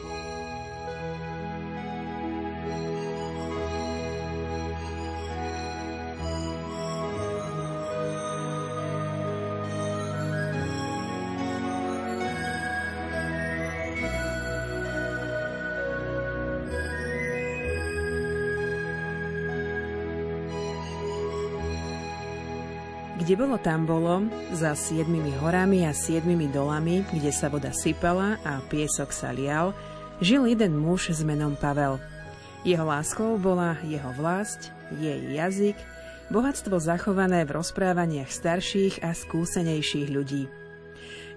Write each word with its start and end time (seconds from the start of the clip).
Thank 0.00 0.26
you. 0.26 0.31
Kde 23.22 23.38
bolo, 23.38 23.54
tam 23.54 23.86
bolo, 23.86 24.26
za 24.50 24.74
siedmimi 24.74 25.30
horami 25.38 25.86
a 25.86 25.94
siedmimi 25.94 26.50
dolami, 26.50 27.06
kde 27.06 27.30
sa 27.30 27.46
voda 27.46 27.70
sypala 27.70 28.42
a 28.42 28.58
piesok 28.66 29.14
sa 29.14 29.30
lial, 29.30 29.70
žil 30.18 30.42
jeden 30.50 30.74
muž 30.74 31.14
s 31.14 31.22
menom 31.22 31.54
Pavel. 31.54 32.02
Jeho 32.66 32.82
láskou 32.82 33.38
bola 33.38 33.78
jeho 33.86 34.10
vlast, 34.18 34.74
jej 34.98 35.38
jazyk, 35.38 35.78
bohatstvo 36.34 36.82
zachované 36.82 37.46
v 37.46 37.62
rozprávaniach 37.62 38.26
starších 38.26 39.06
a 39.06 39.14
skúsenejších 39.14 40.10
ľudí. 40.10 40.50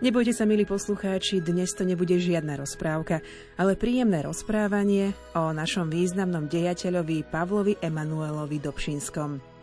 Nebojte 0.01 0.33
sa, 0.33 0.49
milí 0.49 0.65
poslucháči, 0.65 1.37
dnes 1.37 1.69
to 1.77 1.85
nebude 1.85 2.17
žiadna 2.17 2.65
rozprávka, 2.65 3.21
ale 3.61 3.77
príjemné 3.77 4.25
rozprávanie 4.25 5.13
o 5.37 5.53
našom 5.53 5.93
významnom 5.93 6.49
dejateľovi 6.49 7.29
Pavlovi 7.29 7.77
Emanuelovi 7.77 8.57
Dobšinskom. 8.57 9.54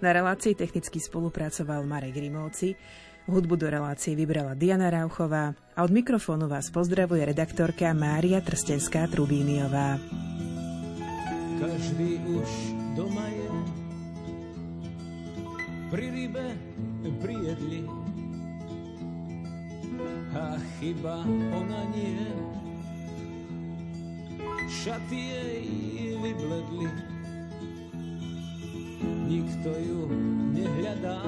Na 0.00 0.16
relácii 0.16 0.56
technicky 0.56 0.96
spolupracoval 0.96 1.84
Marek 1.84 2.16
Rimovci, 2.16 2.72
hudbu 3.28 3.56
do 3.56 3.68
relácie 3.68 4.16
vybrala 4.16 4.56
Diana 4.56 4.88
Rauchová 4.88 5.52
a 5.76 5.84
od 5.84 5.92
mikrofónu 5.92 6.48
vás 6.48 6.72
pozdravuje 6.72 7.20
redaktorka 7.20 7.92
Mária 7.92 8.40
Trstenská-Trubíniová. 8.40 10.00
Každý 11.60 12.16
už 12.32 12.48
doma 12.96 13.28
je, 13.28 13.50
pri 15.92 16.06
rybe 16.08 16.46
prijedli 17.20 17.84
a 20.32 20.56
chyba 20.80 21.28
ona 21.52 21.82
nie. 21.92 22.24
Šaty 24.70 25.18
jej 25.18 25.68
vybledli, 26.24 26.88
nikto 29.04 29.70
ju 29.70 30.00
nehľadá. 30.52 31.20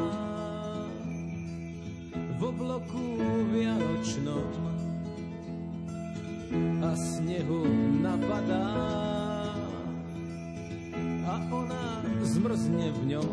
V 2.12 2.40
obloku 2.42 3.06
vianočnom 3.54 4.50
a 6.82 6.90
snehu 6.98 7.64
napadá 8.02 8.68
a 11.22 11.34
ona 11.48 12.02
zmrzne 12.26 12.86
v 12.92 13.00
ňom. 13.16 13.32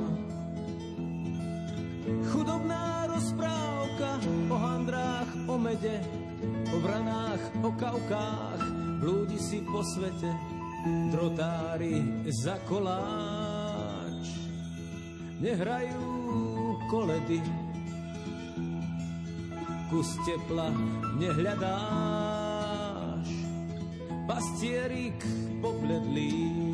Chudobná 2.31 3.09
rozprávka 3.09 4.23
o 4.47 4.55
handrách, 4.55 5.29
o 5.49 5.55
mede, 5.57 5.99
o 6.71 6.77
vranách, 6.79 7.43
o 7.65 7.69
kavkách, 7.75 8.61
blúdi 9.03 9.41
si 9.41 9.59
po 9.65 9.83
svete, 9.83 10.31
drotári 11.11 12.23
za 12.29 12.55
kolách 12.69 13.48
nehrajú 15.39 16.03
koledy. 16.91 17.39
Kus 19.89 20.13
tepla 20.21 20.69
nehľadáš, 21.17 21.65
pastierik 24.29 25.17
pobledlý. 25.63 26.69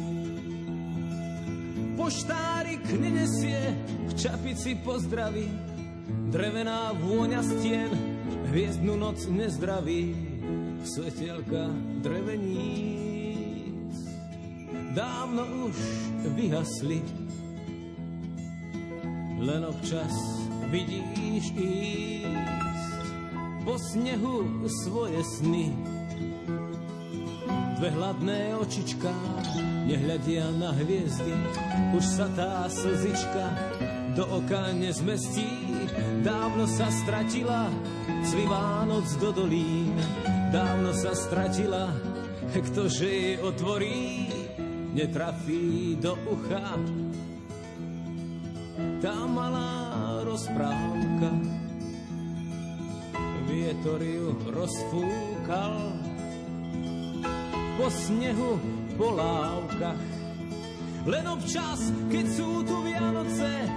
Poštárik 1.95 2.83
nenesie 2.99 3.72
v 4.12 4.13
čapici 4.19 4.75
pozdraví, 4.84 5.47
drevená 6.28 6.91
vôňa 6.91 7.40
stien, 7.40 7.88
hviezdnu 8.51 9.00
noc 9.00 9.23
nezdraví, 9.31 10.11
svetelka 10.84 11.72
dreveníc. 12.03 13.95
Dávno 14.91 15.72
už 15.72 15.75
vyhasli, 16.35 17.00
len 19.45 19.61
občas 19.61 20.09
vidíš 20.73 21.53
ísť 21.53 23.06
po 23.61 23.78
snehu 23.78 24.66
svoje 24.66 25.22
sny. 25.22 25.69
Dve 27.78 27.89
hladné 27.94 28.57
očička 28.57 29.13
nehľadia 29.85 30.50
na 30.57 30.73
hviezdy, 30.73 31.35
už 31.94 32.01
sa 32.01 32.25
tá 32.34 32.66
slzička 32.66 33.45
do 34.17 34.25
oka 34.41 34.73
nezmestí. 34.73 35.78
Dávno 36.25 36.66
sa 36.66 36.89
stratila 36.89 37.69
cvivá 38.25 38.81
noc 38.89 39.05
do 39.22 39.29
dolín, 39.29 39.94
dávno 40.50 40.89
sa 40.89 41.13
stratila, 41.13 41.94
ktože 42.50 43.05
jej 43.05 43.38
otvorí, 43.45 44.25
netrafí 44.97 46.00
do 46.01 46.17
ucha 46.34 46.81
tá 49.05 49.21
malá 49.29 50.25
rozprávka. 50.25 51.29
Vietor 53.45 54.01
ju 54.01 54.33
rozfúkal 54.49 55.93
po 57.77 57.85
snehu, 57.93 58.57
po 58.97 59.13
lávkach. 59.13 60.01
Len 61.05 61.25
občas, 61.29 61.93
keď 62.09 62.25
sú 62.33 62.66
tu 62.66 62.81
Vianoce, 62.81 63.69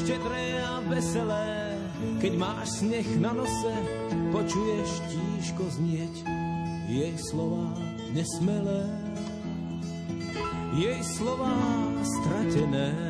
štedré 0.00 0.64
a 0.64 0.80
veselé, 0.88 1.76
keď 2.16 2.32
máš 2.40 2.80
sneh 2.80 3.08
na 3.20 3.36
nose, 3.36 3.76
počuješ 4.32 4.88
tížko 5.12 5.68
znieť 5.76 6.24
jej 6.88 7.14
slova 7.20 7.68
nesmelé, 8.16 8.88
jej 10.72 11.00
slova 11.04 11.52
stratené 12.00 13.09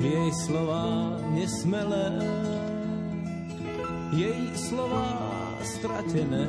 jej 0.00 0.32
slova 0.32 1.20
nesmelé, 1.36 2.08
jej 4.16 4.42
slova 4.56 5.04
stratené. 5.60 6.48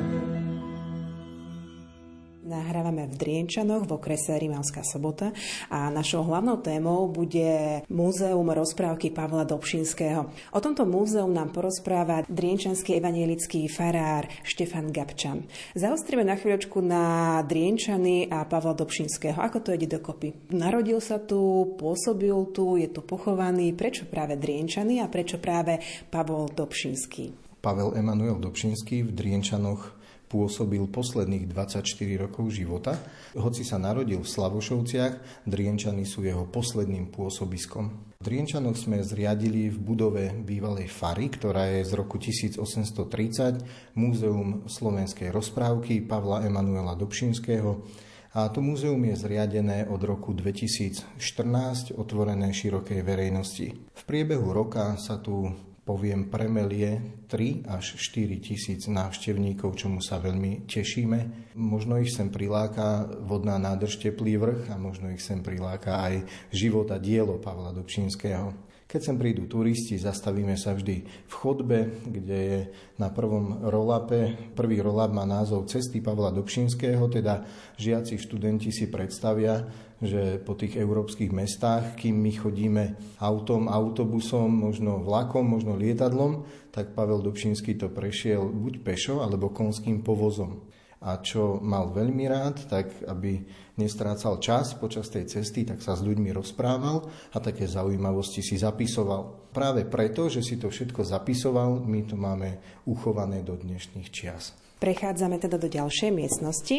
Nahrávame 2.52 3.08
v 3.08 3.16
Drienčanoch 3.16 3.88
v 3.88 3.96
okrese 3.96 4.36
Rimavská 4.36 4.84
sobota 4.84 5.32
a 5.72 5.88
našou 5.88 6.20
hlavnou 6.28 6.60
témou 6.60 7.08
bude 7.08 7.80
Múzeum 7.88 8.44
rozprávky 8.44 9.08
Pavla 9.08 9.48
Dobšinského. 9.48 10.28
O 10.52 10.60
tomto 10.60 10.84
múzeu 10.84 11.24
nám 11.32 11.48
porozpráva 11.56 12.28
drienčanský 12.28 13.00
evanielický 13.00 13.72
farár 13.72 14.28
Štefan 14.44 14.92
Gabčan. 14.92 15.48
Zaostrime 15.72 16.28
na 16.28 16.36
chvíľočku 16.36 16.84
na 16.84 17.40
Drienčany 17.40 18.28
a 18.28 18.44
Pavla 18.44 18.76
Dobšinského. 18.76 19.40
Ako 19.40 19.64
to 19.64 19.72
ide 19.72 19.88
dokopy? 19.88 20.52
Narodil 20.52 21.00
sa 21.00 21.24
tu, 21.24 21.72
pôsobil 21.80 22.36
tu, 22.52 22.76
je 22.76 22.92
tu 22.92 23.00
pochovaný. 23.00 23.72
Prečo 23.72 24.04
práve 24.04 24.36
Drienčany 24.36 25.00
a 25.00 25.08
prečo 25.08 25.40
práve 25.40 25.80
Pavol 26.12 26.52
Dobšinský? 26.52 27.56
Pavel 27.64 27.96
Emanuel 27.96 28.36
Dobšinský 28.36 29.08
v 29.08 29.10
Drienčanoch 29.16 30.01
pôsobil 30.32 30.80
posledných 30.88 31.44
24 31.52 31.84
rokov 32.16 32.48
života. 32.56 32.96
Hoci 33.36 33.68
sa 33.68 33.76
narodil 33.76 34.24
v 34.24 34.32
Slavošovciach, 34.32 35.44
Drienčany 35.44 36.08
sú 36.08 36.24
jeho 36.24 36.48
posledným 36.48 37.12
pôsobiskom. 37.12 38.16
V 38.16 38.40
sme 38.72 39.04
zriadili 39.04 39.68
v 39.68 39.76
budove 39.76 40.32
bývalej 40.40 40.88
Fary, 40.88 41.28
ktorá 41.28 41.68
je 41.68 41.84
z 41.84 41.92
roku 41.92 42.16
1830, 42.16 43.98
Múzeum 43.98 44.64
slovenskej 44.64 45.28
rozprávky 45.28 46.00
Pavla 46.08 46.48
Emanuela 46.48 46.96
Dobšinského, 46.96 47.84
a 48.32 48.48
to 48.48 48.64
múzeum 48.64 49.04
je 49.04 49.12
zriadené 49.12 49.84
od 49.92 50.00
roku 50.08 50.32
2014, 50.32 51.92
otvorené 51.92 52.48
širokej 52.48 53.04
verejnosti. 53.04 53.76
V 53.76 54.02
priebehu 54.08 54.56
roka 54.56 54.96
sa 54.96 55.20
tu 55.20 55.52
poviem, 55.82 56.30
premelie 56.30 57.22
3 57.26 57.66
až 57.66 57.98
4 57.98 58.38
tisíc 58.38 58.86
návštevníkov, 58.86 59.74
čomu 59.74 59.98
sa 59.98 60.22
veľmi 60.22 60.70
tešíme. 60.70 61.52
Možno 61.58 61.98
ich 61.98 62.14
sem 62.14 62.30
priláka 62.30 63.10
vodná 63.26 63.58
nádrž 63.58 63.98
Teplý 63.98 64.38
vrch 64.38 64.70
a 64.70 64.78
možno 64.78 65.10
ich 65.10 65.22
sem 65.22 65.42
priláka 65.42 65.98
aj 65.98 66.22
život 66.54 66.86
a 66.94 67.02
dielo 67.02 67.42
Pavla 67.42 67.74
Dobšinského. 67.74 68.72
Keď 68.92 69.00
sem 69.00 69.16
prídu 69.16 69.48
turisti, 69.48 69.96
zastavíme 69.96 70.52
sa 70.52 70.76
vždy 70.76 70.96
v 71.24 71.32
chodbe, 71.32 72.04
kde 72.04 72.38
je 72.44 72.60
na 73.00 73.08
prvom 73.08 73.64
rolape. 73.64 74.52
Prvý 74.52 74.84
rolap 74.84 75.16
má 75.16 75.24
názov 75.24 75.64
Cesty 75.64 76.04
Pavla 76.04 76.28
Dobšinského, 76.28 77.00
teda 77.08 77.40
žiaci 77.80 78.20
študenti 78.20 78.68
si 78.68 78.92
predstavia, 78.92 79.64
že 80.02 80.42
po 80.42 80.58
tých 80.58 80.74
európskych 80.74 81.30
mestách, 81.30 81.94
kým 81.94 82.18
my 82.18 82.32
chodíme 82.34 82.84
autom, 83.22 83.70
autobusom, 83.70 84.50
možno 84.50 84.98
vlakom, 84.98 85.46
možno 85.46 85.78
lietadlom, 85.78 86.42
tak 86.74 86.98
Pavel 86.98 87.22
Dobšinský 87.22 87.78
to 87.78 87.86
prešiel 87.86 88.50
buď 88.50 88.82
pešo, 88.82 89.22
alebo 89.22 89.54
konským 89.54 90.02
povozom. 90.02 90.66
a 91.02 91.18
čo 91.18 91.58
mal 91.58 91.90
veľmi 91.90 92.24
rád, 92.30 92.70
tak 92.70 93.02
aby 93.10 93.42
nestrácal 93.74 94.38
čas 94.38 94.78
počas 94.78 95.10
tej 95.10 95.26
cesty, 95.26 95.66
tak 95.66 95.82
sa 95.82 95.98
s 95.98 96.06
ľuďmi 96.06 96.30
rozprával 96.30 97.02
a 97.34 97.38
také 97.42 97.66
zaujímavosti 97.66 98.38
si 98.38 98.54
zapisoval. 98.54 99.50
Práve 99.50 99.82
preto, 99.82 100.30
že 100.30 100.46
si 100.46 100.62
to 100.62 100.70
všetko 100.70 101.02
zapisoval, 101.02 101.82
my 101.82 102.00
to 102.06 102.14
máme 102.14 102.62
uchované 102.86 103.42
do 103.42 103.58
dnešných 103.58 104.08
čias. 104.14 104.54
Prechádzame 104.78 105.42
teda 105.42 105.58
do 105.58 105.66
ďalšej 105.70 106.10
miestnosti. 106.10 106.76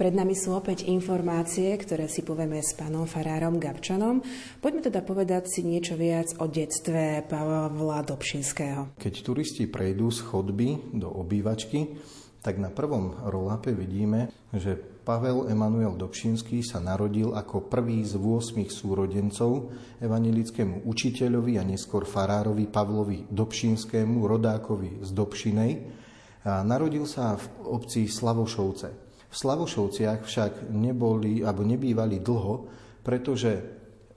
Pred 0.00 0.16
nami 0.16 0.32
sú 0.32 0.56
opäť 0.56 0.88
informácie, 0.88 1.76
ktoré 1.76 2.08
si 2.08 2.24
povieme 2.24 2.64
s 2.64 2.72
pánom 2.72 3.04
Farárom 3.04 3.60
Gabčanom. 3.60 4.24
Poďme 4.56 4.88
teda 4.88 5.04
povedať 5.04 5.52
si 5.52 5.60
niečo 5.60 5.92
viac 5.92 6.40
o 6.40 6.48
detstve 6.48 7.20
Pavla 7.28 8.00
Dobšinského. 8.00 8.96
Keď 8.96 9.14
turisti 9.20 9.68
prejdú 9.68 10.08
z 10.08 10.24
chodby 10.24 10.96
do 10.96 11.04
obývačky, 11.04 12.00
tak 12.40 12.56
na 12.56 12.72
prvom 12.72 13.12
rolape 13.28 13.76
vidíme, 13.76 14.32
že 14.56 14.80
Pavel 14.80 15.52
Emanuel 15.52 15.92
Dobšinský 16.00 16.64
sa 16.64 16.80
narodil 16.80 17.36
ako 17.36 17.68
prvý 17.68 18.00
z 18.00 18.16
8 18.16 18.56
súrodencov 18.72 19.68
evanelickému 20.00 20.88
učiteľovi 20.88 21.60
a 21.60 21.62
neskôr 21.68 22.08
farárovi 22.08 22.72
Pavlovi 22.72 23.28
Dobšinskému, 23.28 24.24
rodákovi 24.24 25.04
z 25.04 25.12
Dobšinej. 25.12 25.72
A 26.48 26.64
narodil 26.64 27.04
sa 27.04 27.36
v 27.36 27.44
obci 27.68 28.08
Slavošovce. 28.08 29.09
V 29.30 29.34
Slavošovciach 29.38 30.26
však 30.26 30.74
neboli 30.74 31.46
alebo 31.46 31.62
nebývali 31.62 32.18
dlho, 32.18 32.54
pretože 33.06 33.62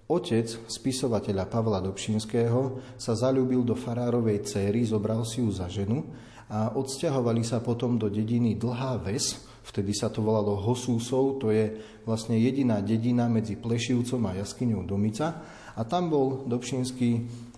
otec 0.10 0.50
spisovateľa 0.66 1.46
Pavla 1.46 1.80
Dobšinského 1.86 2.82
sa 2.98 3.14
zalúbil 3.14 3.62
do 3.62 3.78
farárovej 3.78 4.42
céry, 4.44 4.82
zobral 4.84 5.22
si 5.24 5.46
ju 5.46 5.54
za 5.54 5.70
ženu 5.70 6.02
a 6.50 6.74
odsťahovali 6.74 7.46
sa 7.46 7.62
potom 7.64 7.96
do 7.96 8.10
dediny 8.12 8.58
Dlhá 8.58 9.00
Ves, 9.00 9.42
vtedy 9.64 9.96
sa 9.96 10.12
to 10.12 10.20
volalo 10.26 10.60
Hosúsov, 10.60 11.40
to 11.40 11.54
je 11.54 11.78
vlastne 12.04 12.36
jediná 12.36 12.84
dedina 12.84 13.32
medzi 13.32 13.56
Plešivcom 13.56 14.22
a 14.28 14.38
jaskyňou 14.44 14.84
Domica 14.84 15.40
a 15.74 15.82
tam 15.88 16.12
bol 16.12 16.44
Dobšinský 16.50 17.10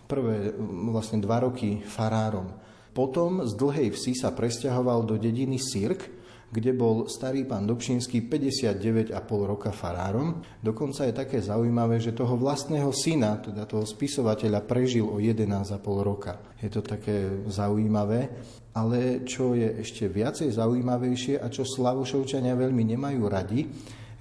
prvé 0.05 0.53
vlastne 0.91 1.17
dva 1.19 1.43
roky 1.43 1.81
farárom. 1.81 2.53
Potom 2.95 3.43
z 3.43 3.51
Dlhej 3.57 3.91
Vsi 3.91 4.15
sa 4.15 4.31
presťahoval 4.31 5.03
do 5.03 5.19
dediny 5.19 5.59
Sirk, 5.59 6.14
kde 6.55 6.71
bol 6.71 7.11
starý 7.11 7.43
pán 7.43 7.67
Dobšinský 7.67 8.31
59,5 8.31 9.11
roka 9.43 9.75
farárom. 9.75 10.39
Dokonca 10.63 11.03
je 11.03 11.11
také 11.11 11.43
zaujímavé, 11.43 11.99
že 11.99 12.15
toho 12.15 12.39
vlastného 12.39 12.95
syna, 12.95 13.43
teda 13.43 13.67
toho 13.67 13.83
spisovateľa, 13.83 14.63
prežil 14.63 15.03
o 15.03 15.19
11,5 15.19 15.75
roka. 15.99 16.39
Je 16.63 16.71
to 16.71 16.79
také 16.79 17.43
zaujímavé. 17.51 18.31
Ale 18.71 19.27
čo 19.27 19.51
je 19.51 19.83
ešte 19.83 20.07
viacej 20.07 20.55
zaujímavejšie 20.55 21.43
a 21.43 21.51
čo 21.51 21.67
Slavošovčania 21.67 22.55
veľmi 22.55 22.87
nemajú 22.95 23.21
radi, 23.27 23.67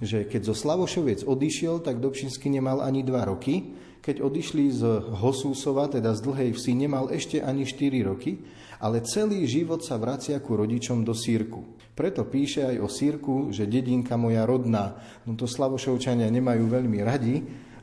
že 0.03 0.27
keď 0.27 0.51
zo 0.51 0.55
Slavošoviec 0.59 1.23
odišiel, 1.23 1.79
tak 1.79 2.03
Dobšinský 2.03 2.51
nemal 2.51 2.83
ani 2.83 2.99
2 3.07 3.31
roky. 3.31 3.79
Keď 4.03 4.19
odišli 4.19 4.75
z 4.75 4.83
Hosúsova, 5.23 5.87
teda 5.87 6.11
z 6.11 6.19
Dlhej 6.19 6.49
vsi, 6.51 6.71
nemal 6.75 7.07
ešte 7.15 7.39
ani 7.39 7.63
4 7.63 8.11
roky, 8.11 8.43
ale 8.79 9.05
celý 9.05 9.45
život 9.47 9.83
sa 9.83 9.99
vracia 9.99 10.39
ku 10.39 10.55
rodičom 10.59 11.05
do 11.05 11.15
Sírku. 11.15 11.75
Preto 11.95 12.27
píše 12.27 12.67
aj 12.67 12.77
o 12.83 12.89
Sírku, 12.91 13.35
že 13.55 13.69
dedinka 13.69 14.19
moja 14.19 14.43
rodná. 14.43 14.99
No 15.23 15.39
to 15.39 15.47
Slavošovčania 15.47 16.27
nemajú 16.27 16.67
veľmi 16.67 16.99
radi, 17.03 17.39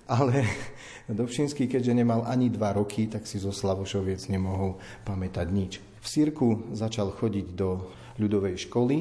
ale 0.09 0.45
Dobšinský, 1.09 1.67
keďže 1.67 1.97
nemal 1.99 2.23
ani 2.29 2.53
dva 2.53 2.77
roky, 2.77 3.09
tak 3.09 3.27
si 3.27 3.41
zo 3.41 3.51
Slavošoviec 3.51 4.29
nemohol 4.31 4.79
pamätať 5.03 5.47
nič. 5.51 5.73
V 6.03 6.07
Sírku 6.07 6.75
začal 6.77 7.15
chodiť 7.15 7.47
do 7.57 7.91
ľudovej 8.21 8.69
školy, 8.69 8.97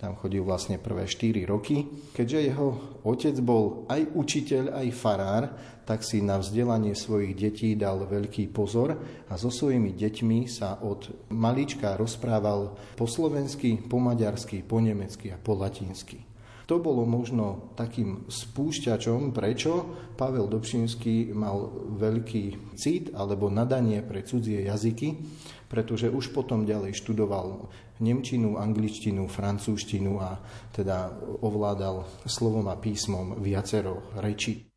tam 0.00 0.16
chodil 0.16 0.40
vlastne 0.40 0.80
prvé 0.80 1.04
4 1.04 1.44
roky. 1.44 1.84
Keďže 2.16 2.38
jeho 2.40 2.68
otec 3.04 3.36
bol 3.44 3.84
aj 3.92 4.16
učiteľ, 4.16 4.72
aj 4.72 4.88
farár, 4.96 5.44
tak 5.90 6.06
si 6.06 6.22
na 6.22 6.38
vzdelanie 6.38 6.94
svojich 6.94 7.34
detí 7.34 7.74
dal 7.74 8.06
veľký 8.06 8.54
pozor 8.54 8.94
a 9.26 9.34
so 9.34 9.50
svojimi 9.50 9.90
deťmi 9.98 10.46
sa 10.46 10.78
od 10.86 11.10
malička 11.34 11.98
rozprával 11.98 12.78
po 12.94 13.10
slovensky, 13.10 13.74
po 13.74 13.98
maďarsky, 13.98 14.62
po 14.62 14.78
nemecky 14.78 15.34
a 15.34 15.38
po 15.42 15.58
latinsky. 15.58 16.22
To 16.70 16.78
bolo 16.78 17.02
možno 17.02 17.74
takým 17.74 18.30
spúšťačom, 18.30 19.34
prečo 19.34 19.90
Pavel 20.14 20.46
Dobšinský 20.46 21.34
mal 21.34 21.58
veľký 21.98 22.70
cit 22.78 23.10
alebo 23.10 23.50
nadanie 23.50 23.98
pre 24.06 24.22
cudzie 24.22 24.62
jazyky, 24.70 25.18
pretože 25.66 26.06
už 26.06 26.30
potom 26.30 26.62
ďalej 26.62 26.94
študoval 26.94 27.66
nemčinu, 27.98 28.62
angličtinu, 28.62 29.26
francúzštinu 29.26 30.22
a 30.22 30.38
teda 30.70 31.10
ovládal 31.42 32.06
slovom 32.30 32.70
a 32.70 32.78
písmom 32.78 33.42
viacero 33.42 34.14
rečí. 34.14 34.69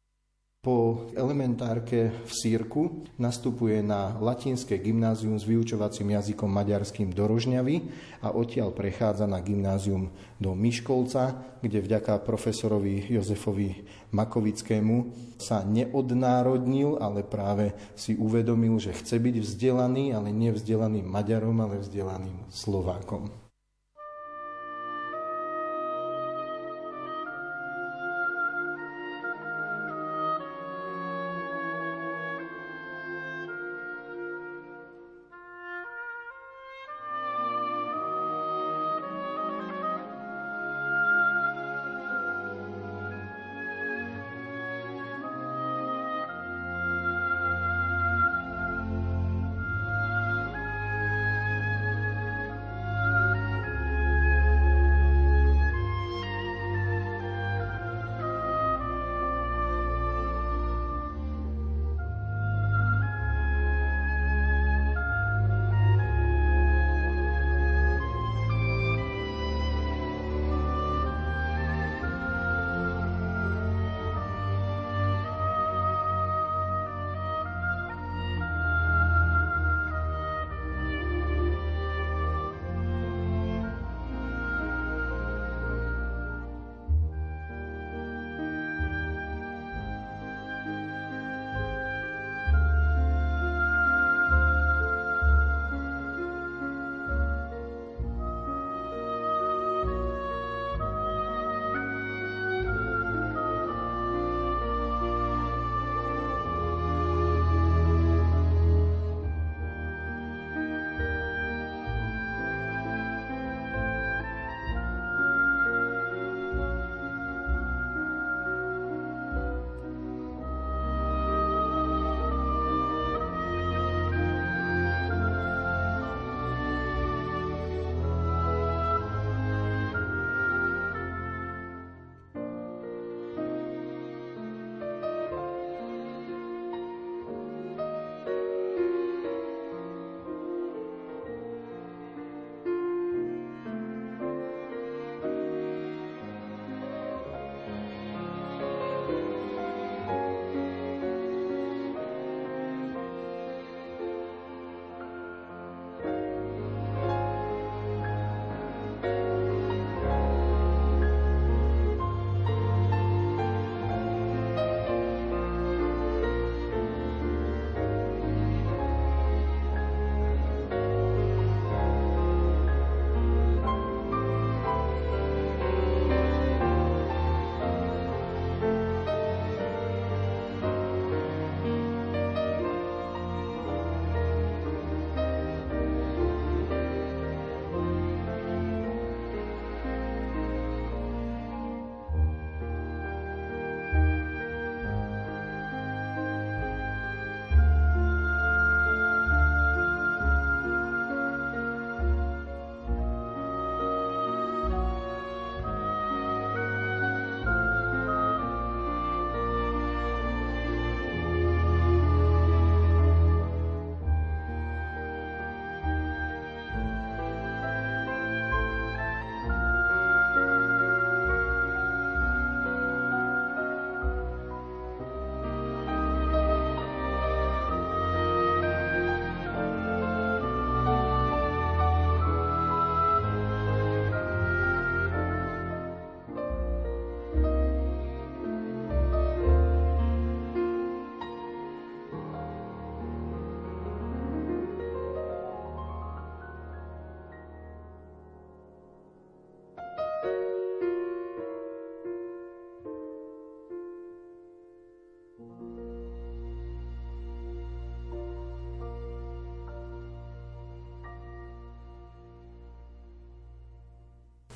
Po 0.64 1.12
elementárke 1.12 2.24
v 2.24 2.32
Sírku 2.32 3.04
nastupuje 3.20 3.84
na 3.84 4.16
latinské 4.16 4.80
gymnázium 4.80 5.36
s 5.36 5.44
vyučovacím 5.44 6.16
jazykom 6.16 6.48
maďarským 6.48 7.12
do 7.12 7.28
Rožňavy 7.28 7.84
a 8.24 8.32
odtiaľ 8.32 8.72
prechádza 8.72 9.28
na 9.28 9.44
gymnázium 9.44 10.08
do 10.40 10.56
Miškolca, 10.56 11.36
kde 11.60 11.84
vďaka 11.84 12.16
profesorovi 12.24 13.12
Jozefovi 13.12 13.84
Makovickému 14.16 15.12
sa 15.36 15.68
neodnárodnil, 15.68 16.96
ale 16.96 17.28
práve 17.28 17.76
si 18.00 18.16
uvedomil, 18.16 18.80
že 18.80 18.96
chce 18.96 19.20
byť 19.20 19.44
vzdelaný, 19.44 20.16
ale 20.16 20.32
nevzdelaným 20.32 21.04
Maďarom, 21.04 21.60
ale 21.60 21.84
vzdelaným 21.84 22.40
Slovákom. 22.48 23.43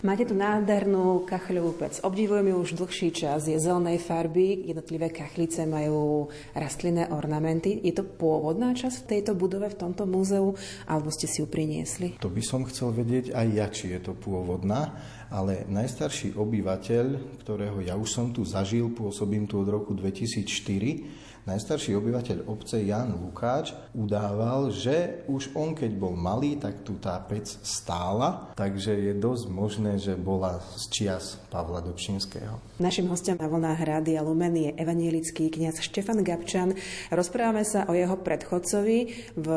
Máte 0.07 0.23
tu 0.23 0.39
nádhernú 0.39 1.27
kachľovú 1.27 1.83
pec. 1.83 1.99
Obdivujem 1.99 2.47
ju 2.47 2.55
už 2.63 2.79
dlhší 2.79 3.11
čas. 3.11 3.43
Je 3.51 3.59
zelenej 3.59 3.99
farby, 3.99 4.63
jednotlivé 4.63 5.11
kachlice 5.11 5.67
majú 5.67 6.31
rastlinné 6.55 7.11
ornamenty. 7.11 7.83
Je 7.83 7.91
to 7.91 8.07
pôvodná 8.07 8.71
časť 8.71 9.03
v 9.03 9.07
tejto 9.11 9.35
budove, 9.35 9.67
v 9.67 9.75
tomto 9.75 10.07
múzeu, 10.07 10.55
alebo 10.87 11.11
ste 11.11 11.27
si 11.27 11.43
ju 11.43 11.47
priniesli? 11.51 12.15
To 12.23 12.31
by 12.31 12.39
som 12.39 12.63
chcel 12.71 12.95
vedieť 12.95 13.35
aj 13.35 13.47
ja, 13.51 13.67
či 13.67 13.91
je 13.91 13.99
to 13.99 14.15
pôvodná, 14.15 14.95
ale 15.27 15.67
najstarší 15.67 16.39
obyvateľ, 16.39 17.35
ktorého 17.43 17.83
ja 17.83 17.99
už 17.99 18.07
som 18.07 18.31
tu 18.31 18.47
zažil, 18.47 18.87
pôsobím 18.95 19.43
tu 19.43 19.59
od 19.59 19.67
roku 19.67 19.91
2004, 19.91 21.27
Najstarší 21.47 21.95
obyvateľ 21.95 22.51
obce 22.51 22.83
Jan 22.83 23.15
Lukáč 23.23 23.71
udával, 23.95 24.67
že 24.67 25.23
už 25.31 25.55
on 25.55 25.71
keď 25.71 25.95
bol 25.95 26.11
malý, 26.11 26.59
tak 26.59 26.83
tu 26.83 26.99
tá 26.99 27.15
pec 27.23 27.47
stála, 27.63 28.51
takže 28.51 28.91
je 28.91 29.15
dosť 29.15 29.45
možné, 29.47 29.95
že 29.95 30.19
bola 30.19 30.59
z 30.75 30.83
čias 30.91 31.39
Pavla 31.47 31.79
Dobšinského. 31.79 32.83
Našim 32.83 33.07
hostom 33.07 33.39
na 33.39 33.47
vlnách 33.47 33.79
Rádia 33.79 34.27
Lumen 34.27 34.59
je 34.59 34.75
evanielický 34.75 35.47
kniaz 35.47 35.79
Štefan 35.79 36.19
Gabčan. 36.19 36.75
Rozprávame 37.15 37.63
sa 37.63 37.87
o 37.87 37.95
jeho 37.95 38.19
predchodcovi 38.19 39.31
v 39.39 39.47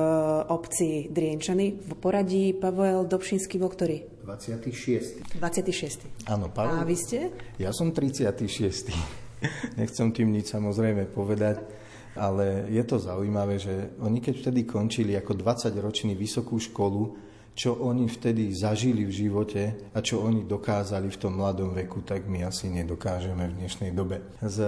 obci 0.46 1.10
Drienčany. 1.10 1.74
V 1.74 1.98
poradí 1.98 2.54
Pavel 2.54 3.02
Dobšinský 3.10 3.58
bol 3.58 3.74
ktorý? 3.74 4.22
26. 4.22 5.42
26. 5.42 6.30
Áno, 6.30 6.54
Pavel. 6.54 6.78
A 6.78 6.86
vy 6.86 6.94
ste? 6.94 7.34
Ja 7.58 7.74
som 7.74 7.90
36. 7.90 9.19
Nechcem 9.80 10.12
tým 10.12 10.32
nič 10.32 10.52
samozrejme 10.52 11.08
povedať 11.10 11.60
ale 12.18 12.66
je 12.66 12.82
to 12.82 12.98
zaujímavé, 12.98 13.54
že 13.60 13.94
oni 14.02 14.18
keď 14.18 14.34
vtedy 14.42 14.66
končili 14.66 15.14
ako 15.14 15.38
20-roční 15.38 16.18
vysokú 16.18 16.58
školu, 16.58 17.30
čo 17.54 17.76
oni 17.76 18.06
vtedy 18.06 18.54
zažili 18.54 19.04
v 19.04 19.12
živote 19.12 19.92
a 19.92 19.98
čo 20.00 20.22
oni 20.22 20.46
dokázali 20.46 21.10
v 21.10 21.20
tom 21.20 21.36
mladom 21.36 21.74
veku, 21.74 22.00
tak 22.06 22.24
my 22.24 22.46
asi 22.46 22.70
nedokážeme 22.70 23.50
v 23.50 23.56
dnešnej 23.58 23.90
dobe. 23.92 24.22
Z 24.40 24.58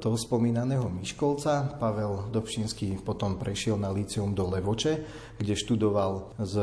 toho 0.00 0.16
spomínaného 0.16 0.88
Miškolca 0.88 1.78
Pavel 1.78 2.32
Dobšinský 2.32 3.06
potom 3.06 3.38
prešiel 3.38 3.78
na 3.78 3.92
líceum 3.92 4.34
do 4.34 4.48
Levoče, 4.50 5.04
kde 5.36 5.54
študoval 5.54 6.36
s 6.40 6.54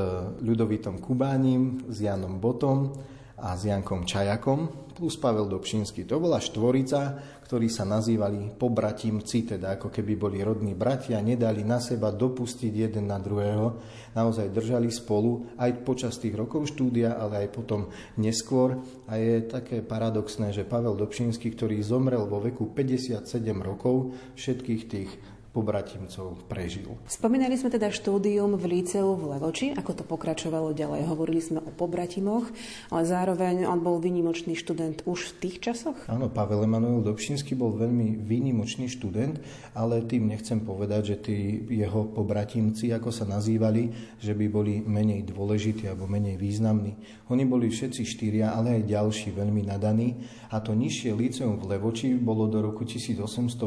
Ľudovitom 0.43 0.99
Kubánim, 0.99 1.87
s 1.87 2.03
Janom 2.03 2.41
Botom 2.41 2.91
a 3.37 3.53
s 3.53 3.69
Jankom 3.69 4.03
Čajakom 4.03 4.87
plus 4.97 5.13
Pavel 5.13 5.45
Dobšinský. 5.45 6.09
To 6.09 6.17
bola 6.17 6.41
štvorica, 6.41 7.21
ktorí 7.47 7.71
sa 7.71 7.87
nazývali 7.87 8.59
pobratimci, 8.59 9.47
teda 9.47 9.79
ako 9.79 9.87
keby 9.87 10.19
boli 10.19 10.43
rodní 10.43 10.75
bratia, 10.75 11.23
nedali 11.23 11.63
na 11.63 11.79
seba 11.79 12.11
dopustiť 12.11 12.73
jeden 12.75 13.07
na 13.07 13.15
druhého, 13.23 13.79
naozaj 14.11 14.51
držali 14.51 14.91
spolu 14.91 15.55
aj 15.55 15.87
počas 15.87 16.19
tých 16.19 16.35
rokov 16.35 16.67
štúdia, 16.75 17.15
ale 17.15 17.47
aj 17.47 17.55
potom 17.55 17.87
neskôr. 18.19 18.75
A 19.07 19.15
je 19.15 19.47
také 19.47 19.79
paradoxné, 19.79 20.51
že 20.51 20.67
Pavel 20.67 20.99
Dobšinský, 20.99 21.55
ktorý 21.55 21.79
zomrel 21.79 22.27
vo 22.27 22.43
veku 22.43 22.67
57 22.75 23.23
rokov, 23.63 24.11
všetkých 24.35 24.83
tých 24.91 25.11
pobratimcov 25.57 26.45
prežil. 26.45 26.93
Spomínali 27.09 27.57
sme 27.57 27.73
teda 27.73 27.89
štúdium 27.89 28.61
v 28.61 28.77
Líceu 28.77 29.17
v 29.17 29.33
Levoči, 29.33 29.73
ako 29.73 29.91
to 29.97 30.03
pokračovalo 30.05 30.77
ďalej. 30.77 31.09
Hovorili 31.09 31.41
sme 31.41 31.65
o 31.65 31.73
pobratimoch, 31.73 32.45
ale 32.93 33.03
zároveň 33.09 33.65
on 33.65 33.81
bol 33.81 33.97
výnimočný 33.97 34.53
študent 34.53 35.01
už 35.09 35.33
v 35.33 35.35
tých 35.41 35.57
časoch? 35.65 35.97
Áno, 36.05 36.29
Pavel 36.29 36.69
Emanuel 36.69 37.01
Dobšinský 37.01 37.57
bol 37.57 37.73
veľmi 37.73 38.21
výnimočný 38.21 38.85
študent, 38.85 39.41
ale 39.73 40.05
tým 40.05 40.29
nechcem 40.29 40.61
povedať, 40.61 41.01
že 41.13 41.15
tí 41.25 41.37
jeho 41.73 42.05
pobratimci, 42.05 42.93
ako 42.93 43.09
sa 43.09 43.25
nazývali, 43.25 43.89
že 44.21 44.37
by 44.37 44.45
boli 44.45 44.85
menej 44.85 45.25
dôležití 45.33 45.89
alebo 45.89 46.05
menej 46.05 46.37
významní. 46.37 46.93
Oni 47.33 47.49
boli 47.49 47.73
všetci 47.73 48.05
štyria, 48.05 48.53
ale 48.53 48.77
aj 48.77 48.93
ďalší 48.93 49.33
veľmi 49.33 49.65
nadaní 49.65 50.21
a 50.53 50.61
to 50.61 50.77
nižšie 50.77 51.17
líceum 51.17 51.57
v 51.57 51.73
Levoči 51.73 52.13
bolo 52.13 52.45
do 52.45 52.61
roku 52.61 52.85
1844 52.85 53.57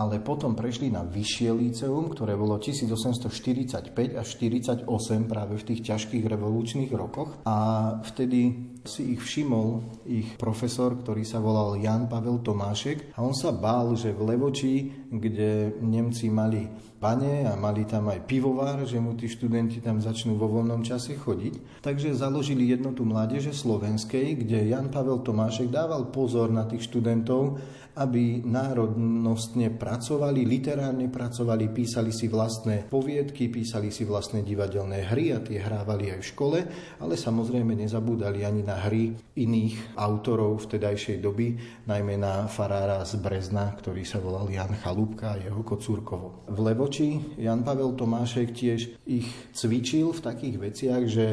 ale 0.00 0.16
potom 0.24 0.56
prešli 0.56 0.88
na 0.88 1.04
vyššie 1.04 1.52
líceum, 1.52 2.08
ktoré 2.08 2.32
bolo 2.32 2.56
1845 2.56 3.92
až 4.16 4.26
48 4.40 4.88
práve 5.28 5.60
v 5.60 5.66
tých 5.68 5.80
ťažkých 5.92 6.24
revolučných 6.24 6.88
rokoch. 6.96 7.36
A 7.44 8.00
vtedy 8.00 8.72
si 8.88 9.12
ich 9.12 9.20
všimol 9.20 10.00
ich 10.08 10.40
profesor, 10.40 10.96
ktorý 10.96 11.20
sa 11.28 11.36
volal 11.36 11.76
Jan 11.76 12.08
Pavel 12.08 12.40
Tomášek 12.40 13.12
a 13.12 13.20
on 13.20 13.36
sa 13.36 13.52
bál, 13.52 13.92
že 13.92 14.16
v 14.16 14.24
Levoči, 14.24 14.74
kde 15.12 15.76
Nemci 15.84 16.32
mali 16.32 16.64
bane 16.96 17.44
a 17.48 17.56
mali 17.60 17.84
tam 17.84 18.08
aj 18.08 18.24
pivovár, 18.24 18.88
že 18.88 19.00
mu 19.00 19.16
tí 19.16 19.28
študenti 19.28 19.84
tam 19.84 20.00
začnú 20.00 20.36
vo 20.36 20.48
voľnom 20.48 20.80
čase 20.80 21.16
chodiť. 21.16 21.80
Takže 21.84 22.16
založili 22.16 22.72
jednotu 22.72 23.04
mládeže 23.04 23.52
slovenskej, 23.52 24.44
kde 24.44 24.72
Jan 24.72 24.88
Pavel 24.88 25.20
Tomášek 25.20 25.68
dával 25.68 26.08
pozor 26.08 26.48
na 26.48 26.64
tých 26.64 26.88
študentov, 26.88 27.60
aby 28.00 28.40
národnostne 28.48 29.68
pracovali, 29.76 30.48
literárne 30.48 31.12
pracovali, 31.12 31.68
písali 31.68 32.16
si 32.16 32.32
vlastné 32.32 32.88
poviedky, 32.88 33.52
písali 33.52 33.92
si 33.92 34.08
vlastné 34.08 34.40
divadelné 34.40 35.04
hry 35.12 35.36
a 35.36 35.44
tie 35.44 35.60
hrávali 35.60 36.08
aj 36.16 36.20
v 36.24 36.30
škole, 36.32 36.58
ale 36.96 37.14
samozrejme 37.20 37.76
nezabúdali 37.76 38.40
ani 38.40 38.64
na 38.64 38.80
hry 38.88 39.12
iných 39.36 40.00
autorov 40.00 40.64
vtedajšej 40.64 41.20
doby, 41.20 41.60
najmä 41.84 42.16
na 42.16 42.48
farára 42.48 43.04
z 43.04 43.20
Brezna, 43.20 43.68
ktorý 43.76 44.08
sa 44.08 44.16
volal 44.16 44.48
Jan 44.48 44.72
Chalúbka 44.80 45.36
a 45.36 45.40
jeho 45.40 45.60
kocúrkovo. 45.60 46.48
V 46.48 46.58
Levoči 46.64 47.36
Jan 47.36 47.60
Pavel 47.60 47.92
Tomášek 47.92 48.56
tiež 48.56 48.80
ich 49.04 49.28
cvičil 49.52 50.16
v 50.16 50.24
takých 50.24 50.56
veciach, 50.56 51.02
že 51.04 51.26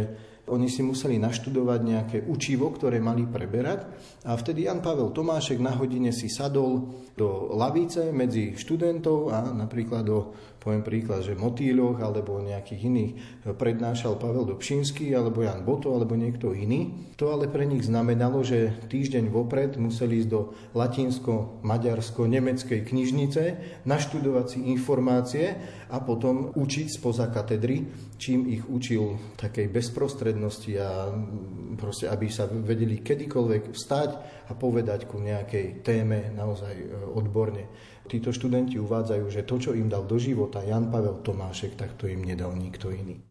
oni 0.48 0.72
si 0.72 0.80
museli 0.80 1.20
naštudovať 1.20 1.80
nejaké 1.84 2.18
učivo, 2.26 2.72
ktoré 2.72 3.04
mali 3.04 3.28
preberať. 3.28 3.84
A 4.24 4.36
vtedy 4.40 4.68
Jan 4.68 4.80
Pavel 4.80 5.12
Tomášek 5.12 5.60
na 5.60 5.76
hodine 5.76 6.16
si 6.16 6.32
sadol 6.32 6.88
do 7.20 7.52
lavice 7.52 8.16
medzi 8.16 8.56
študentov 8.56 9.32
a 9.32 9.44
napríklad 9.52 10.08
do 10.08 10.32
poviem 10.68 10.84
príklad, 10.84 11.24
že 11.24 11.40
Motýľoch 11.40 12.04
alebo 12.04 12.44
nejakých 12.44 12.92
iných 12.92 13.12
prednášal 13.56 14.20
Pavel 14.20 14.52
Dobšinský 14.52 15.16
alebo 15.16 15.40
Jan 15.40 15.64
Boto 15.64 15.96
alebo 15.96 16.20
niekto 16.20 16.52
iný. 16.52 17.08
To 17.16 17.32
ale 17.32 17.48
pre 17.48 17.64
nich 17.64 17.88
znamenalo, 17.88 18.44
že 18.44 18.76
týždeň 18.92 19.32
vopred 19.32 19.80
museli 19.80 20.20
ísť 20.20 20.28
do 20.28 20.52
latinsko-maďarsko-nemeckej 20.76 22.84
knižnice, 22.84 23.44
naštudovať 23.88 24.46
si 24.52 24.68
informácie 24.68 25.56
a 25.88 26.04
potom 26.04 26.52
učiť 26.52 26.92
spoza 26.92 27.32
katedry, 27.32 27.88
čím 28.20 28.52
ich 28.52 28.68
učil 28.68 29.16
takej 29.40 29.72
bezprostrednosti 29.72 30.76
a 30.84 31.16
proste, 31.80 32.12
aby 32.12 32.28
sa 32.28 32.44
vedeli 32.52 33.00
kedykoľvek 33.00 33.72
vstať 33.72 34.10
a 34.52 34.54
povedať 34.56 35.08
ku 35.08 35.24
nejakej 35.24 35.80
téme 35.80 36.36
naozaj 36.36 36.76
e, 36.76 36.92
odborne. 37.16 37.72
Títo 38.08 38.32
študenti 38.32 38.80
uvádzajú, 38.80 39.26
že 39.28 39.44
to, 39.44 39.60
čo 39.60 39.76
im 39.76 39.92
dal 39.92 40.08
do 40.08 40.16
života 40.16 40.64
Jan 40.64 40.88
Pavel 40.88 41.20
Tomášek, 41.28 41.76
tak 41.76 42.00
to 42.00 42.08
im 42.08 42.24
nedal 42.24 42.56
nikto 42.56 42.88
iný. 42.88 43.27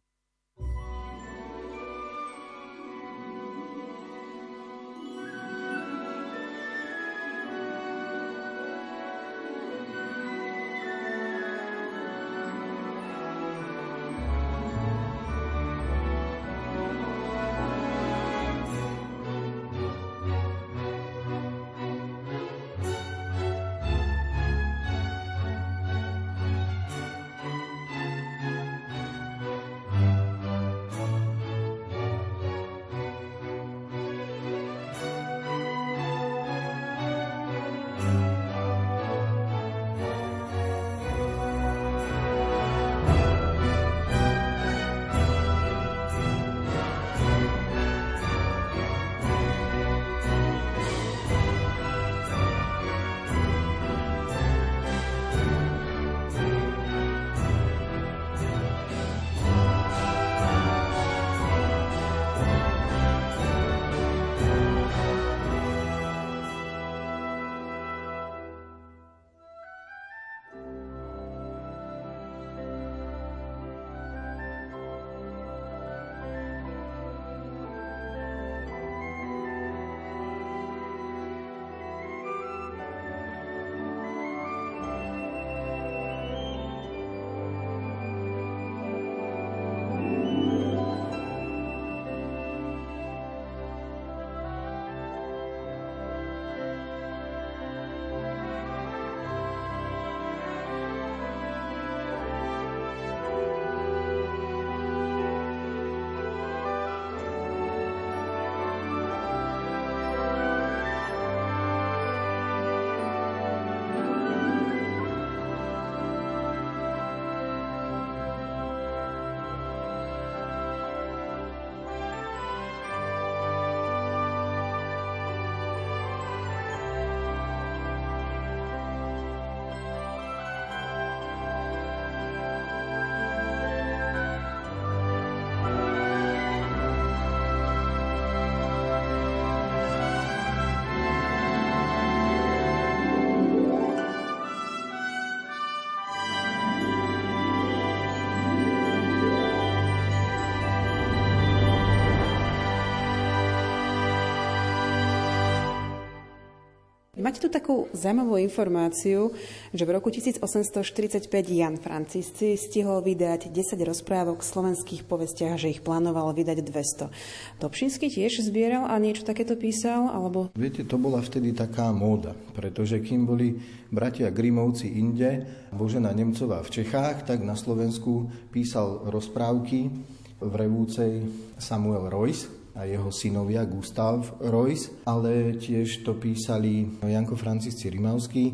Máte 157.36 157.52
tu 157.52 157.60
takú 157.60 157.84
zaujímavú 157.92 158.40
informáciu, 158.40 159.28
že 159.68 159.84
v 159.84 159.92
roku 159.92 160.08
1845 160.08 161.28
Jan 161.52 161.76
Francisci 161.76 162.56
stihol 162.56 163.04
vydať 163.04 163.52
10 163.52 163.76
rozprávok 163.76 164.40
v 164.40 164.48
slovenských 164.56 165.04
povestiach, 165.04 165.60
že 165.60 165.68
ich 165.68 165.84
plánoval 165.84 166.32
vydať 166.32 166.64
200. 166.64 167.60
Dobšinský 167.60 168.08
tiež 168.08 168.40
zbieral 168.40 168.88
a 168.88 168.96
niečo 168.96 169.28
takéto 169.28 169.52
písal? 169.52 170.08
Alebo... 170.08 170.48
Viete, 170.56 170.88
to 170.88 170.96
bola 170.96 171.20
vtedy 171.20 171.52
taká 171.52 171.92
móda, 171.92 172.32
pretože 172.56 173.04
kým 173.04 173.28
boli 173.28 173.60
bratia 173.92 174.32
Grimovci 174.32 174.96
inde, 174.96 175.44
Božena 175.76 176.16
Nemcová 176.16 176.64
v 176.64 176.72
Čechách, 176.72 177.28
tak 177.28 177.44
na 177.44 177.52
Slovensku 177.52 178.32
písal 178.48 179.12
rozprávky 179.12 179.92
v 180.40 180.52
Revúcej 180.56 181.20
Samuel 181.60 182.08
Royce, 182.08 182.48
a 182.76 182.84
jeho 182.84 183.08
synovia 183.08 183.64
Gustav 183.64 184.36
Royce, 184.40 184.92
ale 185.08 185.56
tiež 185.56 186.04
to 186.04 186.14
písali 186.20 187.00
Janko 187.00 187.32
Francisci 187.32 187.88
Rimavský, 187.88 188.44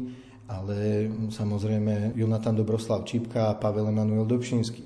ale 0.47 1.11
samozrejme 1.33 2.15
Jonatan 2.15 2.55
Dobroslav 2.55 3.03
Čipka 3.03 3.51
a 3.51 3.59
Pavel 3.59 3.91
Emanuel 3.91 4.23
Dobšinský. 4.23 4.83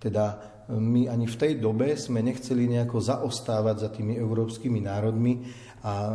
Teda 0.00 0.24
e, 0.66 0.74
my 0.74 1.06
ani 1.06 1.30
v 1.30 1.36
tej 1.38 1.52
dobe 1.62 1.94
sme 1.94 2.24
nechceli 2.24 2.66
nejako 2.66 2.98
zaostávať 2.98 3.76
za 3.78 3.88
tými 3.94 4.18
európskymi 4.18 4.80
národmi 4.82 5.44
a 5.86 5.92
e, 6.10 6.14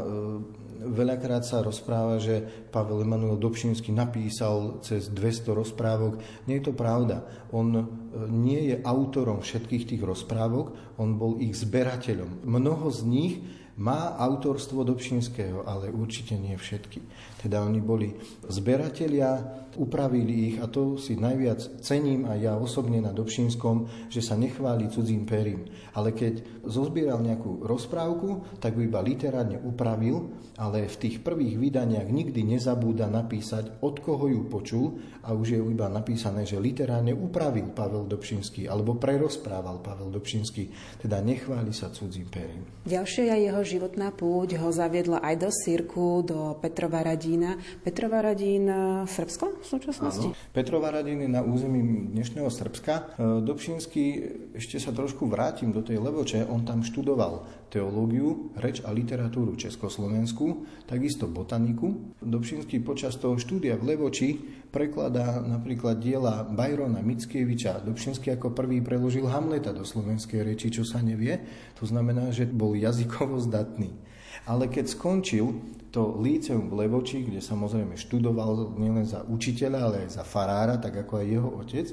Veľakrát 0.82 1.48
sa 1.48 1.64
rozpráva, 1.64 2.20
že 2.20 2.44
Pavel 2.72 3.06
Emanuel 3.06 3.40
Dobšinský 3.40 3.96
napísal 3.96 4.84
cez 4.84 5.08
200 5.10 5.56
rozprávok. 5.56 6.20
Nie 6.50 6.60
je 6.60 6.70
to 6.70 6.74
pravda. 6.76 7.24
On 7.56 7.68
e, 7.72 7.84
nie 8.28 8.74
je 8.74 8.76
autorom 8.84 9.40
všetkých 9.40 9.96
tých 9.96 10.04
rozprávok, 10.04 10.98
on 11.00 11.16
bol 11.16 11.40
ich 11.40 11.56
zberateľom. 11.56 12.44
Mnoho 12.44 12.88
z 12.92 13.00
nich 13.08 13.34
má 13.76 14.16
autorstvo 14.16 14.88
Dobšinského, 14.88 15.68
ale 15.68 15.92
určite 15.92 16.40
nie 16.40 16.56
všetky. 16.56 17.04
Teda 17.41 17.62
oni 17.62 17.82
boli 17.84 18.10
zberatelia, 18.48 19.65
upravili 19.76 20.56
ich 20.56 20.58
a 20.63 20.71
to 20.71 20.95
si 20.95 21.19
najviac 21.19 21.84
cením 21.84 22.26
aj 22.26 22.39
ja 22.39 22.54
osobne 22.56 23.04
na 23.04 23.12
Dobšinskom, 23.12 24.08
že 24.08 24.24
sa 24.24 24.39
nechváli 24.39 24.88
cudzím 24.88 25.28
perím. 25.28 25.67
Ale 25.93 26.15
keď 26.15 26.63
zozbieral 26.63 27.19
nejakú 27.19 27.63
rozprávku, 27.63 28.58
tak 28.63 28.80
ju 28.80 28.88
iba 28.88 29.04
literárne 29.04 29.60
upravil, 29.60 30.32
ale 30.56 30.88
v 30.88 30.95
tých 31.00 31.19
prvých 31.21 31.60
vydaniach 31.60 32.08
nikdy 32.08 32.48
nezabúda 32.48 33.12
napísať, 33.12 33.84
od 33.84 34.00
koho 34.00 34.32
ju 34.32 34.41
počul 34.48 34.86
a 35.28 35.36
už 35.36 35.48
je 35.56 35.60
iba 35.60 35.91
napísané, 35.91 36.48
že 36.48 36.60
literárne 36.60 37.12
upravil 37.12 37.76
Pavel 37.76 38.08
Dobšinský 38.08 38.71
alebo 38.71 38.95
prerozprával 38.95 39.84
Pavel 39.84 40.08
Dobšinský. 40.10 40.71
Teda 41.04 41.19
nechváli 41.19 41.76
sa 41.76 41.91
cudzím 41.91 42.32
perím. 42.32 42.63
Ďalšia 42.88 43.36
jeho 43.36 43.62
životná 43.62 44.15
púť 44.15 44.56
ho 44.62 44.71
zaviedla 44.71 45.19
aj 45.19 45.36
do 45.36 45.50
Sirku, 45.52 46.24
do 46.24 46.56
Petrova 46.63 47.04
Radína. 47.26 47.58
Petrova 47.82 48.22
Radín, 48.22 48.70
Srbsko 49.10 49.58
v 49.58 49.66
súčasnosti? 49.66 50.30
Áno. 50.30 50.54
Petrova 50.54 50.94
Radín 50.94 51.26
je 51.26 51.30
na 51.34 51.42
území 51.42 51.82
dnešného 52.14 52.54
Srbska. 52.54 53.18
E, 53.18 53.42
Dobšinský, 53.42 54.06
ešte 54.54 54.78
sa 54.78 54.94
trošku 54.94 55.26
vrátim 55.26 55.74
do 55.74 55.82
tej 55.82 56.06
Levoče, 56.06 56.46
on 56.46 56.70
tam 56.70 56.86
študoval 56.86 57.50
teológiu, 57.74 58.54
reč 58.62 58.86
a 58.86 58.94
literatúru 58.94 59.58
Československu, 59.58 60.70
takisto 60.86 61.26
botaniku. 61.26 62.14
Dobšinský 62.22 62.86
počas 62.86 63.18
toho 63.18 63.42
štúdia 63.42 63.74
v 63.74 63.98
Levoči 63.98 64.38
prekladá 64.70 65.42
napríklad 65.42 65.98
diela 65.98 66.46
Bajrona 66.46 67.02
Mickieviča. 67.02 67.82
Dobšinský 67.82 68.38
ako 68.38 68.54
prvý 68.54 68.86
preložil 68.86 69.26
Hamleta 69.26 69.74
do 69.74 69.82
slovenskej 69.82 70.46
reči, 70.46 70.70
čo 70.70 70.86
sa 70.86 71.02
nevie. 71.02 71.42
To 71.82 71.90
znamená, 71.90 72.30
že 72.30 72.46
bol 72.46 72.78
jazykovo 72.78 73.42
zdatný. 73.42 74.14
Ale 74.46 74.70
keď 74.70 74.94
skončil 74.94 75.58
to 75.95 76.19
líceum 76.19 76.67
v 76.67 76.84
Levoči, 76.84 77.23
kde 77.23 77.39
samozrejme 77.39 77.95
študoval 77.95 78.75
nielen 78.75 79.08
za 79.08 79.23
učiteľa, 79.23 79.79
ale 79.79 79.95
aj 80.03 80.19
za 80.19 80.23
farára, 80.27 80.75
tak 80.75 81.08
ako 81.08 81.23
aj 81.23 81.27
jeho 81.31 81.49
otec, 81.55 81.88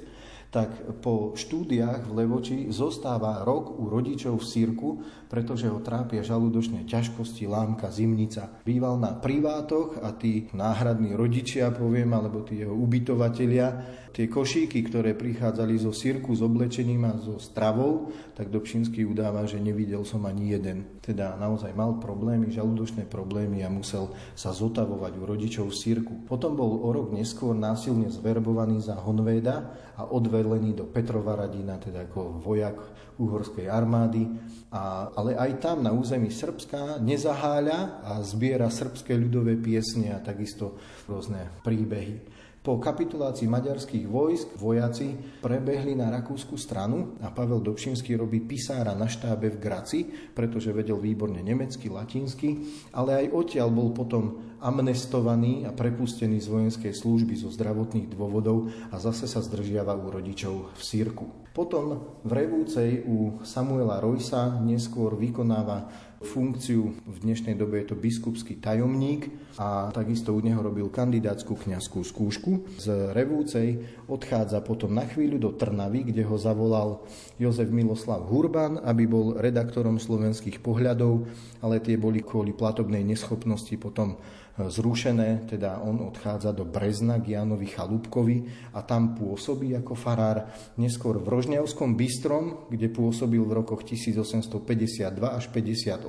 tak 0.53 0.69
po 1.01 1.33
štúdiách 1.33 2.11
v 2.11 2.13
Levoči 2.13 2.59
zostáva 2.69 3.41
rok 3.41 3.73
u 3.73 3.89
rodičov 3.89 4.43
v 4.43 4.45
Sírku, 4.45 4.89
pretože 5.33 5.65
ho 5.71 5.81
trápia 5.81 6.21
žalúdočné 6.21 6.85
ťažkosti, 6.85 7.49
lámka, 7.49 7.89
zimnica. 7.89 8.61
Býval 8.61 9.01
na 9.01 9.17
privátoch 9.17 10.05
a 10.05 10.13
tí 10.13 10.53
náhradní 10.53 11.17
rodičia, 11.17 11.73
poviem, 11.73 12.13
alebo 12.13 12.45
tí 12.45 12.61
jeho 12.61 12.77
ubytovatelia, 12.77 14.02
tie 14.13 14.29
košíky, 14.29 14.85
ktoré 14.87 15.17
prichádzali 15.17 15.81
zo 15.81 15.91
Sírku 15.91 16.37
s 16.37 16.45
oblečením 16.45 17.09
a 17.09 17.17
so 17.17 17.41
stravou, 17.41 18.13
tak 18.37 18.53
Dobšinský 18.53 19.09
udáva, 19.09 19.49
že 19.49 19.57
nevidel 19.57 20.05
som 20.05 20.29
ani 20.29 20.53
jeden. 20.53 21.01
Teda 21.01 21.35
naozaj 21.41 21.73
mal 21.73 21.97
problémy, 21.97 22.53
žalúdočné 22.53 23.09
problémy 23.09 23.65
a 23.65 23.73
musel 23.73 24.13
sa 24.37 24.53
zotavovať 24.53 25.13
u 25.17 25.23
rodičov 25.25 25.73
v 25.73 25.81
Sírku. 25.81 26.13
Potom 26.29 26.55
bol 26.55 26.85
o 26.85 26.89
rok 26.93 27.11
neskôr 27.17 27.57
násilne 27.57 28.13
zverbovaný 28.13 28.85
za 28.85 29.01
Honvéda 29.01 29.73
a 29.97 30.05
odvelený 30.05 30.77
do 30.77 30.85
Petrova 30.85 31.33
Radina, 31.37 31.81
teda 31.81 32.05
ako 32.05 32.41
vojak 32.45 32.77
uhorskej 33.17 33.69
armády. 33.69 34.29
A, 34.73 35.13
ale 35.13 35.37
aj 35.37 35.61
tam 35.61 35.85
na 35.85 35.93
území 35.93 36.33
Srbska 36.33 37.01
nezaháľa 37.01 38.05
a 38.05 38.13
zbiera 38.25 38.73
srbské 38.73 39.13
ľudové 39.17 39.61
piesne 39.61 40.17
a 40.17 40.19
takisto 40.21 40.81
rôzne 41.05 41.61
príbehy. 41.61 42.32
Po 42.63 42.79
kapitulácii 42.79 43.51
maďarských 43.51 44.07
vojsk 44.07 44.55
vojaci 44.55 45.19
prebehli 45.43 45.99
na 45.99 46.15
rakúsku 46.15 46.55
stranu 46.55 47.19
a 47.19 47.35
Pavel 47.35 47.59
Dobšinský 47.59 48.15
robí 48.15 48.39
pisára 48.39 48.95
na 48.95 49.11
štábe 49.11 49.51
v 49.51 49.59
Graci, 49.59 50.07
pretože 50.31 50.71
vedel 50.71 50.95
výborne 50.95 51.43
nemecky, 51.43 51.91
latinsky, 51.91 52.63
ale 52.95 53.27
aj 53.27 53.35
odtiaľ 53.35 53.67
bol 53.67 53.91
potom 53.91 54.55
amnestovaný 54.63 55.67
a 55.67 55.75
prepustený 55.75 56.39
z 56.39 56.55
vojenskej 56.55 56.95
služby 56.95 57.35
zo 57.35 57.51
zdravotných 57.51 58.15
dôvodov 58.15 58.71
a 58.95 58.97
zase 59.03 59.27
sa 59.27 59.43
zdržiava 59.43 59.99
u 59.99 60.15
rodičov 60.15 60.71
v 60.79 60.83
Sírku. 60.87 61.42
Potom 61.53 62.17
v 62.25 62.33
Revúcej 62.33 63.05
u 63.05 63.45
Samuela 63.45 64.01
Rojsa 64.01 64.57
neskôr 64.65 65.13
vykonáva 65.21 65.85
funkciu, 66.25 66.97
v 67.05 67.17
dnešnej 67.21 67.61
dobe 67.61 67.85
je 67.85 67.93
to 67.93 67.97
biskupský 67.99 68.57
tajomník 68.57 69.29
a 69.61 69.93
takisto 69.93 70.33
u 70.33 70.41
neho 70.41 70.65
robil 70.65 70.89
kandidátskú 70.89 71.61
kňazskú 71.61 72.01
skúšku. 72.01 72.81
Z 72.81 73.13
Revúcej 73.13 73.85
odchádza 74.09 74.65
potom 74.65 74.97
na 74.97 75.05
chvíľu 75.05 75.37
do 75.37 75.51
Trnavy, 75.53 76.09
kde 76.09 76.25
ho 76.25 76.41
zavolal 76.41 77.05
Jozef 77.37 77.69
Miloslav 77.69 78.25
Hurban, 78.33 78.81
aby 78.81 79.05
bol 79.05 79.37
redaktorom 79.37 80.01
slovenských 80.01 80.57
pohľadov, 80.65 81.29
ale 81.61 81.85
tie 81.85 82.01
boli 82.01 82.25
kvôli 82.25 82.57
platobnej 82.57 83.05
neschopnosti 83.05 83.77
potom 83.77 84.17
zrušené, 84.59 85.49
teda 85.49 85.81
on 85.81 86.05
odchádza 86.05 86.53
do 86.53 86.69
Brezna 86.69 87.17
k 87.17 87.41
Jánovi 87.41 87.73
Chalúbkovi 87.73 88.37
a 88.77 88.85
tam 88.85 89.17
pôsobí 89.17 89.73
ako 89.81 89.97
farár 89.97 90.53
neskôr 90.77 91.17
v 91.17 91.29
Rožňavskom 91.33 91.97
Bystrom, 91.97 92.69
kde 92.69 92.93
pôsobil 92.93 93.41
v 93.41 93.53
rokoch 93.65 93.89
1852 93.89 95.09
až 95.25 95.45
58 95.49 96.05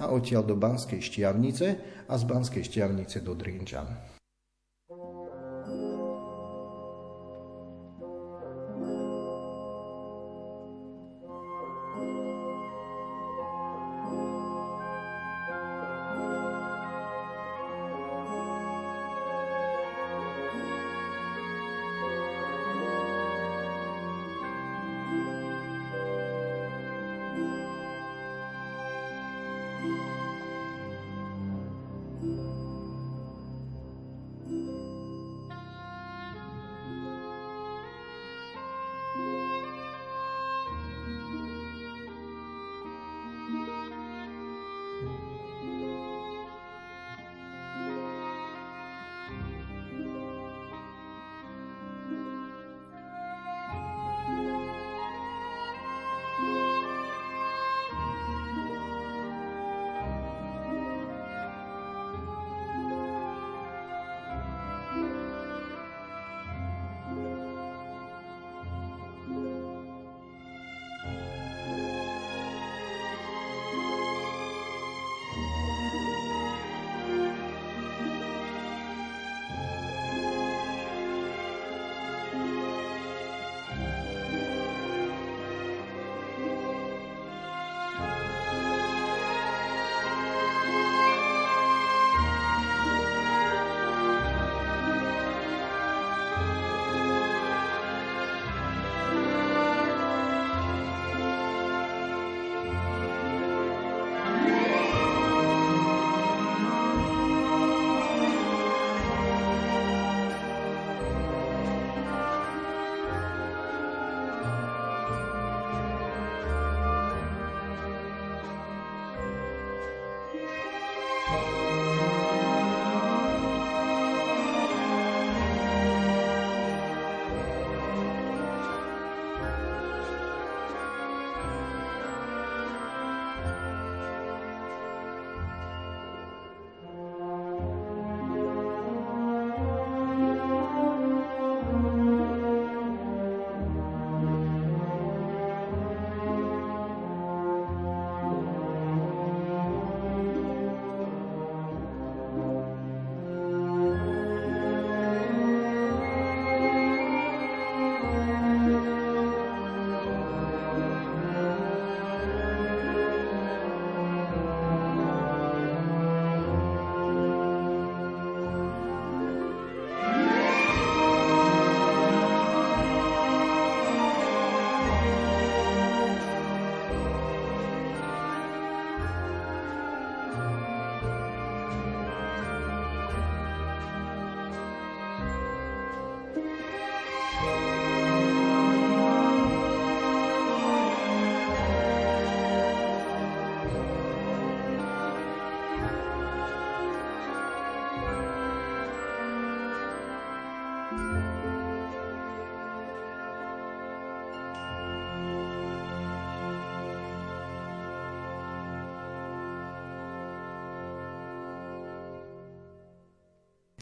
a 0.00 0.04
odtiaľ 0.12 0.42
do 0.44 0.56
Banskej 0.60 1.00
Štiavnice 1.00 1.66
a 2.04 2.14
z 2.20 2.24
Banskej 2.28 2.62
Štiavnice 2.68 3.24
do 3.24 3.32
Drinčan. 3.32 4.13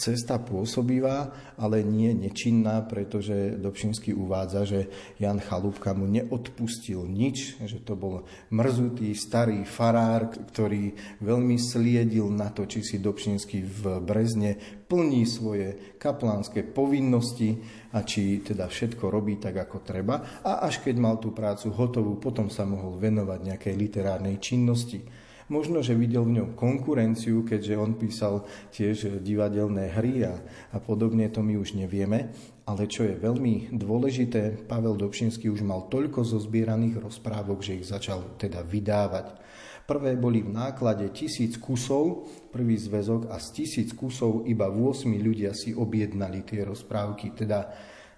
Cesta 0.03 0.43
pôsobivá, 0.43 1.31
ale 1.55 1.87
nie 1.87 2.11
nečinná, 2.11 2.83
pretože 2.83 3.55
Dobšinský 3.55 4.11
uvádza, 4.11 4.67
že 4.67 4.81
Jan 5.23 5.39
Chalúbka 5.39 5.95
mu 5.95 6.11
neodpustil 6.11 7.07
nič, 7.07 7.63
že 7.63 7.79
to 7.87 7.95
bol 7.95 8.27
mrzutý 8.51 9.15
starý 9.15 9.63
farár, 9.63 10.35
ktorý 10.35 10.91
veľmi 11.23 11.55
sliedil 11.55 12.27
na 12.35 12.51
to, 12.51 12.67
či 12.67 12.83
si 12.83 12.97
Dobšinský 12.99 13.63
v 13.63 13.83
Brezne 14.03 14.83
plní 14.91 15.23
svoje 15.23 15.95
kaplánske 16.03 16.67
povinnosti 16.67 17.63
a 17.95 18.03
či 18.03 18.43
teda 18.43 18.67
všetko 18.67 19.07
robí 19.07 19.39
tak, 19.39 19.55
ako 19.55 19.87
treba. 19.87 20.43
A 20.43 20.67
až 20.67 20.83
keď 20.83 20.99
mal 20.99 21.23
tú 21.23 21.31
prácu 21.31 21.71
hotovú, 21.71 22.19
potom 22.19 22.51
sa 22.51 22.67
mohol 22.67 22.99
venovať 22.99 23.55
nejakej 23.55 23.75
literárnej 23.79 24.43
činnosti. 24.43 25.22
Možno, 25.51 25.83
že 25.83 25.99
videl 25.99 26.23
v 26.23 26.39
ňom 26.39 26.51
konkurenciu, 26.55 27.43
keďže 27.43 27.75
on 27.75 27.99
písal 27.99 28.47
tiež 28.71 29.19
divadelné 29.23 29.91
hry 29.95 30.29
a, 30.29 30.39
a 30.71 30.79
podobne, 30.79 31.27
to 31.33 31.43
my 31.43 31.59
už 31.59 31.75
nevieme. 31.75 32.31
Ale 32.63 32.87
čo 32.87 33.03
je 33.03 33.19
veľmi 33.19 33.75
dôležité, 33.75 34.71
Pavel 34.71 34.95
Dobšinský 34.95 35.51
už 35.51 35.67
mal 35.67 35.91
toľko 35.91 36.23
zozbieraných 36.23 37.03
rozprávok, 37.03 37.59
že 37.59 37.83
ich 37.83 37.91
začal 37.91 38.39
teda 38.39 38.63
vydávať. 38.63 39.43
Prvé 39.83 40.15
boli 40.15 40.47
v 40.47 40.55
náklade 40.55 41.11
tisíc 41.11 41.59
kusov, 41.59 42.31
prvý 42.55 42.79
zväzok 42.79 43.35
a 43.35 43.43
z 43.43 43.47
tisíc 43.51 43.91
kusov 43.91 44.47
iba 44.47 44.71
8 44.71 45.11
ľudia 45.19 45.51
si 45.59 45.75
objednali 45.75 46.47
tie 46.47 46.63
rozprávky. 46.63 47.35
Teda 47.35 47.67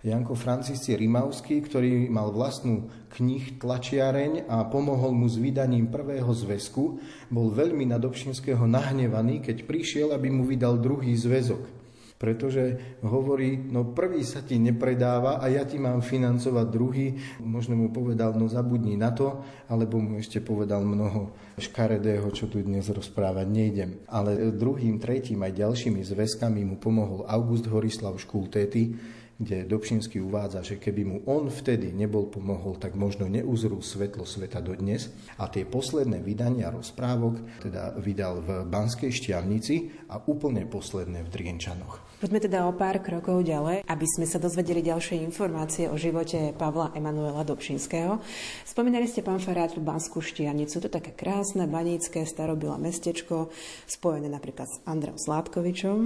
Janko 0.05 0.37
Francisci 0.37 0.93
Rimavský, 1.01 1.64
ktorý 1.64 2.12
mal 2.12 2.29
vlastnú 2.29 2.93
knih 3.17 3.57
tlačiareň 3.57 4.45
a 4.53 4.69
pomohol 4.69 5.17
mu 5.17 5.25
s 5.25 5.40
vydaním 5.40 5.88
prvého 5.88 6.29
zväzku, 6.29 7.01
bol 7.33 7.49
veľmi 7.49 7.88
na 7.88 7.97
Dobšinského 7.97 8.69
nahnevaný, 8.69 9.40
keď 9.40 9.64
prišiel, 9.64 10.12
aby 10.12 10.29
mu 10.29 10.45
vydal 10.45 10.77
druhý 10.77 11.17
zväzok. 11.17 11.81
Pretože 12.14 12.97
hovorí, 13.01 13.57
no 13.59 13.97
prvý 13.97 14.23
sa 14.29 14.45
ti 14.45 14.61
nepredáva 14.61 15.40
a 15.40 15.49
ja 15.51 15.64
ti 15.64 15.81
mám 15.81 15.99
financovať 16.05 16.67
druhý. 16.69 17.17
Možno 17.43 17.75
mu 17.75 17.88
povedal, 17.88 18.37
no 18.37 18.45
zabudni 18.45 19.01
na 19.01 19.12
to, 19.12 19.40
alebo 19.73 19.99
mu 19.99 20.21
ešte 20.21 20.40
povedal 20.45 20.85
mnoho 20.85 21.33
škaredého, 21.57 22.29
čo 22.31 22.47
tu 22.49 22.61
dnes 22.61 22.87
rozprávať 22.87 23.47
nejdem. 23.51 23.90
Ale 24.09 24.53
druhým, 24.53 25.01
tretím 25.01 25.43
aj 25.43 25.59
ďalšími 25.59 26.01
zväzkami 26.01 26.61
mu 26.64 26.77
pomohol 26.77 27.25
August 27.29 27.67
Horislav 27.69 28.17
Škultéty, 28.17 28.95
kde 29.38 29.66
Dobšinský 29.66 30.23
uvádza, 30.23 30.62
že 30.62 30.79
keby 30.79 31.03
mu 31.03 31.16
on 31.27 31.51
vtedy 31.51 31.90
nebol 31.90 32.31
pomohol, 32.31 32.79
tak 32.79 32.94
možno 32.94 33.27
neuzrú 33.27 33.83
svetlo 33.83 34.23
sveta 34.23 34.62
dodnes. 34.62 35.11
A 35.40 35.51
tie 35.51 35.66
posledné 35.66 36.23
vydania 36.23 36.70
rozprávok 36.70 37.42
teda 37.62 37.99
vydal 37.99 38.40
v 38.42 38.49
Banskej 38.68 39.11
Štiavnici 39.11 40.07
a 40.11 40.23
úplne 40.23 40.62
posledné 40.66 41.27
v 41.27 41.33
Drienčanoch. 41.33 42.05
Poďme 42.23 42.40
teda 42.40 42.64
o 42.64 42.73
pár 42.73 43.05
krokov 43.05 43.44
ďalej, 43.44 43.85
aby 43.85 44.07
sme 44.16 44.25
sa 44.25 44.40
dozvedeli 44.40 44.81
ďalšie 44.81 45.20
informácie 45.27 45.90
o 45.92 45.99
živote 45.99 46.57
Pavla 46.57 46.94
Emanuela 46.97 47.44
Dobšinského. 47.44 48.16
Spomínali 48.64 49.05
ste, 49.11 49.20
pán 49.20 49.42
Farát, 49.42 49.75
Banskú 49.77 50.25
Štiavnicu. 50.25 50.81
To 50.81 50.88
je 50.88 50.94
také 50.94 51.12
krásne, 51.12 51.68
banícke, 51.68 52.25
starobila 52.25 52.81
mestečko, 52.81 53.53
spojené 53.85 54.33
napríklad 54.33 54.70
s 54.70 54.81
Andreom 54.88 55.20
Sládkovičom, 55.20 55.99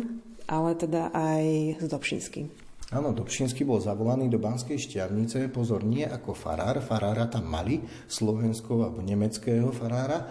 ale 0.50 0.70
teda 0.74 1.14
aj 1.14 1.44
s 1.78 1.86
Dobšinským. 1.86 2.67
Áno, 2.88 3.12
Dobšinský 3.12 3.68
bol 3.68 3.84
zavolaný 3.84 4.32
do 4.32 4.40
Banskej 4.40 4.80
šťavnice, 4.80 5.52
pozor, 5.52 5.84
nie 5.84 6.08
ako 6.08 6.32
farár, 6.32 6.80
farára 6.80 7.28
tam 7.28 7.44
mali, 7.44 7.84
slovenského 8.08 8.80
alebo 8.80 9.04
nemeckého 9.04 9.68
farára, 9.76 10.24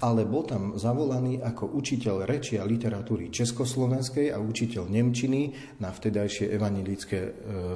ale 0.00 0.24
bol 0.24 0.48
tam 0.48 0.72
zavolaný 0.80 1.44
ako 1.44 1.68
učiteľ 1.76 2.24
reči 2.24 2.56
a 2.56 2.64
literatúry 2.64 3.28
československej 3.28 4.32
a 4.32 4.40
učiteľ 4.40 4.88
Nemčiny 4.88 5.52
na 5.84 5.92
vtedajšie 5.92 6.48
evanilické 6.48 7.28
e, 7.28 7.30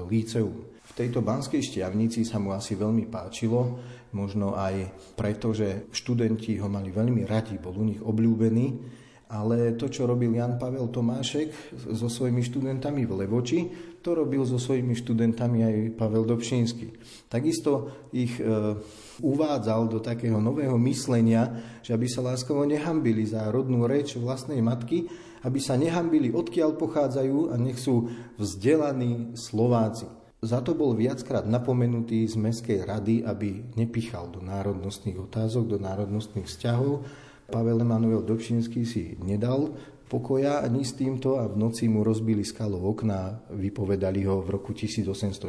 líceum. 0.09 0.81
V 0.81 0.93
tejto 0.97 1.21
banskej 1.21 1.61
šťavnici 1.61 2.25
sa 2.25 2.41
mu 2.41 2.57
asi 2.57 2.73
veľmi 2.73 3.13
páčilo, 3.13 3.85
možno 4.17 4.57
aj 4.57 4.97
preto, 5.13 5.53
že 5.53 5.93
študenti 5.93 6.57
ho 6.57 6.73
mali 6.73 6.89
veľmi 6.89 7.29
radi, 7.29 7.61
bol 7.61 7.77
u 7.77 7.85
nich 7.85 8.01
obľúbený 8.01 8.97
ale 9.33 9.73
to, 9.81 9.89
čo 9.89 10.05
robil 10.05 10.37
Jan 10.37 10.61
Pavel 10.61 10.93
Tomášek 10.93 11.73
so 11.97 12.05
svojimi 12.13 12.45
študentami 12.45 13.09
v 13.09 13.25
Levoči, 13.25 13.61
to 14.03 14.19
robil 14.19 14.43
so 14.43 14.59
svojimi 14.59 14.99
študentami 14.99 15.63
aj 15.63 15.77
Pavel 15.95 16.27
Dobšínsky. 16.27 16.91
Takisto 17.31 17.89
ich 18.11 18.37
e, 18.37 18.75
uvádzal 19.23 19.87
do 19.87 20.03
takého 20.03 20.43
nového 20.43 20.75
myslenia, 20.83 21.49
že 21.81 21.95
aby 21.95 22.11
sa 22.11 22.27
láskovo 22.27 22.67
nehambili 22.67 23.23
za 23.23 23.47
rodnú 23.49 23.87
reč 23.87 24.19
vlastnej 24.19 24.59
matky, 24.59 25.07
aby 25.47 25.59
sa 25.63 25.79
nehambili 25.79 26.35
odkiaľ 26.35 26.75
pochádzajú 26.75 27.55
a 27.55 27.57
nech 27.57 27.79
sú 27.79 28.11
vzdelaní 28.37 29.39
Slováci. 29.39 30.11
Za 30.43 30.59
to 30.59 30.75
bol 30.75 30.99
viackrát 30.99 31.47
napomenutý 31.47 32.27
z 32.27 32.35
Mestskej 32.35 32.83
rady, 32.83 33.23
aby 33.23 33.63
nepichal 33.79 34.27
do 34.27 34.43
národnostných 34.43 35.15
otázok, 35.31 35.65
do 35.71 35.79
národnostných 35.79 36.51
vzťahov, 36.51 37.07
Pavel 37.53 37.85
Emanuel 37.85 38.25
Dobšinský 38.25 38.83
si 38.89 39.13
nedal 39.21 39.77
pokoja 40.13 40.61
ani 40.61 40.85
s 40.85 40.93
týmto 40.93 41.41
a 41.41 41.49
v 41.49 41.57
noci 41.57 41.89
mu 41.89 42.05
rozbili 42.05 42.45
skalo 42.45 42.77
okna, 42.77 43.49
vypovedali 43.49 44.29
ho 44.29 44.45
v 44.45 44.53
roku 44.53 44.77
1860 44.77 45.49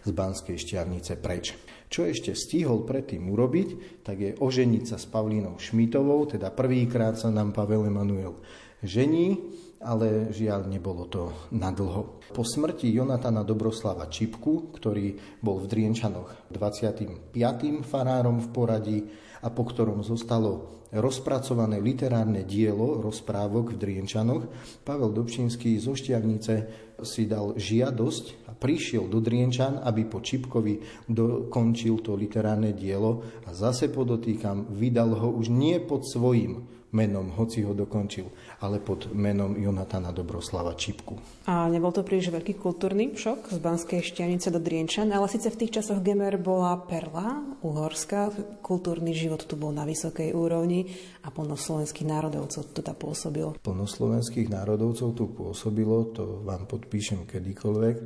z 0.00 0.08
Banskej 0.08 0.56
šťavnice 0.56 1.20
preč. 1.20 1.52
Čo 1.92 2.08
ešte 2.08 2.32
stihol 2.32 2.88
predtým 2.88 3.28
urobiť, 3.28 4.00
tak 4.00 4.16
je 4.16 4.30
oženiť 4.40 4.84
sa 4.88 4.96
s 4.96 5.04
Pavlínou 5.04 5.60
Šmitovou, 5.60 6.24
teda 6.24 6.48
prvýkrát 6.48 7.20
sa 7.20 7.28
nám 7.28 7.52
Pavel 7.52 7.84
Emanuel 7.84 8.40
žení, 8.80 9.36
ale 9.80 10.32
žiaľ 10.32 10.68
nebolo 10.68 11.08
to 11.08 11.32
nadlho. 11.52 12.20
Po 12.32 12.42
smrti 12.44 12.88
Jonatana 12.92 13.44
Dobroslava 13.44 14.08
Čipku, 14.08 14.72
ktorý 14.76 15.16
bol 15.40 15.60
v 15.60 15.68
Drienčanoch 15.68 16.48
25. 16.52 17.32
farárom 17.84 18.40
v 18.40 18.48
poradí 18.52 18.98
a 19.40 19.48
po 19.48 19.64
ktorom 19.64 20.04
zostalo 20.04 20.80
rozpracované 20.90 21.78
literárne 21.78 22.42
dielo 22.42 22.98
rozprávok 22.98 23.74
v 23.74 23.78
Drienčanoch, 23.78 24.42
Pavel 24.82 25.14
Dobšinský 25.14 25.78
zo 25.78 25.94
Šťavnice 25.94 26.54
si 27.00 27.24
dal 27.30 27.54
žiadosť 27.54 28.50
a 28.50 28.52
prišiel 28.52 29.06
do 29.06 29.22
Drienčan, 29.22 29.80
aby 29.80 30.04
po 30.04 30.20
Čipkovi 30.20 31.06
dokončil 31.06 32.02
to 32.02 32.18
literárne 32.18 32.74
dielo 32.74 33.22
a 33.46 33.54
zase 33.54 33.88
podotýkam, 33.88 34.74
vydal 34.74 35.14
ho 35.14 35.30
už 35.30 35.48
nie 35.48 35.78
pod 35.78 36.04
svojím 36.04 36.66
menom, 36.90 37.30
hoci 37.38 37.62
ho 37.62 37.70
dokončil, 37.70 38.26
ale 38.60 38.76
pod 38.76 39.08
menom 39.16 39.56
Jonatana 39.56 40.12
Dobroslava 40.12 40.76
Čipku. 40.76 41.16
A 41.48 41.66
nebol 41.72 41.92
to 41.96 42.04
príliš 42.04 42.28
veľký 42.28 42.60
kultúrny 42.60 43.16
šok 43.16 43.48
z 43.48 43.58
Banskej 43.58 44.00
šťanice 44.04 44.52
do 44.52 44.60
Drienčan, 44.60 45.08
ale 45.12 45.32
síce 45.32 45.48
v 45.48 45.64
tých 45.64 45.80
časoch 45.80 46.04
Gemer 46.04 46.36
bola 46.36 46.76
perla 46.84 47.40
uhorská, 47.64 48.32
kultúrny 48.60 49.16
život 49.16 49.48
tu 49.48 49.56
bol 49.56 49.72
na 49.72 49.88
vysokej 49.88 50.36
úrovni 50.36 50.92
a 51.24 51.32
plnoslovenských 51.32 52.08
národovcov 52.08 52.60
tu 52.68 52.72
teda 52.84 52.92
pôsobilo. 52.92 53.56
Plnoslovenských 53.64 54.52
národovcov 54.52 55.08
tu 55.16 55.24
pôsobilo, 55.32 56.12
to 56.12 56.44
vám 56.44 56.68
podpíšem 56.68 57.24
kedykoľvek, 57.24 57.96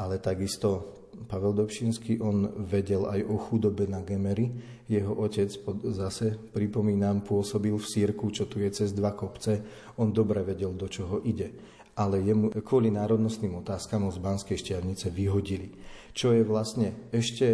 ale 0.00 0.16
takisto 0.16 0.99
Pavel 1.28 1.52
Dobšinský, 1.52 2.20
on 2.24 2.64
vedel 2.64 3.04
aj 3.04 3.20
o 3.28 3.36
chudobe 3.36 3.84
na 3.84 4.00
Gemery. 4.00 4.48
Jeho 4.88 5.12
otec, 5.20 5.52
zase 5.92 6.40
pripomínam, 6.50 7.20
pôsobil 7.20 7.76
v 7.76 7.84
Sírku, 7.84 8.32
čo 8.32 8.48
tu 8.48 8.58
je 8.58 8.70
cez 8.72 8.90
dva 8.96 9.12
kopce. 9.12 9.60
On 10.00 10.08
dobre 10.08 10.40
vedel, 10.40 10.72
do 10.72 10.88
čoho 10.88 11.20
ide. 11.22 11.52
Ale 11.94 12.24
jemu 12.24 12.54
kvôli 12.64 12.88
národnostným 12.88 13.60
otázkam 13.60 14.08
z 14.08 14.18
Banskej 14.18 14.56
šťavnice 14.56 15.12
vyhodili. 15.12 15.74
Čo 16.16 16.32
je 16.32 16.42
vlastne 16.42 16.96
ešte 17.12 17.46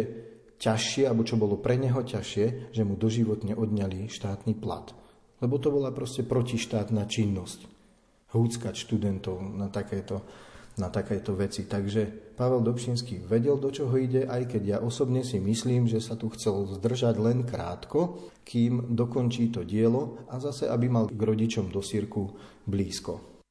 ťažšie, 0.57 1.05
alebo 1.05 1.27
čo 1.27 1.37
bolo 1.37 1.59
pre 1.59 1.77
neho 1.77 2.01
ťažšie, 2.01 2.73
že 2.73 2.81
mu 2.81 2.97
doživotne 2.97 3.53
odňali 3.53 4.09
štátny 4.09 4.57
plat. 4.57 4.89
Lebo 5.37 5.61
to 5.61 5.69
bola 5.69 5.93
proste 5.93 6.25
protištátna 6.25 7.05
činnosť. 7.05 7.69
Húckať 8.33 8.73
študentov 8.73 9.39
na 9.39 9.69
takéto 9.69 10.25
na 10.77 10.93
takéto 10.93 11.33
veci. 11.33 11.65
Takže 11.65 12.33
Pavel 12.37 12.61
Dobšinský 12.61 13.25
vedel, 13.25 13.57
do 13.57 13.73
čoho 13.73 13.97
ide, 13.97 14.29
aj 14.29 14.45
keď 14.45 14.63
ja 14.63 14.77
osobne 14.77 15.25
si 15.25 15.41
myslím, 15.41 15.89
že 15.89 15.97
sa 15.97 16.13
tu 16.13 16.29
chcel 16.29 16.69
zdržať 16.77 17.17
len 17.17 17.41
krátko, 17.43 18.29
kým 18.45 18.93
dokončí 18.93 19.49
to 19.49 19.65
dielo 19.65 20.21
a 20.29 20.37
zase, 20.37 20.69
aby 20.69 20.85
mal 20.85 21.09
k 21.09 21.17
rodičom 21.17 21.73
do 21.73 21.81
sírku 21.81 22.37
blízko. 22.69 23.41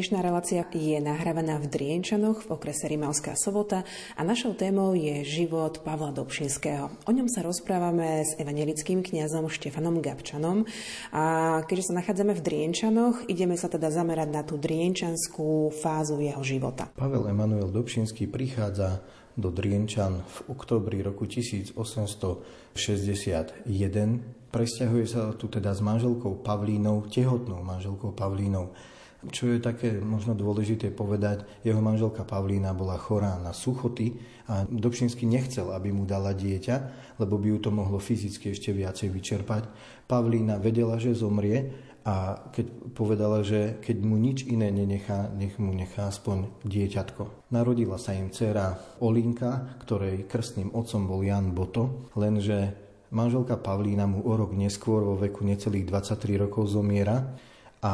Dnešná 0.00 0.24
relácia 0.24 0.64
je 0.72 0.96
nahrávaná 0.96 1.60
v 1.60 1.68
Drienčanoch 1.68 2.48
v 2.48 2.56
okrese 2.56 2.88
Rimavská 2.88 3.36
sobota 3.36 3.84
a 4.16 4.24
našou 4.24 4.56
témou 4.56 4.96
je 4.96 5.20
život 5.28 5.84
Pavla 5.84 6.08
Dobšinského. 6.08 6.88
O 7.04 7.12
ňom 7.12 7.28
sa 7.28 7.44
rozprávame 7.44 8.24
s 8.24 8.32
evangelickým 8.40 9.04
kňazom 9.04 9.52
Štefanom 9.52 10.00
Gabčanom 10.00 10.64
a 11.12 11.24
keďže 11.68 11.92
sa 11.92 12.00
nachádzame 12.00 12.32
v 12.32 12.40
Drienčanoch, 12.40 13.28
ideme 13.28 13.60
sa 13.60 13.68
teda 13.68 13.92
zamerať 13.92 14.28
na 14.32 14.40
tú 14.40 14.56
drienčanskú 14.56 15.68
fázu 15.68 16.16
jeho 16.16 16.40
života. 16.40 16.88
Pavel 16.96 17.28
Emanuel 17.28 17.68
Dobšinský 17.68 18.24
prichádza 18.32 19.04
do 19.36 19.52
Drienčan 19.52 20.24
v 20.24 20.36
oktobri 20.48 21.04
roku 21.04 21.28
1861. 21.28 23.68
Presťahuje 24.48 25.04
sa 25.04 25.36
tu 25.36 25.52
teda 25.52 25.76
s 25.76 25.84
manželkou 25.84 26.40
Pavlínou, 26.40 27.04
tehotnou 27.12 27.60
manželkou 27.60 28.16
Pavlínou 28.16 28.72
čo 29.28 29.52
je 29.52 29.60
také 29.60 30.00
možno 30.00 30.32
dôležité 30.32 30.88
povedať, 30.88 31.44
jeho 31.60 31.84
manželka 31.84 32.24
Pavlína 32.24 32.72
bola 32.72 32.96
chorá 32.96 33.36
na 33.36 33.52
suchoty 33.52 34.16
a 34.48 34.64
Dobšinský 34.64 35.28
nechcel, 35.28 35.68
aby 35.76 35.92
mu 35.92 36.08
dala 36.08 36.32
dieťa, 36.32 36.76
lebo 37.20 37.36
by 37.36 37.52
ju 37.52 37.58
to 37.60 37.70
mohlo 37.70 38.00
fyzicky 38.00 38.56
ešte 38.56 38.72
viacej 38.72 39.12
vyčerpať. 39.12 39.68
Pavlína 40.08 40.56
vedela, 40.56 40.96
že 40.96 41.12
zomrie 41.12 41.68
a 42.00 42.48
keď 42.48 42.96
povedala, 42.96 43.44
že 43.44 43.76
keď 43.84 43.96
mu 44.00 44.16
nič 44.16 44.48
iné 44.48 44.72
nenechá, 44.72 45.28
nech 45.36 45.60
mu 45.60 45.76
nechá 45.76 46.08
aspoň 46.08 46.64
dieťatko. 46.64 47.52
Narodila 47.52 48.00
sa 48.00 48.16
im 48.16 48.32
dcera 48.32 48.96
Olinka, 49.04 49.76
ktorej 49.84 50.24
krstným 50.24 50.72
otcom 50.72 51.04
bol 51.04 51.20
Jan 51.20 51.52
Boto, 51.52 52.08
lenže 52.16 52.72
manželka 53.12 53.60
Pavlína 53.60 54.08
mu 54.08 54.24
o 54.24 54.32
rok 54.32 54.56
neskôr 54.56 55.04
vo 55.04 55.20
veku 55.20 55.44
necelých 55.44 55.84
23 55.84 56.40
rokov 56.48 56.72
zomiera 56.72 57.36
a 57.80 57.92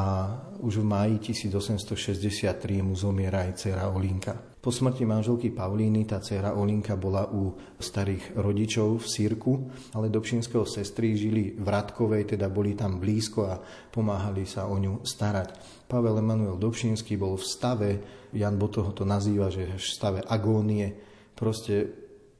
už 0.58 0.82
v 0.82 0.86
máji 0.86 1.16
1863 1.30 2.82
mu 2.82 2.98
zomiera 2.98 3.46
aj 3.46 3.52
dcera 3.54 3.86
Olinka. 3.94 4.56
Po 4.66 4.74
smrti 4.74 5.06
manželky 5.06 5.54
Paulíny 5.54 6.10
tá 6.10 6.18
dcera 6.18 6.58
Olinka 6.58 6.98
bola 6.98 7.30
u 7.30 7.54
starých 7.78 8.34
rodičov 8.34 8.98
v 8.98 9.06
Sírku, 9.06 9.52
ale 9.94 10.10
Dobšinského 10.10 10.66
sestry 10.66 11.14
žili 11.14 11.54
v 11.54 11.62
Radkovej, 11.62 12.34
teda 12.34 12.50
boli 12.50 12.74
tam 12.74 12.98
blízko 12.98 13.46
a 13.46 13.62
pomáhali 13.94 14.42
sa 14.42 14.66
o 14.66 14.74
ňu 14.74 15.06
starať. 15.06 15.54
Pavel 15.86 16.18
Emanuel 16.18 16.58
Dobšinský 16.58 17.14
bol 17.14 17.38
v 17.38 17.46
stave, 17.46 17.90
Jan 18.34 18.58
Botoho 18.58 18.90
to 18.90 19.06
nazýva, 19.06 19.54
že 19.54 19.70
v 19.70 19.86
stave 19.86 20.18
agónie, 20.26 20.90
proste 21.38 21.86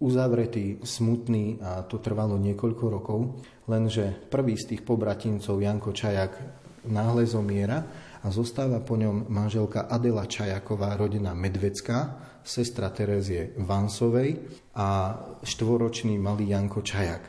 uzavretý, 0.03 0.83
smutný 0.83 1.63
a 1.63 1.87
to 1.87 2.03
trvalo 2.03 2.35
niekoľko 2.43 2.85
rokov, 2.91 3.39
lenže 3.71 4.27
prvý 4.27 4.59
z 4.59 4.75
tých 4.75 4.83
pobratincov, 4.83 5.63
Janko 5.63 5.95
Čajak, 5.95 6.66
náhle 6.89 7.27
zomiera 7.27 7.85
a 8.23 8.31
zostáva 8.31 8.83
po 8.83 8.99
ňom 8.99 9.31
manželka 9.31 9.87
Adela 9.87 10.27
Čajaková, 10.27 10.97
rodina 10.99 11.35
Medvecká, 11.35 12.19
sestra 12.47 12.91
Terezie 12.95 13.55
Vansovej 13.59 14.39
a 14.75 15.19
štvoročný 15.43 16.19
malý 16.19 16.55
Janko 16.55 16.83
Čajak. 16.83 17.23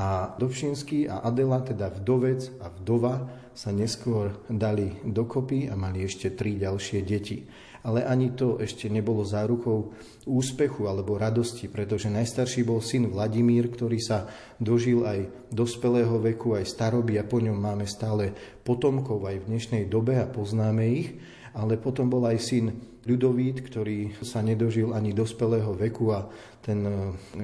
A 0.00 0.32
Dobšinský 0.40 1.12
a 1.12 1.20
Adela, 1.28 1.60
teda 1.60 1.92
vdovec 1.92 2.60
a 2.64 2.72
vdova, 2.72 3.28
sa 3.52 3.68
neskôr 3.68 4.32
dali 4.48 4.96
dokopy 5.04 5.68
a 5.68 5.76
mali 5.76 6.08
ešte 6.08 6.32
tri 6.32 6.56
ďalšie 6.56 7.04
deti 7.04 7.44
ale 7.80 8.04
ani 8.04 8.32
to 8.36 8.60
ešte 8.60 8.92
nebolo 8.92 9.24
zárukou 9.24 9.92
úspechu 10.28 10.84
alebo 10.84 11.16
radosti, 11.16 11.66
pretože 11.66 12.12
najstarší 12.12 12.64
bol 12.64 12.84
syn 12.84 13.08
Vladimír, 13.08 13.72
ktorý 13.72 13.98
sa 14.00 14.28
dožil 14.60 15.08
aj 15.08 15.50
dospelého 15.50 16.20
veku, 16.20 16.56
aj 16.56 16.68
staroby 16.68 17.16
a 17.16 17.24
po 17.24 17.40
ňom 17.40 17.56
máme 17.56 17.88
stále 17.88 18.32
potomkov 18.62 19.24
aj 19.24 19.40
v 19.42 19.48
dnešnej 19.48 19.84
dobe 19.88 20.20
a 20.20 20.28
poznáme 20.28 20.84
ich, 20.92 21.16
ale 21.56 21.80
potom 21.80 22.06
bol 22.06 22.22
aj 22.28 22.38
syn 22.38 22.66
Ľudovít, 23.00 23.64
ktorý 23.64 24.12
sa 24.20 24.44
nedožil 24.44 24.92
ani 24.92 25.16
dospelého 25.16 25.72
veku 25.72 26.12
a 26.12 26.28
ten 26.60 26.84
e, 26.84 26.92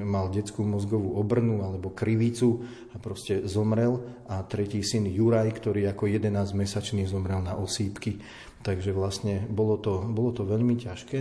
mal 0.05 0.29
detskú 0.29 0.61
mozgovú 0.61 1.17
obrnu 1.17 1.65
alebo 1.65 1.97
krivicu 1.97 2.61
a 2.93 3.01
proste 3.01 3.41
zomrel. 3.49 3.97
A 4.29 4.45
tretí 4.45 4.85
syn 4.85 5.09
Juraj, 5.09 5.49
ktorý 5.57 5.89
ako 5.89 6.13
11-mesačný 6.13 7.09
zomrel 7.09 7.41
na 7.41 7.57
osýpky. 7.57 8.21
Takže 8.65 8.91
vlastne 8.91 9.47
bolo 9.47 9.79
to, 9.79 10.03
bolo 10.11 10.35
to 10.35 10.43
veľmi 10.43 10.75
ťažké, 10.75 11.21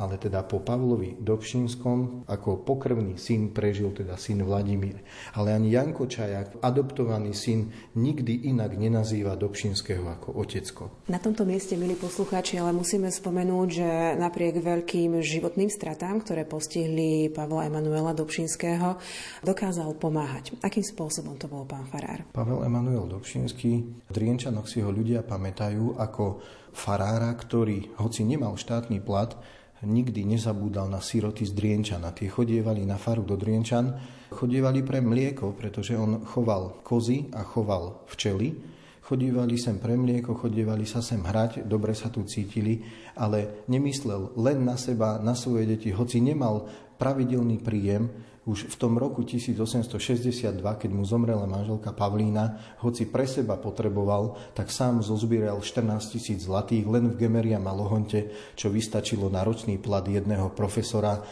ale 0.00 0.16
teda 0.16 0.42
po 0.46 0.64
Pavlovi 0.64 1.18
Dobšinskom 1.20 2.24
ako 2.26 2.64
pokrvný 2.64 3.20
syn 3.20 3.52
prežil 3.52 3.92
teda 3.92 4.16
syn 4.16 4.42
Vladimír. 4.42 5.02
Ale 5.36 5.52
ani 5.52 5.76
Janko 5.76 6.08
Čajak, 6.08 6.58
adoptovaný 6.64 7.36
syn, 7.36 7.68
nikdy 7.94 8.48
inak 8.48 8.74
nenazýva 8.74 9.36
Dobšinského 9.36 10.02
ako 10.08 10.40
otecko. 10.40 11.04
Na 11.12 11.20
tomto 11.20 11.44
mieste, 11.44 11.76
milí 11.76 11.94
poslucháči, 11.94 12.56
ale 12.56 12.72
musíme 12.72 13.12
spomenúť, 13.12 13.68
že 13.68 13.88
napriek 14.16 14.58
veľkým 14.58 15.20
životným 15.20 15.68
stratám, 15.68 16.24
ktoré 16.24 16.48
postihli 16.48 17.28
Pavla 17.28 17.68
Emanuela 17.68 18.16
Dobšinského, 18.16 18.96
dokázal 19.44 19.94
pomáhať. 20.00 20.56
Akým 20.64 20.82
spôsobom 20.82 21.36
to 21.36 21.46
bol 21.46 21.68
pán 21.68 21.84
Farár? 21.86 22.24
Pavel 22.32 22.64
Emanuel 22.64 23.04
Dobšinský, 23.10 23.72
v 24.08 24.10
Drienčanoch 24.10 24.66
si 24.66 24.80
ho 24.80 24.88
ľudia 24.88 25.22
pamätajú 25.26 26.00
ako 26.00 26.24
farára, 26.72 27.32
ktorý, 27.34 27.94
hoci 28.00 28.22
nemal 28.26 28.56
štátny 28.56 29.02
plat, 29.02 29.34
nikdy 29.80 30.28
nezabúdal 30.28 30.92
na 30.92 31.00
siroty 31.00 31.48
z 31.48 31.56
Drienčana. 31.56 32.12
Tie 32.12 32.28
chodievali 32.28 32.84
na 32.84 33.00
faru 33.00 33.24
do 33.24 33.36
Drienčan, 33.36 33.96
chodievali 34.28 34.84
pre 34.84 35.00
mlieko, 35.00 35.56
pretože 35.56 35.96
on 35.96 36.20
choval 36.22 36.84
kozy 36.84 37.32
a 37.32 37.40
choval 37.44 38.04
včely. 38.08 38.52
Chodívali 39.00 39.58
sem 39.58 39.82
pre 39.82 39.98
mlieko, 39.98 40.38
chodievali 40.38 40.86
sa 40.86 41.02
sem 41.02 41.18
hrať, 41.18 41.66
dobre 41.66 41.98
sa 41.98 42.14
tu 42.14 42.22
cítili, 42.22 42.78
ale 43.18 43.66
nemyslel 43.66 44.38
len 44.38 44.62
na 44.62 44.78
seba, 44.78 45.18
na 45.18 45.34
svoje 45.34 45.66
deti, 45.66 45.90
hoci 45.90 46.22
nemal 46.22 46.70
pravidelný 46.94 47.58
príjem, 47.58 48.06
už 48.50 48.66
v 48.66 48.76
tom 48.76 48.98
roku 48.98 49.22
1862, 49.22 50.58
keď 50.58 50.90
mu 50.90 51.06
zomrela 51.06 51.46
manželka 51.46 51.94
Pavlína, 51.94 52.58
hoci 52.82 53.06
pre 53.06 53.30
seba 53.30 53.54
potreboval, 53.54 54.34
tak 54.58 54.74
sám 54.74 55.06
zozbieral 55.06 55.62
14 55.62 56.10
tisíc 56.10 56.42
zlatých 56.42 56.90
len 56.90 57.14
v 57.14 57.26
Gemeria 57.26 57.62
Malohonte, 57.62 58.34
čo 58.58 58.74
vystačilo 58.74 59.30
na 59.30 59.46
ročný 59.46 59.78
plat 59.78 60.02
jedného 60.02 60.50
profesora 60.50 61.14
e, 61.14 61.22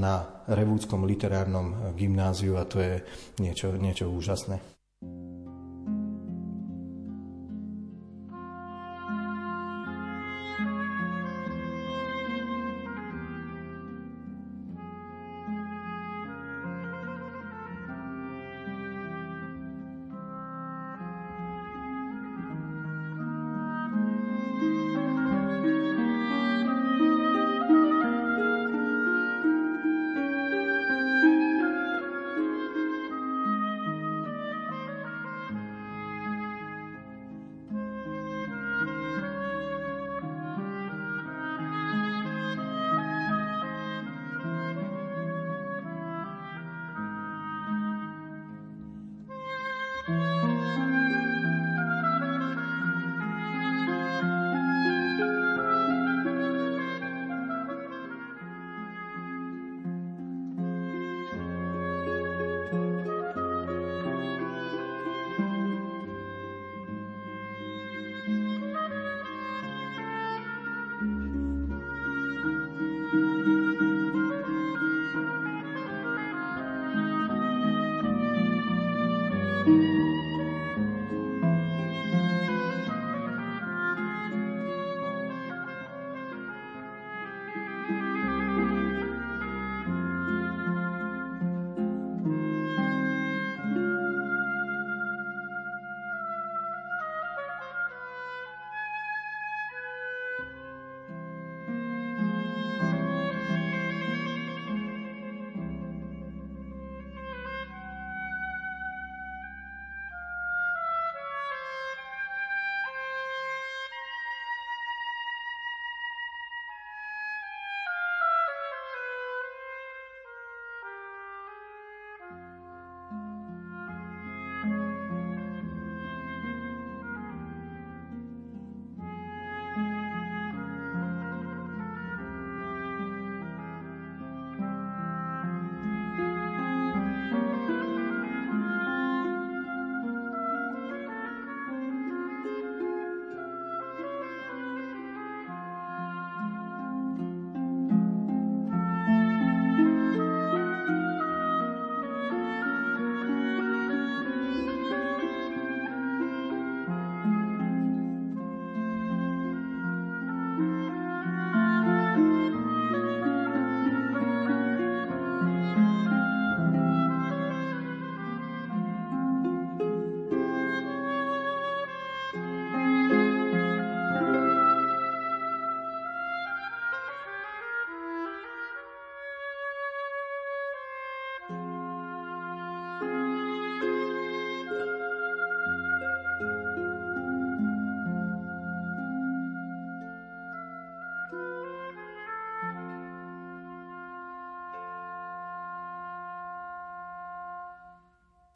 na 0.00 0.42
Revúdskom 0.48 1.04
literárnom 1.04 1.92
gymnáziu 1.92 2.56
a 2.56 2.64
to 2.64 2.80
je 2.80 3.04
niečo, 3.36 3.76
niečo 3.76 4.08
úžasné. 4.08 4.81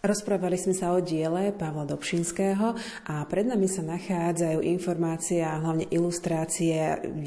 Rozprávali 0.06 0.54
sme 0.54 0.70
sa 0.70 0.94
o 0.94 1.02
diele 1.02 1.50
Pavla 1.50 1.82
Dobšinského 1.82 2.78
a 3.10 3.26
pred 3.26 3.42
nami 3.42 3.66
sa 3.66 3.82
nachádzajú 3.82 4.62
informácie 4.62 5.42
a 5.42 5.58
hlavne 5.58 5.90
ilustrácie 5.90 6.78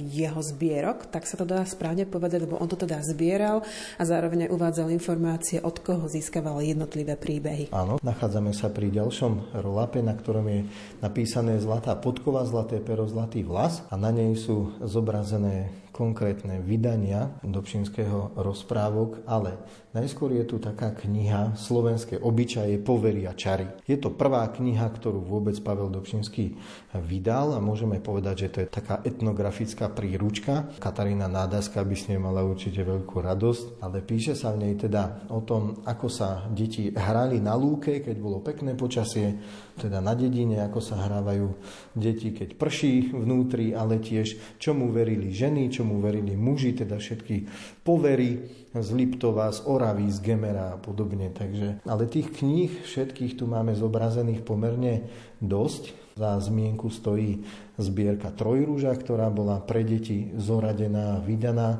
jeho 0.08 0.40
zbierok, 0.40 1.12
tak 1.12 1.28
sa 1.28 1.36
to 1.36 1.44
dá 1.44 1.60
správne 1.68 2.08
povedať, 2.08 2.48
lebo 2.48 2.56
on 2.56 2.72
to 2.72 2.80
teda 2.80 3.04
zbieral 3.04 3.68
a 4.00 4.04
zároveň 4.08 4.48
uvádzal 4.48 4.96
informácie, 4.96 5.60
od 5.60 5.76
koho 5.84 6.08
získaval 6.08 6.64
jednotlivé 6.64 7.20
príbehy. 7.20 7.76
Áno, 7.76 8.00
nachádzame 8.00 8.56
sa 8.56 8.72
pri 8.72 8.96
ďalšom 8.96 9.60
rolape, 9.60 10.00
na 10.00 10.16
ktorom 10.16 10.48
je 10.48 10.64
napísané 11.04 11.60
zlatá 11.60 12.00
podkova, 12.00 12.48
zlaté 12.48 12.80
pero, 12.80 13.04
zlatý 13.12 13.44
vlas 13.44 13.84
a 13.92 14.00
na 14.00 14.16
nej 14.16 14.40
sú 14.40 14.72
zobrazené 14.80 15.68
konkrétne 16.00 16.64
vydania 16.64 17.28
Dobšinského 17.44 18.40
rozprávok, 18.40 19.28
ale 19.28 19.60
najskôr 19.92 20.32
je 20.32 20.48
tu 20.48 20.56
taká 20.56 20.96
kniha 20.96 21.60
Slovenské 21.60 22.16
obyčaje, 22.16 22.80
povery 22.80 23.28
a 23.28 23.36
čary. 23.36 23.68
Je 23.84 24.00
to 24.00 24.16
prvá 24.16 24.48
kniha, 24.48 24.88
ktorú 24.88 25.20
vôbec 25.20 25.60
Pavel 25.60 25.92
Dobšinský 25.92 26.56
vydal 27.04 27.52
a 27.52 27.60
môžeme 27.60 28.00
povedať, 28.00 28.48
že 28.48 28.52
to 28.56 28.58
je 28.64 28.72
taká 28.72 29.04
etnografická 29.04 29.92
príručka. 29.92 30.72
Katarína 30.80 31.28
Nádaska 31.28 31.84
by 31.84 31.96
s 32.00 32.08
nej 32.08 32.22
mala 32.22 32.48
určite 32.48 32.80
veľkú 32.80 33.20
radosť, 33.20 33.84
ale 33.84 34.00
píše 34.00 34.40
sa 34.40 34.56
v 34.56 34.64
nej 34.64 34.74
teda 34.80 35.28
o 35.28 35.44
tom, 35.44 35.84
ako 35.84 36.08
sa 36.08 36.48
deti 36.48 36.96
hrali 36.96 37.44
na 37.44 37.60
lúke, 37.60 38.00
keď 38.00 38.16
bolo 38.16 38.40
pekné 38.40 38.80
počasie, 38.80 39.36
teda 39.80 40.04
na 40.04 40.12
dedine, 40.12 40.60
ako 40.60 40.84
sa 40.84 41.00
hrávajú 41.00 41.56
deti, 41.96 42.36
keď 42.36 42.60
prší 42.60 43.16
vnútri, 43.16 43.72
ale 43.72 44.04
tiež 44.04 44.60
čomu 44.60 44.92
verili 44.92 45.32
ženy, 45.32 45.72
čomu 45.72 46.04
verili 46.04 46.36
muži, 46.36 46.76
teda 46.76 47.00
všetky 47.00 47.48
povery 47.88 48.44
z 48.76 48.90
Liptova, 48.94 49.50
z 49.56 49.64
Oravy, 49.66 50.12
z 50.12 50.20
Gemera 50.20 50.76
a 50.76 50.78
podobne. 50.78 51.32
Takže, 51.32 51.82
ale 51.88 52.04
tých 52.06 52.36
kníh 52.36 52.84
všetkých 52.84 53.40
tu 53.40 53.48
máme 53.48 53.74
zobrazených 53.74 54.44
pomerne 54.44 55.08
dosť. 55.40 56.12
Za 56.20 56.36
zmienku 56.36 56.92
stojí 56.92 57.48
zbierka 57.80 58.36
Trojrúža, 58.36 58.92
ktorá 58.92 59.32
bola 59.32 59.64
pre 59.64 59.88
deti 59.88 60.36
zoradená 60.36 61.16
a 61.16 61.24
vydaná 61.24 61.80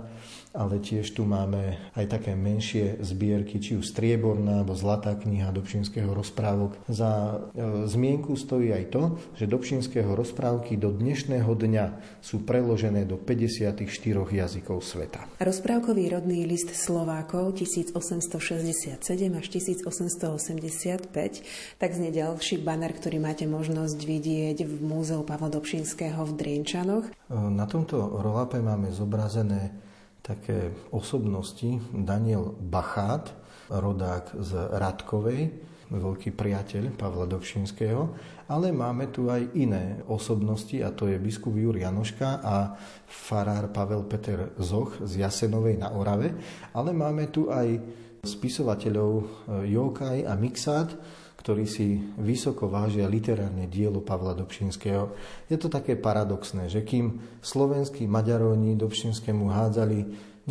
ale 0.50 0.82
tiež 0.82 1.14
tu 1.14 1.30
máme 1.30 1.78
aj 1.94 2.10
také 2.10 2.34
menšie 2.34 2.98
zbierky, 3.06 3.62
či 3.62 3.78
už 3.78 3.94
strieborná 3.94 4.66
alebo 4.66 4.74
zlatá 4.74 5.14
kniha 5.14 5.54
Dobšinského 5.54 6.10
rozprávok. 6.10 6.74
Za 6.90 7.38
e, 7.54 7.86
zmienku 7.86 8.34
stojí 8.34 8.74
aj 8.74 8.86
to, 8.90 9.22
že 9.38 9.46
Dobšinského 9.46 10.10
rozprávky 10.18 10.74
do 10.74 10.90
dnešného 10.90 11.54
dňa 11.54 11.86
sú 12.26 12.42
preložené 12.42 13.06
do 13.06 13.22
54 13.22 13.86
jazykov 14.34 14.82
sveta. 14.82 15.30
Rozprávkový 15.38 16.18
rodný 16.18 16.50
list 16.50 16.74
Slovákov 16.74 17.62
1867 17.62 18.98
až 19.38 19.46
1885, 19.54 21.78
tak 21.78 21.90
znie 21.94 22.10
ďalší 22.10 22.58
banner, 22.58 22.98
ktorý 22.98 23.22
máte 23.22 23.46
možnosť 23.46 24.02
vidieť 24.02 24.66
v 24.66 24.74
Múzeu 24.82 25.22
Pavla 25.22 25.54
Dobšinského 25.54 26.26
v 26.26 26.32
Drienčanoch. 26.34 27.06
E, 27.06 27.38
na 27.38 27.70
tomto 27.70 28.18
rolape 28.18 28.58
máme 28.66 28.90
zobrazené 28.90 29.89
také 30.30 30.70
osobnosti. 30.94 31.82
Daniel 31.90 32.54
Bachát, 32.54 33.34
rodák 33.74 34.38
z 34.38 34.52
Radkovej, 34.78 35.50
veľký 35.90 36.38
priateľ 36.38 36.94
Pavla 36.94 37.26
Dobšinského, 37.26 38.14
ale 38.46 38.70
máme 38.70 39.10
tu 39.10 39.26
aj 39.26 39.58
iné 39.58 40.06
osobnosti, 40.06 40.78
a 40.86 40.94
to 40.94 41.10
je 41.10 41.18
biskup 41.18 41.58
Júr 41.58 41.82
Janoška 41.82 42.46
a 42.46 42.78
farár 43.10 43.74
Pavel 43.74 44.06
Peter 44.06 44.54
Zoch 44.62 45.02
z 45.02 45.26
Jasenovej 45.26 45.82
na 45.82 45.98
Orave, 45.98 46.38
ale 46.78 46.94
máme 46.94 47.34
tu 47.34 47.50
aj 47.50 47.82
spisovateľov 48.22 49.12
eh, 49.18 49.26
Jokaj 49.74 50.30
a 50.30 50.34
Mixát, 50.38 50.90
ktorí 51.40 51.64
si 51.64 51.96
vysoko 52.20 52.68
vážia 52.68 53.08
literárne 53.08 53.72
dielo 53.72 54.04
Pavla 54.04 54.36
Dobšinského. 54.36 55.16
Je 55.48 55.56
to 55.56 55.72
také 55.72 55.96
paradoxné, 55.96 56.68
že 56.68 56.84
kým 56.84 57.40
slovenskí 57.40 58.04
Maďaroni 58.12 58.76
Dobšinskému 58.76 59.48
hádzali, 59.48 60.00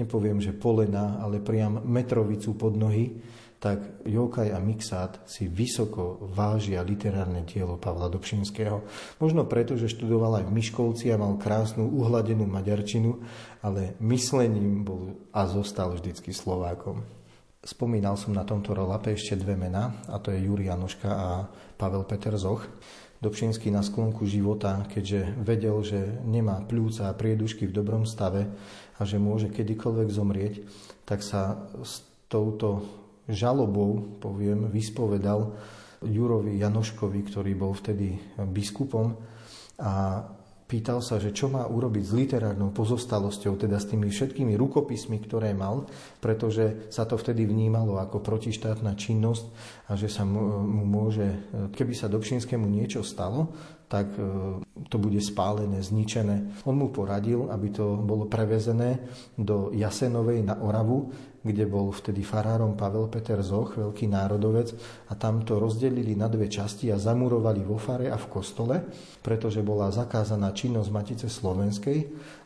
nepoviem, 0.01 0.41
že 0.41 0.57
polena, 0.57 1.20
ale 1.20 1.45
priam 1.45 1.84
metrovicu 1.84 2.57
pod 2.57 2.72
nohy, 2.80 3.20
tak 3.59 4.07
Jokaj 4.07 4.55
a 4.55 4.62
Mixát 4.62 5.18
si 5.26 5.51
vysoko 5.51 6.30
vážia 6.30 6.78
literárne 6.86 7.43
dielo 7.43 7.74
Pavla 7.74 8.07
Dobšinského. 8.07 8.86
Možno 9.18 9.45
preto, 9.51 9.74
že 9.74 9.91
študoval 9.91 10.41
aj 10.41 10.45
v 10.47 10.55
Miškovci 10.57 11.11
a 11.11 11.18
mal 11.18 11.34
krásnu 11.36 11.91
uhladenú 11.91 12.47
maďarčinu, 12.47 13.18
ale 13.61 13.99
myslením 13.99 14.86
bol 14.86 15.18
a 15.34 15.45
zostal 15.51 15.91
vždycky 15.99 16.30
Slovákom. 16.30 17.17
Spomínal 17.59 18.14
som 18.14 18.30
na 18.30 18.46
tomto 18.46 18.70
rolape 18.70 19.18
ešte 19.18 19.34
dve 19.34 19.59
mená, 19.59 19.90
a 20.06 20.22
to 20.22 20.30
je 20.30 20.46
Júri 20.46 20.70
Janoška 20.70 21.11
a 21.11 21.28
Pavel 21.74 22.06
Peter 22.06 22.30
Zoch. 22.38 22.62
Dobšinský 23.18 23.74
na 23.74 23.82
sklonku 23.82 24.30
života, 24.30 24.86
keďže 24.86 25.34
vedel, 25.42 25.82
že 25.82 26.22
nemá 26.22 26.62
pľúca 26.62 27.11
a 27.11 27.18
priedušky 27.18 27.66
v 27.66 27.74
dobrom 27.74 28.06
stave 28.06 28.46
a 28.94 29.02
že 29.02 29.18
môže 29.18 29.50
kedykoľvek 29.50 30.06
zomrieť, 30.06 30.54
tak 31.02 31.26
sa 31.26 31.66
s 31.82 32.06
touto 32.30 32.86
žalobou, 33.26 34.22
poviem, 34.22 34.70
vyspovedal 34.70 35.50
Jurovi 36.06 36.62
Janoškovi, 36.62 37.26
ktorý 37.26 37.59
bol 37.59 37.74
vtedy 37.74 38.22
biskupom 38.38 39.18
a 39.82 40.22
Pýtal 40.68 41.00
sa, 41.00 41.16
že 41.16 41.32
čo 41.32 41.48
má 41.48 41.64
urobiť 41.64 42.04
s 42.04 42.12
literárnou 42.12 42.76
pozostalosťou, 42.76 43.56
teda 43.56 43.80
s 43.80 43.88
tými 43.88 44.12
všetkými 44.12 44.52
rukopismi, 44.52 45.16
ktoré 45.24 45.56
mal, 45.56 45.88
pretože 46.20 46.92
sa 46.92 47.08
to 47.08 47.16
vtedy 47.16 47.48
vnímalo 47.48 47.96
ako 47.96 48.20
protištátna 48.20 48.92
činnosť 48.92 49.44
a 49.88 49.96
že 49.96 50.12
sa 50.12 50.28
mu, 50.28 50.60
môže, 50.84 51.24
keby 51.72 51.96
sa 51.96 52.12
Dobšinskému 52.12 52.68
niečo 52.68 53.00
stalo, 53.00 53.48
tak 53.88 54.12
e, 54.20 54.20
to 54.92 54.96
bude 55.00 55.16
spálené, 55.24 55.80
zničené. 55.80 56.60
On 56.68 56.76
mu 56.76 56.92
poradil, 56.92 57.48
aby 57.48 57.72
to 57.72 57.96
bolo 57.96 58.28
prevezené 58.28 59.00
do 59.40 59.72
Jasenovej 59.72 60.44
na 60.44 60.60
Oravu, 60.60 61.08
kde 61.43 61.64
bol 61.70 61.91
vtedy 61.95 62.26
farárom 62.26 62.74
Pavel 62.74 63.07
Peter 63.09 63.39
Zoch, 63.43 63.78
veľký 63.78 64.11
národovec, 64.11 64.74
a 65.09 65.16
tam 65.16 65.47
to 65.47 65.57
rozdelili 65.59 66.18
na 66.18 66.26
dve 66.26 66.51
časti 66.51 66.91
a 66.91 66.99
zamurovali 66.99 67.62
vo 67.62 67.78
fare 67.78 68.11
a 68.11 68.18
v 68.18 68.26
kostole, 68.30 68.76
pretože 69.22 69.62
bola 69.62 69.91
zakázaná 69.95 70.51
činnosť 70.51 70.91
Matice 70.91 71.28
Slovenskej 71.30 71.99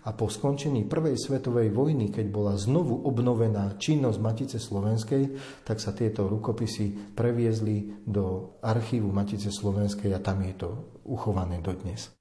a 0.05 0.11
po 0.13 0.29
skončení 0.29 0.85
Prvej 0.89 1.17
svetovej 1.17 1.71
vojny, 1.71 2.13
keď 2.13 2.27
bola 2.29 2.55
znovu 2.59 3.07
obnovená 3.07 3.79
činnosť 3.81 4.19
Matice 4.19 4.59
Slovenskej, 4.61 5.35
tak 5.65 5.79
sa 5.81 5.95
tieto 5.97 6.29
rukopisy 6.29 7.15
previezli 7.17 8.05
do 8.05 8.57
archívu 8.61 9.09
Matice 9.11 9.49
Slovenskej 9.49 10.13
a 10.13 10.21
tam 10.21 10.43
je 10.45 10.55
to 10.59 10.69
uchované 11.07 11.59
dodnes. 11.63 12.13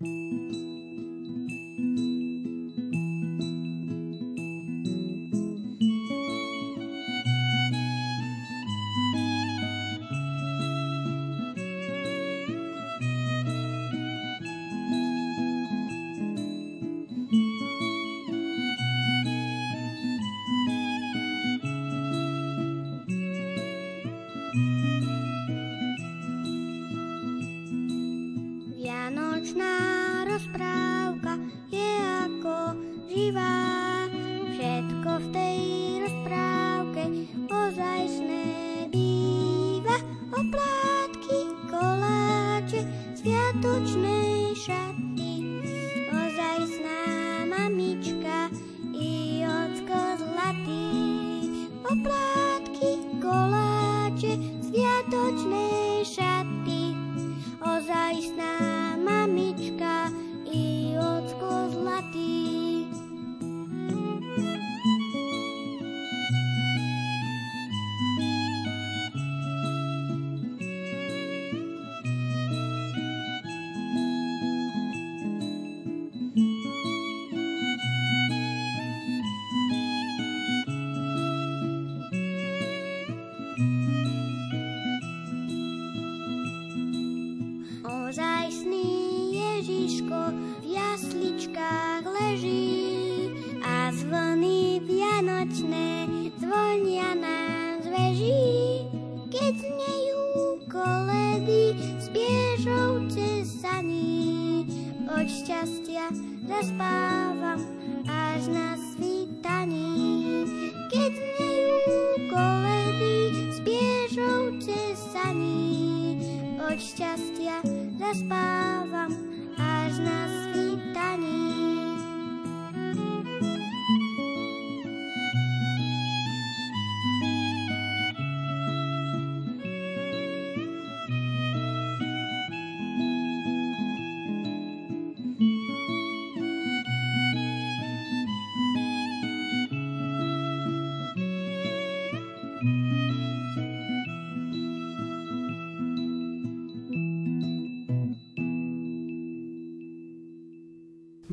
thank 0.00 0.54
you 0.54 0.79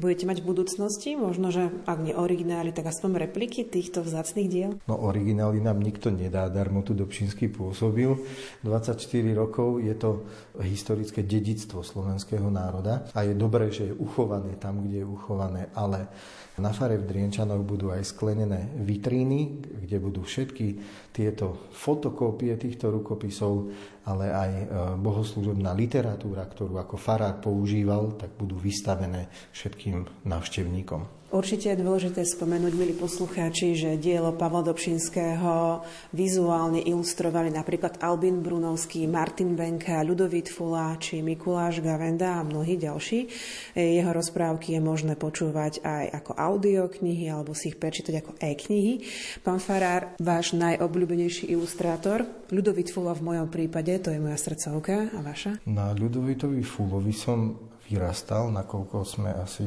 Budete 0.08 0.24
mať 0.24 0.40
v 0.40 0.56
budúcnosti 0.56 1.20
možno, 1.20 1.52
že 1.52 1.68
ak 1.84 2.00
nie 2.00 2.16
originály, 2.16 2.72
tak 2.72 2.88
aspoň 2.88 3.28
repliky 3.28 3.68
týchto 3.68 4.00
vzácných 4.08 4.48
diel? 4.48 4.72
No 4.88 4.96
originály 5.04 5.60
nám 5.60 5.84
nikto 5.84 6.08
nedá, 6.16 6.48
darmo 6.48 6.80
tu 6.80 6.96
Dobšinský 6.96 7.52
pôsobil. 7.52 8.16
24 8.64 9.04
rokov 9.36 9.84
je 9.84 9.92
to 10.00 10.24
historické 10.64 11.28
dedictvo 11.28 11.84
slovenského 11.84 12.48
národa 12.48 13.12
a 13.12 13.28
je 13.28 13.36
dobré, 13.36 13.68
že 13.68 13.92
je 13.92 14.00
uchované 14.00 14.56
tam, 14.56 14.88
kde 14.88 15.04
je 15.04 15.08
uchované, 15.12 15.68
ale 15.76 16.08
na 16.56 16.72
fare 16.72 16.96
v 16.96 17.04
Drienčanoch 17.04 17.68
budú 17.68 17.92
aj 17.92 18.08
sklenené 18.08 18.80
vitríny, 18.80 19.60
kde 19.60 19.98
budú 20.00 20.24
všetky 20.24 20.68
tieto 21.12 21.68
fotokópie 21.76 22.56
týchto 22.56 22.96
rukopisov, 22.96 23.76
ale 24.08 24.32
aj 24.32 24.52
e, 24.56 24.66
bohoslúžobná 25.04 25.76
literatúra, 25.76 26.48
ktorú 26.48 26.80
ako 26.80 26.96
farár 26.96 27.44
používal, 27.44 28.16
tak 28.16 28.32
budú 28.40 28.56
vystavené 28.56 29.28
všetkým 29.52 30.08
návštevníkom. 30.24 31.18
Určite 31.28 31.76
je 31.76 31.84
dôležité 31.84 32.24
spomenúť, 32.24 32.72
milí 32.72 32.96
poslucháči, 32.96 33.76
že 33.76 34.00
dielo 34.00 34.32
Pavla 34.40 34.64
Dobšinského 34.64 35.84
vizuálne 36.16 36.80
ilustrovali 36.80 37.52
napríklad 37.52 38.00
Albin 38.00 38.40
Brunovský, 38.40 39.04
Martin 39.12 39.52
Benka, 39.52 40.08
Ľudovít 40.08 40.48
Fula 40.48 40.96
či 40.96 41.20
Mikuláš 41.20 41.84
Gavenda 41.84 42.40
a 42.40 42.48
mnohí 42.48 42.80
ďalší. 42.80 43.28
Jeho 43.76 44.12
rozprávky 44.16 44.80
je 44.80 44.82
možné 44.82 45.20
počúvať 45.20 45.84
aj 45.84 46.06
ako 46.16 46.32
audioknihy 46.32 47.28
alebo 47.28 47.52
si 47.52 47.76
ich 47.76 47.78
prečítať 47.78 48.24
ako 48.24 48.32
e-knihy. 48.40 49.04
Pán 49.44 49.60
Farár, 49.60 50.16
váš 50.24 50.56
najobľúbenejší 50.56 51.52
ilustrátor, 51.52 52.24
Ľudovít 52.48 52.96
Fula 52.96 53.12
v 53.12 53.36
mojom 53.36 53.52
prípade, 53.52 53.97
to 54.00 54.10
je 54.14 54.20
moja 54.20 54.38
srdcovka 54.38 55.12
a 55.14 55.20
vaša? 55.22 55.64
Na 55.70 55.94
Ľudovitovi 55.94 56.62
Fulovi 56.62 57.14
som 57.14 57.58
vyrastal, 57.88 58.52
nakoľko 58.52 58.98
sme 59.08 59.32
asi 59.34 59.66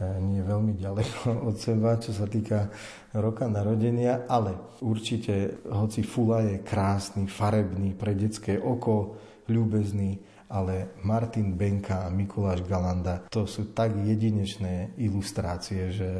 nie 0.00 0.40
veľmi 0.40 0.80
ďaleko 0.80 1.16
od 1.48 1.56
seba, 1.60 2.00
čo 2.00 2.16
sa 2.16 2.24
týka 2.24 2.72
roka 3.16 3.44
narodenia, 3.46 4.24
ale 4.26 4.80
určite, 4.80 5.60
hoci 5.68 6.00
Fula 6.00 6.40
je 6.44 6.64
krásny, 6.64 7.28
farebný, 7.28 7.92
pre 7.92 8.16
detské 8.16 8.56
oko, 8.56 9.20
ľúbezný, 9.50 10.16
ale 10.50 10.98
Martin 11.06 11.54
Benka 11.54 12.06
a 12.06 12.10
Mikuláš 12.10 12.66
Galanda, 12.66 13.22
to 13.30 13.46
sú 13.46 13.70
tak 13.70 13.94
jedinečné 13.94 14.98
ilustrácie, 14.98 15.94
že 15.94 16.10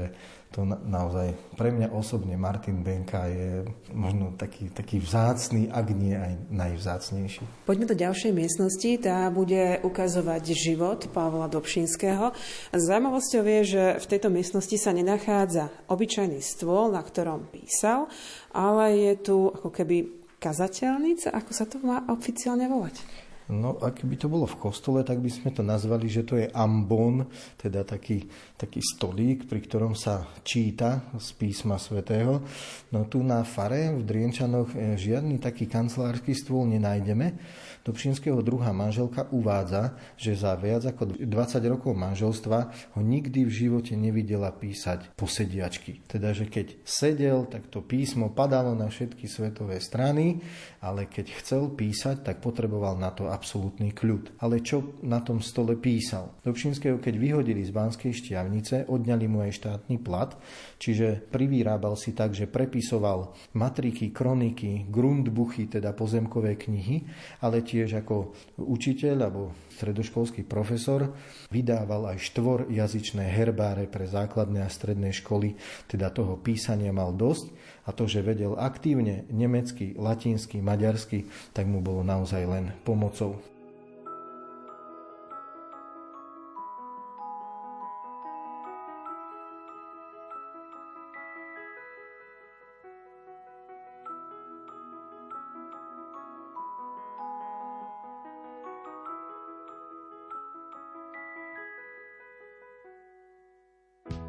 to 0.51 0.67
na, 0.67 0.75
naozaj 0.83 1.31
pre 1.55 1.71
mňa 1.71 1.95
osobne 1.95 2.35
Martin 2.35 2.83
Benka 2.83 3.31
je 3.31 3.63
možno 3.95 4.35
taký, 4.35 4.67
taký 4.75 4.99
vzácný, 4.99 5.71
ak 5.71 5.87
nie 5.95 6.19
aj 6.19 6.33
najvzácnejší. 6.51 7.67
Poďme 7.67 7.87
do 7.87 7.95
ďalšej 7.95 8.33
miestnosti, 8.35 8.91
tá 8.99 9.31
bude 9.31 9.79
ukazovať 9.87 10.45
život 10.51 11.07
Pavla 11.15 11.47
Dobšinského. 11.47 12.35
Zaujímavosťou 12.75 13.43
je, 13.47 13.61
že 13.63 13.85
v 14.03 14.07
tejto 14.11 14.29
miestnosti 14.29 14.75
sa 14.75 14.91
nenachádza 14.91 15.71
obyčajný 15.87 16.43
stôl, 16.43 16.91
na 16.91 17.03
ktorom 17.07 17.47
písal, 17.55 18.11
ale 18.51 18.99
je 18.99 19.13
tu 19.23 19.55
ako 19.55 19.71
keby 19.71 20.21
kazateľnica, 20.43 21.31
ako 21.31 21.51
sa 21.55 21.65
to 21.69 21.79
má 21.79 22.03
oficiálne 22.11 22.67
volať? 22.67 23.30
No, 23.51 23.83
ak 23.83 24.07
by 24.07 24.15
to 24.15 24.31
bolo 24.31 24.47
v 24.47 24.63
kostole, 24.63 25.03
tak 25.03 25.19
by 25.19 25.27
sme 25.27 25.51
to 25.51 25.67
nazvali, 25.67 26.07
že 26.07 26.23
to 26.23 26.39
je 26.39 26.47
ambon, 26.55 27.27
teda 27.59 27.83
taký, 27.83 28.23
taký 28.55 28.79
stolík, 28.79 29.51
pri 29.51 29.61
ktorom 29.67 29.99
sa 29.99 30.23
číta 30.47 31.11
z 31.19 31.29
písma 31.35 31.75
svätého. 31.75 32.47
No 32.95 33.11
tu 33.11 33.27
na 33.27 33.43
fare 33.43 33.91
v 33.91 34.07
Drienčanoch 34.07 34.71
eh, 34.79 34.95
žiadny 34.95 35.43
taký 35.43 35.67
kancelársky 35.67 36.31
stôl 36.31 36.71
nenájdeme, 36.71 37.35
Dobšinského 37.81 38.45
druhá 38.45 38.77
manželka 38.77 39.25
uvádza, 39.33 39.97
že 40.21 40.37
za 40.37 40.53
viac 40.53 40.85
ako 40.85 41.17
20 41.17 41.73
rokov 41.73 41.97
manželstva 41.97 42.59
ho 42.93 43.01
nikdy 43.01 43.49
v 43.49 43.53
živote 43.53 43.97
nevidela 43.97 44.53
písať 44.53 45.17
posediačky. 45.17 46.05
Teda, 46.05 46.37
že 46.37 46.45
keď 46.45 46.77
sedel, 46.85 47.49
tak 47.49 47.73
to 47.73 47.81
písmo 47.81 48.29
padalo 48.37 48.77
na 48.77 48.93
všetky 48.93 49.25
svetové 49.25 49.81
strany, 49.81 50.45
ale 50.85 51.09
keď 51.09 51.33
chcel 51.41 51.73
písať, 51.73 52.21
tak 52.21 52.45
potreboval 52.45 53.01
na 53.01 53.17
to 53.17 53.33
absolútny 53.41 53.97
kľud. 53.97 54.37
Ale 54.45 54.61
čo 54.61 55.01
na 55.01 55.25
tom 55.25 55.41
stole 55.41 55.81
písal? 55.81 56.37
Dobšinského, 56.45 57.01
keď 57.01 57.15
vyhodili 57.17 57.65
z 57.65 57.73
Banskej 57.73 58.13
šťavnice, 58.13 58.93
odňali 58.93 59.25
mu 59.25 59.41
aj 59.41 59.57
štátny 59.57 59.97
plat, 60.05 60.37
čiže 60.77 61.25
privyrábal 61.33 61.97
si 61.97 62.13
tak, 62.13 62.37
že 62.37 62.45
prepisoval 62.45 63.33
matriky, 63.57 64.13
kroniky, 64.13 64.85
grundbuchy, 64.93 65.73
teda 65.73 65.97
pozemkové 65.97 66.61
knihy, 66.61 67.09
ale 67.41 67.65
tiež 67.65 68.05
ako 68.05 68.37
učiteľ 68.61 69.17
alebo 69.25 69.57
stredoškolský 69.81 70.45
profesor 70.45 71.09
vydával 71.49 72.13
aj 72.13 72.21
štvor 72.21 72.69
jazyčné 72.69 73.25
herbáre 73.25 73.89
pre 73.89 74.05
základné 74.05 74.61
a 74.61 74.69
stredné 74.69 75.09
školy, 75.17 75.57
teda 75.89 76.13
toho 76.13 76.37
písania 76.37 76.93
mal 76.93 77.17
dosť 77.17 77.70
a 77.85 77.91
to, 77.93 78.05
že 78.05 78.25
vedel 78.25 78.57
aktívne 78.59 79.25
nemecky, 79.33 79.97
latinsky, 79.97 80.61
maďarsky, 80.61 81.27
tak 81.57 81.65
mu 81.65 81.81
bolo 81.81 82.05
naozaj 82.05 82.43
len 82.45 82.65
pomocou. 82.85 83.41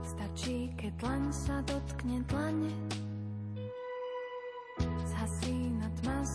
Stačí, 0.01 0.71
keď 0.79 0.91
tlaň 0.97 1.23
sa 1.29 1.59
dotkne 1.67 2.23
tlane 2.25 2.73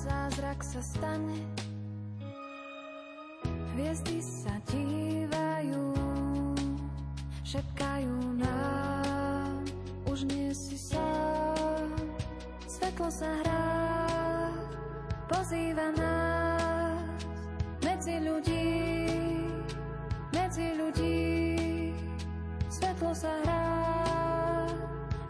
zázrak 0.06 0.62
sa 0.62 0.78
stane. 0.78 1.42
Hviezdy 3.74 4.22
sa 4.24 4.54
dívajú 4.72 5.84
Šepkajú 7.44 8.16
nám. 8.40 9.60
Už 10.08 10.24
nie 10.24 10.48
si 10.56 10.80
sám 10.80 11.92
Svetlo 12.64 13.12
sa 13.12 13.28
hrá 13.44 13.68
Pozýva 15.28 15.92
nás. 15.92 17.20
Medzi 17.84 18.16
ľudí 18.24 18.66
Medzi 20.32 20.72
ľudí 20.72 21.36
svetlo 22.76 23.12
sa 23.16 23.32
hrá, 23.40 23.64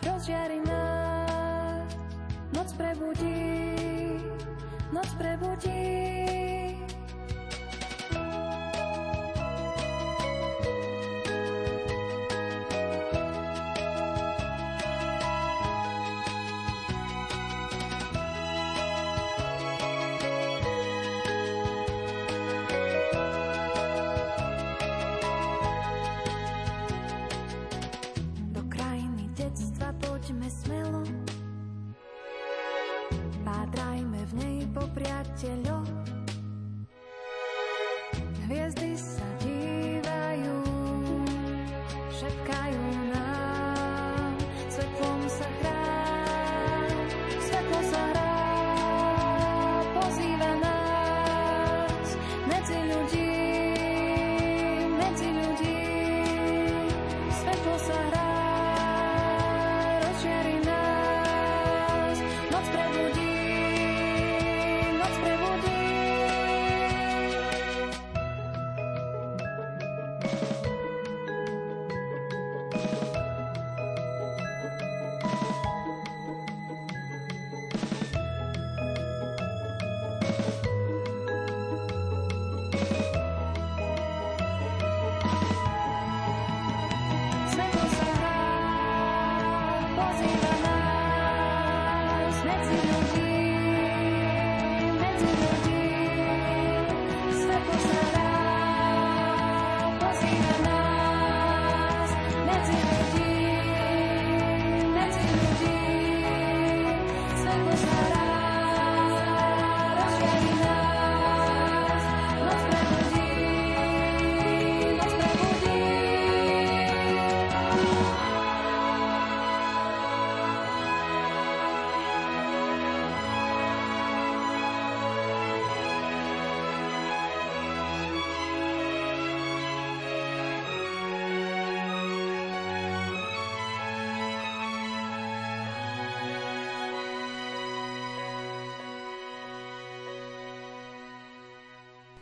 rozžiari 0.02 0.58
nás, 0.66 1.86
noc 2.50 2.74
prebudí. 2.74 3.75
Noc 4.97 5.09
prebudí. 5.18 6.55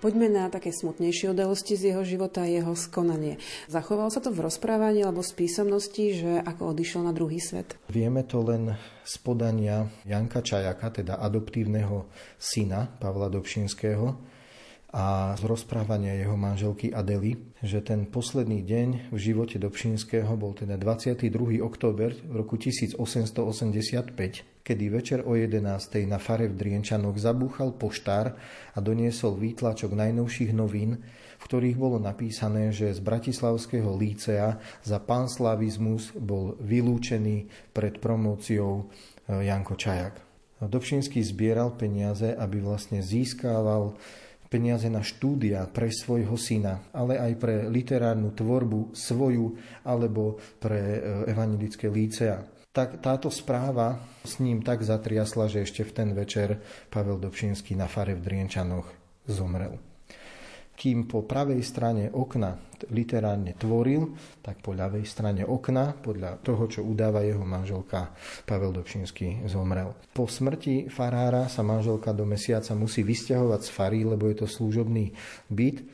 Poďme 0.04 0.28
na 0.28 0.52
také 0.52 0.68
smutnejšie 0.68 1.32
udalosti 1.32 1.80
z 1.80 1.96
jeho 1.96 2.04
života 2.04 2.44
a 2.44 2.52
jeho 2.52 2.76
skonanie. 2.76 3.40
Zachoval 3.72 4.12
sa 4.12 4.20
to 4.20 4.36
v 4.36 4.44
rozprávaní 4.44 5.00
alebo 5.00 5.24
z 5.24 5.32
písomnosti, 5.32 6.20
že 6.20 6.44
ako 6.44 6.76
odišiel 6.76 7.08
na 7.08 7.16
druhý 7.16 7.40
svet? 7.40 7.72
Vieme 7.88 8.20
to 8.28 8.44
len 8.44 8.76
z 9.00 9.14
podania 9.24 9.88
Janka 10.04 10.44
Čajaka, 10.44 11.00
teda 11.00 11.16
adoptívneho 11.24 12.04
syna 12.36 12.84
Pavla 13.00 13.32
Dobšinského, 13.32 14.36
a 14.92 15.32
z 15.40 15.42
rozprávania 15.48 16.20
jeho 16.20 16.36
manželky 16.36 16.92
Adely, 16.92 17.40
že 17.64 17.80
ten 17.80 18.04
posledný 18.04 18.60
deň 18.60 19.08
v 19.08 19.18
živote 19.18 19.56
Dobšinského 19.56 20.36
bol 20.36 20.52
teda 20.52 20.76
22. 20.76 21.64
október 21.64 22.12
v 22.28 22.44
roku 22.44 22.60
1885, 22.60 24.53
kedy 24.64 24.84
večer 24.88 25.20
o 25.28 25.36
11. 25.36 25.60
na 26.08 26.16
fare 26.16 26.48
v 26.48 26.56
Drienčanoch 26.56 27.20
zabúchal 27.20 27.76
poštár 27.76 28.32
a 28.72 28.78
doniesol 28.80 29.36
výtlačok 29.36 29.92
najnovších 29.92 30.56
novín, 30.56 31.04
v 31.36 31.44
ktorých 31.44 31.76
bolo 31.76 32.00
napísané, 32.00 32.72
že 32.72 32.88
z 32.96 33.04
Bratislavského 33.04 33.92
lícea 33.92 34.56
za 34.80 34.98
panslavizmus 35.04 36.16
bol 36.16 36.56
vylúčený 36.64 37.44
pred 37.76 38.00
promóciou 38.00 38.88
e, 39.28 39.44
Janko 39.44 39.76
Čajak. 39.76 40.24
Dobšinský 40.64 41.20
zbieral 41.20 41.76
peniaze, 41.76 42.32
aby 42.32 42.64
vlastne 42.64 43.04
získával 43.04 43.92
peniaze 44.48 44.88
na 44.88 45.04
štúdia 45.04 45.68
pre 45.68 45.92
svojho 45.92 46.40
syna, 46.40 46.88
ale 46.96 47.20
aj 47.20 47.32
pre 47.36 47.68
literárnu 47.68 48.32
tvorbu 48.32 48.96
svoju 48.96 49.60
alebo 49.84 50.40
pre 50.56 50.80
e, 50.80 50.98
evangelické 51.28 51.92
lícea. 51.92 52.53
Tak 52.74 52.98
táto 52.98 53.30
správa 53.30 54.02
s 54.26 54.42
ním 54.42 54.66
tak 54.66 54.82
zatriasla, 54.82 55.46
že 55.46 55.62
ešte 55.62 55.86
v 55.86 55.94
ten 55.94 56.08
večer 56.10 56.58
Pavel 56.90 57.22
Dobšinský 57.22 57.78
na 57.78 57.86
fare 57.86 58.18
v 58.18 58.24
Drienčanoch 58.26 58.90
zomrel 59.30 59.78
kým 60.74 61.06
po 61.06 61.22
pravej 61.22 61.62
strane 61.62 62.10
okna 62.10 62.58
literárne 62.90 63.54
tvoril, 63.54 64.12
tak 64.42 64.60
po 64.60 64.74
ľavej 64.74 65.06
strane 65.06 65.42
okna, 65.46 65.94
podľa 65.96 66.42
toho, 66.42 66.66
čo 66.68 66.80
udáva 66.84 67.22
jeho 67.24 67.46
manželka, 67.46 68.12
Pavel 68.44 68.74
Dobšinský 68.74 69.46
zomrel. 69.48 69.94
Po 70.12 70.26
smrti 70.26 70.90
farára 70.90 71.48
sa 71.48 71.62
manželka 71.64 72.12
do 72.12 72.28
mesiaca 72.28 72.74
musí 72.76 73.06
vysťahovať 73.06 73.60
z 73.64 73.70
fary, 73.70 74.00
lebo 74.04 74.28
je 74.28 74.44
to 74.44 74.46
služobný 74.50 75.14
byt 75.48 75.86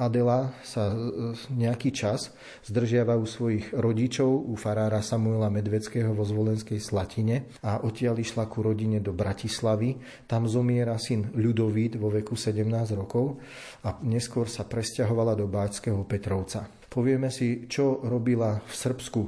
Adela 0.00 0.56
sa 0.64 0.88
e, 0.88 1.36
nejaký 1.52 1.92
čas 1.92 2.32
zdržiava 2.64 3.20
u 3.20 3.28
svojich 3.28 3.76
rodičov, 3.76 4.48
u 4.48 4.56
farára 4.56 5.04
Samuela 5.04 5.52
Medveckého 5.52 6.16
vo 6.16 6.24
Zvolenskej 6.24 6.80
Slatine 6.80 7.52
a 7.60 7.84
odtiaľ 7.84 8.16
išla 8.16 8.48
ku 8.48 8.64
rodine 8.64 9.04
do 9.04 9.12
Bratislavy. 9.12 10.00
Tam 10.24 10.48
zomiera 10.48 10.96
syn 10.96 11.28
Ľudovít 11.36 12.00
vo 12.00 12.08
veku 12.08 12.32
17 12.32 12.64
rokov 12.96 13.36
a 13.84 14.00
neskôr 14.00 14.48
sa 14.48 14.64
presťahovala 14.64 15.36
do 15.36 15.44
Báčského 15.44 16.00
Petrovca. 16.08 16.64
Povieme 16.88 17.28
si, 17.28 17.68
čo 17.68 18.00
robila 18.00 18.56
v 18.64 18.72
Srbsku. 18.72 19.22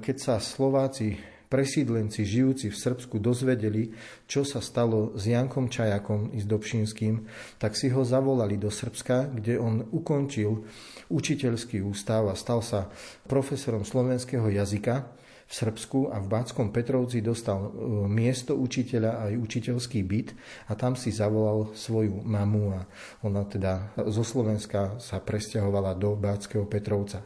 Keď 0.00 0.16
sa 0.16 0.34
Slováci 0.40 1.33
presídlenci 1.54 2.26
žijúci 2.26 2.74
v 2.74 2.80
Srbsku 2.82 3.22
dozvedeli, 3.22 3.94
čo 4.26 4.42
sa 4.42 4.58
stalo 4.58 5.14
s 5.14 5.30
Jankom 5.30 5.70
Čajakom 5.70 6.34
i 6.34 6.42
s 6.42 6.50
Dobšinským, 6.50 7.30
tak 7.62 7.78
si 7.78 7.94
ho 7.94 8.02
zavolali 8.02 8.58
do 8.58 8.74
Srbska, 8.74 9.30
kde 9.30 9.62
on 9.62 9.86
ukončil 9.94 10.66
učiteľský 11.14 11.78
ústav 11.86 12.26
a 12.26 12.34
stal 12.34 12.58
sa 12.58 12.90
profesorom 13.30 13.86
slovenského 13.86 14.50
jazyka 14.50 15.06
v 15.44 15.52
Srbsku 15.52 16.10
a 16.10 16.18
v 16.18 16.26
Bátskom 16.26 16.72
Petrovci 16.72 17.20
dostal 17.20 17.60
e, 17.60 17.70
miesto 18.08 18.56
učiteľa 18.56 19.28
aj 19.28 19.32
učiteľský 19.38 20.00
byt 20.02 20.32
a 20.66 20.74
tam 20.74 20.96
si 20.96 21.12
zavolal 21.12 21.76
svoju 21.76 22.24
mamu 22.24 22.74
a 22.74 22.80
ona 23.22 23.44
teda 23.44 23.94
zo 24.08 24.24
Slovenska 24.24 24.96
sa 24.98 25.20
presťahovala 25.20 25.94
do 26.00 26.16
Bátskeho 26.16 26.64
Petrovca. 26.64 27.22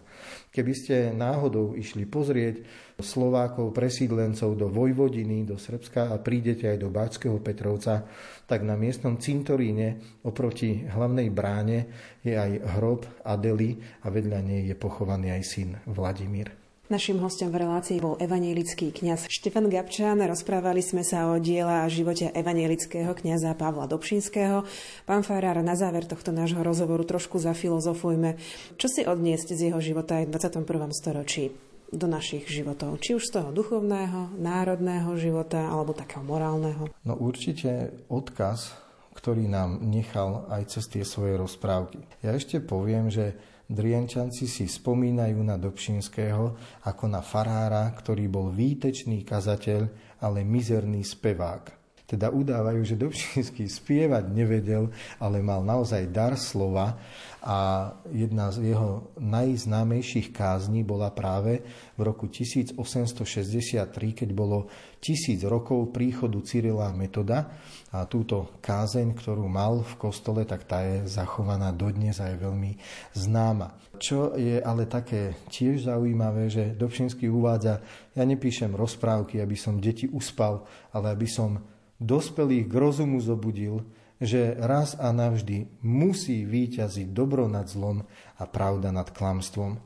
Keby 0.51 0.73
ste 0.75 1.15
náhodou 1.15 1.79
išli 1.79 2.03
pozrieť 2.11 2.67
Slovákov, 2.99 3.71
presídlencov 3.71 4.59
do 4.59 4.67
Vojvodiny, 4.67 5.47
do 5.47 5.55
Srbska 5.55 6.11
a 6.11 6.19
prídete 6.19 6.67
aj 6.67 6.83
do 6.83 6.91
Bátskeho 6.91 7.39
Petrovca, 7.39 8.03
tak 8.43 8.67
na 8.67 8.75
miestnom 8.75 9.23
cintoríne 9.23 10.19
oproti 10.27 10.83
hlavnej 10.83 11.31
bráne 11.31 11.87
je 12.27 12.35
aj 12.35 12.59
hrob 12.75 13.07
Adely 13.23 13.79
a 14.03 14.11
vedľa 14.11 14.43
nej 14.43 14.67
je 14.67 14.75
pochovaný 14.75 15.31
aj 15.31 15.43
syn 15.47 15.71
Vladimír. 15.87 16.51
Našim 16.91 17.23
hostom 17.23 17.55
v 17.55 17.63
relácii 17.63 18.03
bol 18.03 18.19
evanielický 18.19 18.91
kňaz 18.91 19.31
Štefan 19.31 19.71
Gabčan. 19.71 20.19
Rozprávali 20.19 20.83
sme 20.83 21.07
sa 21.07 21.31
o 21.31 21.39
diela 21.39 21.87
a 21.87 21.93
živote 21.93 22.35
evanielického 22.35 23.15
kňaza 23.15 23.55
Pavla 23.55 23.87
Dobšinského. 23.87 24.67
Pán 25.07 25.23
Farár, 25.23 25.63
na 25.63 25.79
záver 25.79 26.03
tohto 26.03 26.35
nášho 26.35 26.67
rozhovoru 26.67 27.07
trošku 27.07 27.39
zafilozofujme. 27.39 28.35
Čo 28.75 28.91
si 28.91 29.07
odniesť 29.07 29.55
z 29.55 29.71
jeho 29.71 29.79
života 29.79 30.19
aj 30.19 30.27
v 30.27 30.65
21. 30.67 30.91
storočí 30.91 31.68
do 31.93 32.07
našich 32.07 32.49
životov? 32.49 33.01
Či 33.01 33.17
už 33.17 33.25
z 33.29 33.41
toho 33.41 33.51
duchovného, 33.55 34.37
národného 34.37 35.15
života 35.17 35.69
alebo 35.69 35.97
takého 35.97 36.25
morálneho? 36.25 36.93
No 37.05 37.15
určite 37.17 38.05
odkaz, 38.13 38.77
ktorý 39.17 39.51
nám 39.51 39.83
nechal 39.83 40.47
aj 40.53 40.79
cez 40.79 40.85
tie 40.87 41.03
svoje 41.03 41.35
rozprávky. 41.35 42.05
Ja 42.23 42.37
ešte 42.37 42.61
poviem, 42.63 43.11
že 43.11 43.35
Drienčanci 43.69 44.49
si 44.49 44.65
spomínajú 44.65 45.45
na 45.45 45.61
Dobšinského 45.61 46.57
ako 46.89 47.05
na 47.05 47.21
farára, 47.21 47.85
ktorý 47.93 48.25
bol 48.25 48.49
výtečný 48.49 49.29
kazateľ, 49.29 49.81
ale 50.25 50.41
mizerný 50.41 51.05
spevák. 51.05 51.78
Teda 52.09 52.33
udávajú, 52.33 52.89
že 52.89 52.97
Dobšinský 52.97 53.69
spievať 53.69 54.33
nevedel, 54.33 54.89
ale 55.21 55.45
mal 55.45 55.61
naozaj 55.61 56.09
dar 56.09 56.41
slova 56.41 56.97
a 57.45 57.93
jedna 58.09 58.49
z 58.49 58.73
jeho 58.73 59.13
najznámejších 59.21 60.33
kázní 60.33 60.89
bola 60.89 61.13
práve 61.13 61.61
v 61.95 62.01
roku 62.01 62.25
1863, 62.33 63.93
keď 63.93 64.31
bolo 64.33 64.73
tisíc 65.05 65.45
rokov 65.45 65.93
príchodu 65.93 66.41
Cyrila 66.41 66.97
Metoda 66.97 67.53
a 67.93 68.09
túto 68.09 68.57
kázeň, 68.65 69.13
ktorú 69.13 69.45
mal 69.45 69.85
v 69.85 69.95
kostole, 70.01 70.49
tak 70.49 70.65
tá 70.65 70.81
je 70.81 71.05
zachovaná 71.05 71.77
dodnes 71.77 72.17
a 72.25 72.33
je 72.33 72.41
veľmi 72.41 72.73
známa. 73.21 73.77
Čo 74.01 74.33
je 74.33 74.65
ale 74.65 74.89
také 74.89 75.37
tiež 75.53 75.85
zaujímavé, 75.85 76.49
že 76.49 76.73
Dobšinský 76.73 77.29
uvádza, 77.29 77.85
ja 78.17 78.25
nepíšem 78.25 78.73
rozprávky, 78.73 79.45
aby 79.45 79.61
som 79.61 79.77
deti 79.77 80.09
uspal, 80.09 80.65
ale 80.97 81.13
aby 81.13 81.29
som 81.29 81.77
dospelých 81.99 82.67
k 82.71 82.75
rozumu 82.75 83.19
zobudil, 83.19 83.87
že 84.19 84.59
raz 84.59 84.99
a 84.99 85.15
navždy 85.15 85.83
musí 85.83 86.43
výťaziť 86.43 87.15
dobro 87.15 87.47
nad 87.47 87.71
zlom 87.71 88.03
a 88.39 88.45
pravda 88.51 88.91
nad 88.91 89.11
klamstvom. 89.15 89.79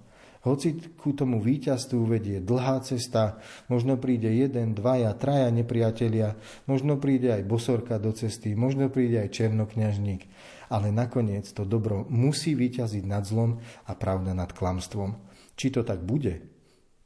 Hoci 0.42 0.74
ku 0.98 1.14
tomu 1.14 1.38
víťazstvu 1.38 2.02
vedie 2.02 2.42
dlhá 2.42 2.82
cesta, 2.82 3.38
možno 3.70 3.94
príde 3.94 4.26
jeden, 4.26 4.74
dvaja, 4.74 5.14
traja 5.14 5.54
nepriatelia, 5.54 6.34
možno 6.66 6.98
príde 6.98 7.30
aj 7.30 7.46
bosorka 7.46 7.94
do 8.02 8.10
cesty, 8.10 8.58
možno 8.58 8.90
príde 8.90 9.22
aj 9.22 9.38
černokňažník, 9.38 10.26
ale 10.66 10.90
nakoniec 10.90 11.46
to 11.54 11.62
dobro 11.62 12.02
musí 12.10 12.58
vyťaziť 12.58 13.04
nad 13.06 13.22
zlom 13.22 13.62
a 13.86 13.92
pravda 13.94 14.34
nad 14.34 14.50
klamstvom. 14.50 15.14
Či 15.54 15.78
to 15.78 15.86
tak 15.86 16.02
bude, 16.02 16.42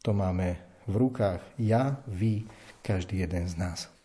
to 0.00 0.16
máme 0.16 0.56
v 0.88 0.94
rukách 0.96 1.44
ja, 1.60 2.00
vy, 2.08 2.48
každý 2.80 3.20
jeden 3.20 3.44
z 3.52 3.54
nás. 3.60 3.95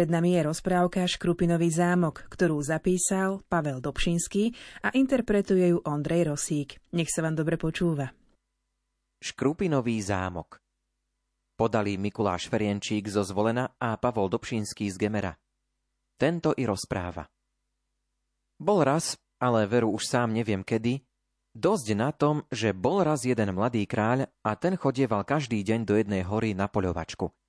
Pred 0.00 0.16
nami 0.16 0.32
je 0.32 0.48
rozprávka 0.48 1.04
Škrupinový 1.04 1.68
zámok, 1.68 2.24
ktorú 2.32 2.56
zapísal 2.64 3.44
Pavel 3.52 3.84
Dobšinský 3.84 4.48
a 4.80 4.96
interpretuje 4.96 5.76
ju 5.76 5.78
Ondrej 5.84 6.32
Rosík. 6.32 6.80
Nech 6.96 7.12
sa 7.12 7.20
vám 7.20 7.36
dobre 7.36 7.60
počúva. 7.60 8.08
Škrupinový 9.20 10.00
zámok 10.00 10.56
Podali 11.52 12.00
Mikuláš 12.00 12.48
Ferienčík 12.48 13.12
zo 13.12 13.20
Zvolena 13.28 13.76
a 13.76 14.00
Pavol 14.00 14.32
Dobšinský 14.32 14.88
z 14.88 14.96
Gemera. 14.96 15.36
Tento 16.16 16.56
i 16.56 16.64
rozpráva. 16.64 17.28
Bol 18.56 18.80
raz, 18.80 19.20
ale 19.36 19.68
veru 19.68 19.92
už 19.92 20.08
sám 20.08 20.32
neviem 20.32 20.64
kedy, 20.64 21.04
dosť 21.52 21.92
na 21.92 22.08
tom, 22.16 22.40
že 22.48 22.72
bol 22.72 23.04
raz 23.04 23.28
jeden 23.28 23.52
mladý 23.52 23.84
kráľ 23.84 24.32
a 24.40 24.56
ten 24.56 24.80
chodieval 24.80 25.28
každý 25.28 25.60
deň 25.60 25.84
do 25.84 25.92
jednej 25.92 26.24
hory 26.24 26.56
na 26.56 26.72
poľovačku– 26.72 27.28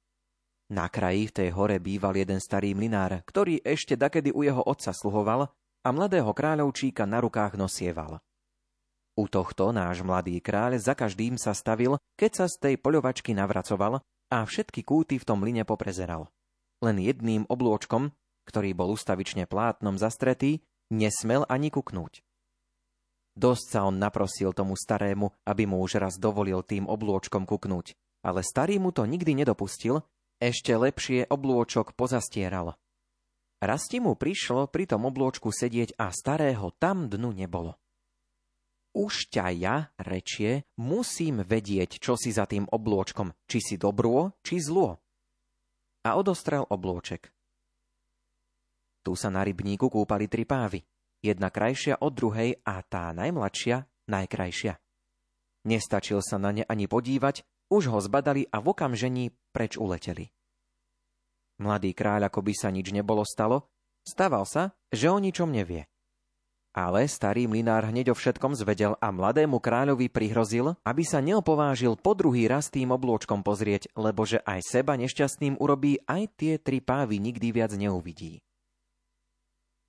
na 0.72 0.88
kraji 0.88 1.28
v 1.28 1.36
tej 1.36 1.50
hore 1.52 1.84
býval 1.84 2.16
jeden 2.16 2.40
starý 2.40 2.72
mlinár, 2.72 3.20
ktorý 3.28 3.60
ešte 3.60 4.00
dakedy 4.00 4.32
u 4.32 4.48
jeho 4.48 4.64
otca 4.64 4.96
sluhoval 4.96 5.52
a 5.84 5.90
mladého 5.92 6.32
kráľovčíka 6.32 7.04
na 7.04 7.20
rukách 7.20 7.60
nosieval. 7.60 8.24
U 9.20 9.28
tohto 9.28 9.76
náš 9.76 10.00
mladý 10.00 10.40
kráľ 10.40 10.80
za 10.80 10.96
každým 10.96 11.36
sa 11.36 11.52
stavil, 11.52 12.00
keď 12.16 12.32
sa 12.32 12.46
z 12.48 12.56
tej 12.58 12.76
poľovačky 12.80 13.36
navracoval 13.36 14.00
a 14.32 14.38
všetky 14.48 14.88
kúty 14.88 15.20
v 15.20 15.28
tom 15.28 15.44
mline 15.44 15.68
poprezeral. 15.68 16.32
Len 16.80 17.04
jedným 17.04 17.44
oblôčkom, 17.52 18.16
ktorý 18.48 18.72
bol 18.72 18.96
ustavične 18.96 19.52
plátnom 19.52 20.00
zastretý, 20.00 20.64
nesmel 20.88 21.44
ani 21.52 21.68
kuknúť. 21.68 22.24
Dosť 23.36 23.66
sa 23.68 23.80
on 23.88 24.00
naprosil 24.00 24.56
tomu 24.56 24.80
starému, 24.80 25.32
aby 25.44 25.68
mu 25.68 25.84
už 25.84 26.00
raz 26.00 26.16
dovolil 26.16 26.64
tým 26.64 26.88
oblôčkom 26.88 27.44
kuknúť, 27.44 27.96
ale 28.24 28.44
starý 28.44 28.80
mu 28.80 28.96
to 28.96 29.04
nikdy 29.04 29.36
nedopustil 29.36 30.04
ešte 30.42 30.74
lepšie 30.74 31.30
oblôčok 31.30 31.94
pozastieral. 31.94 32.74
Rasti 33.62 34.02
mu 34.02 34.18
prišlo 34.18 34.66
pri 34.74 34.90
tom 34.90 35.06
oblôčku 35.06 35.54
sedieť 35.54 35.94
a 36.02 36.10
starého 36.10 36.74
tam 36.82 37.06
dnu 37.06 37.30
nebolo. 37.30 37.78
Už 38.98 39.30
ťa 39.30 39.46
ja, 39.56 39.76
rečie, 40.02 40.66
musím 40.82 41.46
vedieť, 41.46 42.02
čo 42.02 42.18
si 42.18 42.34
za 42.34 42.50
tým 42.50 42.66
oblôčkom, 42.68 43.32
či 43.46 43.62
si 43.62 43.76
dobrô, 43.78 44.34
či 44.42 44.58
zlo. 44.60 45.00
A 46.02 46.18
odostrel 46.18 46.66
oblôček. 46.66 47.30
Tu 49.06 49.14
sa 49.14 49.30
na 49.30 49.46
rybníku 49.46 49.88
kúpali 49.88 50.26
tri 50.26 50.44
pávy. 50.44 50.82
Jedna 51.22 51.54
krajšia 51.54 52.02
od 52.02 52.12
druhej 52.18 52.66
a 52.66 52.82
tá 52.82 53.14
najmladšia 53.14 53.86
najkrajšia. 54.10 54.74
Nestačil 55.70 56.20
sa 56.26 56.42
na 56.42 56.52
ne 56.52 56.64
ani 56.66 56.90
podívať, 56.90 57.46
už 57.72 57.88
ho 57.88 58.00
zbadali 58.04 58.44
a 58.52 58.60
v 58.60 58.76
okamžení 58.76 59.32
preč 59.56 59.80
uleteli. 59.80 60.28
Mladý 61.64 61.96
kráľ, 61.96 62.28
ako 62.28 62.44
by 62.44 62.54
sa 62.54 62.68
nič 62.68 62.92
nebolo 62.92 63.24
stalo, 63.24 63.72
stával 64.04 64.44
sa, 64.44 64.76
že 64.92 65.08
o 65.08 65.18
ničom 65.18 65.48
nevie. 65.48 65.88
Ale 66.72 67.04
starý 67.04 67.52
mlinár 67.52 67.92
hneď 67.92 68.12
o 68.12 68.16
všetkom 68.16 68.56
zvedel 68.56 68.96
a 69.04 69.12
mladému 69.12 69.60
kráľovi 69.60 70.08
prihrozil, 70.08 70.80
aby 70.88 71.04
sa 71.04 71.20
neopovážil 71.20 72.00
po 72.00 72.16
druhý 72.16 72.48
raz 72.48 72.72
tým 72.72 72.96
oblôčkom 72.96 73.44
pozrieť, 73.44 73.92
lebo 74.00 74.24
že 74.24 74.40
aj 74.48 74.60
seba 74.64 74.96
nešťastným 74.96 75.60
urobí, 75.60 76.00
aj 76.08 76.32
tie 76.40 76.54
tri 76.56 76.80
pávy 76.80 77.20
nikdy 77.20 77.52
viac 77.52 77.76
neuvidí. 77.76 78.40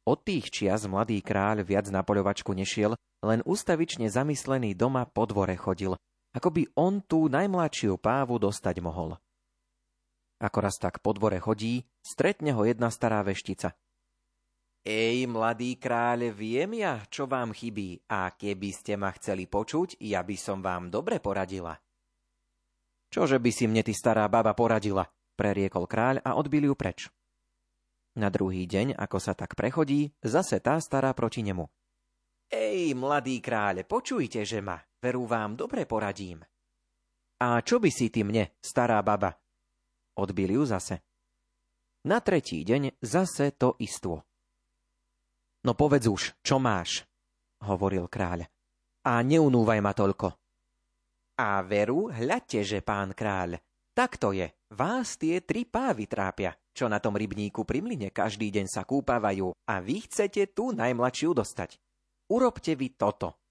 Od 0.02 0.18
tých 0.18 0.50
čias 0.50 0.82
mladý 0.90 1.22
kráľ 1.22 1.62
viac 1.62 1.86
na 1.94 2.02
poľovačku 2.02 2.50
nešiel, 2.50 2.98
len 3.22 3.46
ustavične 3.46 4.10
zamyslený 4.10 4.74
doma 4.74 5.06
po 5.06 5.30
dvore 5.30 5.54
chodil 5.54 5.94
ako 6.32 6.48
by 6.48 6.62
on 6.80 7.04
tú 7.04 7.28
najmladšiu 7.28 8.00
pávu 8.00 8.40
dostať 8.40 8.80
mohol. 8.80 9.16
Ako 10.42 10.58
raz 10.58 10.80
tak 10.80 10.98
po 11.04 11.14
dvore 11.14 11.38
chodí, 11.38 11.86
stretne 12.02 12.50
ho 12.56 12.66
jedna 12.66 12.90
stará 12.90 13.22
veštica. 13.22 13.78
Ej, 14.82 15.30
mladý 15.30 15.78
kráľ, 15.78 16.34
viem 16.34 16.82
ja, 16.82 16.98
čo 17.06 17.30
vám 17.30 17.54
chybí 17.54 18.02
a 18.10 18.34
keby 18.34 18.74
ste 18.74 18.98
ma 18.98 19.14
chceli 19.14 19.46
počuť, 19.46 20.02
ja 20.02 20.26
by 20.26 20.34
som 20.34 20.58
vám 20.58 20.90
dobre 20.90 21.22
poradila. 21.22 21.78
Čože 23.14 23.38
by 23.38 23.50
si 23.54 23.70
mne 23.70 23.86
ty 23.86 23.94
stará 23.94 24.26
baba 24.26 24.58
poradila, 24.58 25.06
preriekol 25.38 25.86
kráľ 25.86 26.26
a 26.26 26.34
odbil 26.34 26.66
ju 26.66 26.74
preč. 26.74 27.06
Na 28.18 28.26
druhý 28.26 28.66
deň, 28.66 28.98
ako 28.98 29.22
sa 29.22 29.38
tak 29.38 29.54
prechodí, 29.54 30.10
zase 30.18 30.58
tá 30.58 30.82
stará 30.82 31.14
proti 31.14 31.46
nemu. 31.46 31.62
Ej, 32.50 32.98
mladý 32.98 33.38
kráľ, 33.38 33.86
počujte, 33.86 34.42
že 34.42 34.58
ma, 34.58 34.82
veru 35.02 35.26
vám 35.26 35.58
dobre 35.58 35.82
poradím. 35.84 36.46
A 37.42 37.58
čo 37.58 37.82
by 37.82 37.90
si 37.90 38.06
ty 38.06 38.22
mne, 38.22 38.54
stará 38.62 39.02
baba? 39.02 39.34
Odbil 40.14 40.62
ju 40.62 40.62
zase. 40.62 41.02
Na 42.06 42.22
tretí 42.22 42.62
deň 42.62 43.02
zase 43.02 43.50
to 43.58 43.74
istvo. 43.82 44.22
No 45.66 45.74
povedz 45.74 46.06
už, 46.06 46.22
čo 46.42 46.62
máš, 46.62 47.02
hovoril 47.66 48.06
kráľ. 48.06 48.46
A 49.02 49.22
neunúvaj 49.26 49.80
ma 49.82 49.90
toľko. 49.90 50.28
A 51.42 51.58
veru, 51.66 52.06
hľadte, 52.06 52.62
že 52.62 52.86
pán 52.86 53.14
kráľ, 53.14 53.58
tak 53.92 54.18
to 54.22 54.30
je, 54.30 54.46
vás 54.78 55.18
tie 55.18 55.42
tri 55.42 55.66
pávy 55.66 56.06
trápia, 56.06 56.54
čo 56.70 56.86
na 56.86 57.02
tom 57.02 57.18
rybníku 57.18 57.66
pri 57.66 57.82
mline 57.82 58.14
každý 58.14 58.54
deň 58.54 58.66
sa 58.70 58.86
kúpavajú 58.86 59.50
a 59.50 59.74
vy 59.82 60.06
chcete 60.06 60.54
tú 60.54 60.70
najmladšiu 60.70 61.34
dostať. 61.34 61.78
Urobte 62.30 62.78
vy 62.78 62.94
toto. 62.94 63.41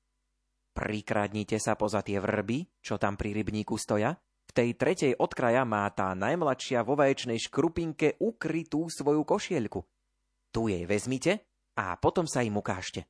Prikradnite 0.72 1.60
sa 1.60 1.76
poza 1.76 2.00
tie 2.00 2.18
vrby, 2.18 2.80
čo 2.80 2.96
tam 2.96 3.20
pri 3.20 3.36
rybníku 3.36 3.76
stoja. 3.76 4.16
V 4.48 4.52
tej 4.56 4.76
tretej 4.76 5.14
od 5.20 5.32
kraja 5.32 5.68
má 5.68 5.88
tá 5.92 6.12
najmladšia 6.16 6.84
vo 6.84 6.96
vaječnej 6.96 7.40
škrupinke 7.40 8.20
ukrytú 8.20 8.88
svoju 8.88 9.24
košielku. 9.24 9.80
Tu 10.52 10.62
jej 10.72 10.84
vezmite 10.88 11.48
a 11.80 11.96
potom 11.96 12.28
sa 12.28 12.44
im 12.44 12.60
ukážte. 12.60 13.08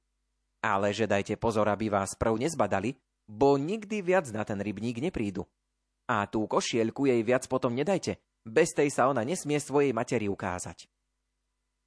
Ale 0.62 0.94
že 0.94 1.10
dajte 1.10 1.42
pozor, 1.42 1.66
aby 1.70 1.90
vás 1.90 2.14
prv 2.14 2.38
nezbadali, 2.38 2.94
bo 3.26 3.58
nikdy 3.58 4.06
viac 4.06 4.30
na 4.30 4.46
ten 4.46 4.62
rybník 4.62 5.02
neprídu. 5.02 5.50
A 6.06 6.30
tú 6.30 6.46
košielku 6.46 7.10
jej 7.10 7.22
viac 7.26 7.50
potom 7.50 7.74
nedajte, 7.74 8.22
bez 8.46 8.74
tej 8.74 8.94
sa 8.94 9.10
ona 9.10 9.26
nesmie 9.26 9.58
svojej 9.58 9.94
materi 9.94 10.30
ukázať. 10.30 10.86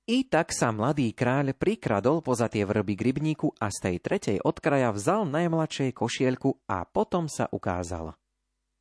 I 0.04 0.28
tak 0.28 0.52
sa 0.52 0.68
mladý 0.68 1.16
kráľ 1.16 1.56
prikradol 1.56 2.20
poza 2.20 2.52
tie 2.52 2.68
vrby 2.68 2.92
k 2.92 3.04
rybníku 3.08 3.56
a 3.56 3.72
z 3.72 3.78
tej 3.88 3.96
tretej 4.04 4.36
od 4.44 4.60
kraja 4.60 4.92
vzal 4.92 5.24
najmladšej 5.24 5.96
košielku 5.96 6.60
a 6.68 6.84
potom 6.84 7.24
sa 7.24 7.48
ukázal. 7.48 8.12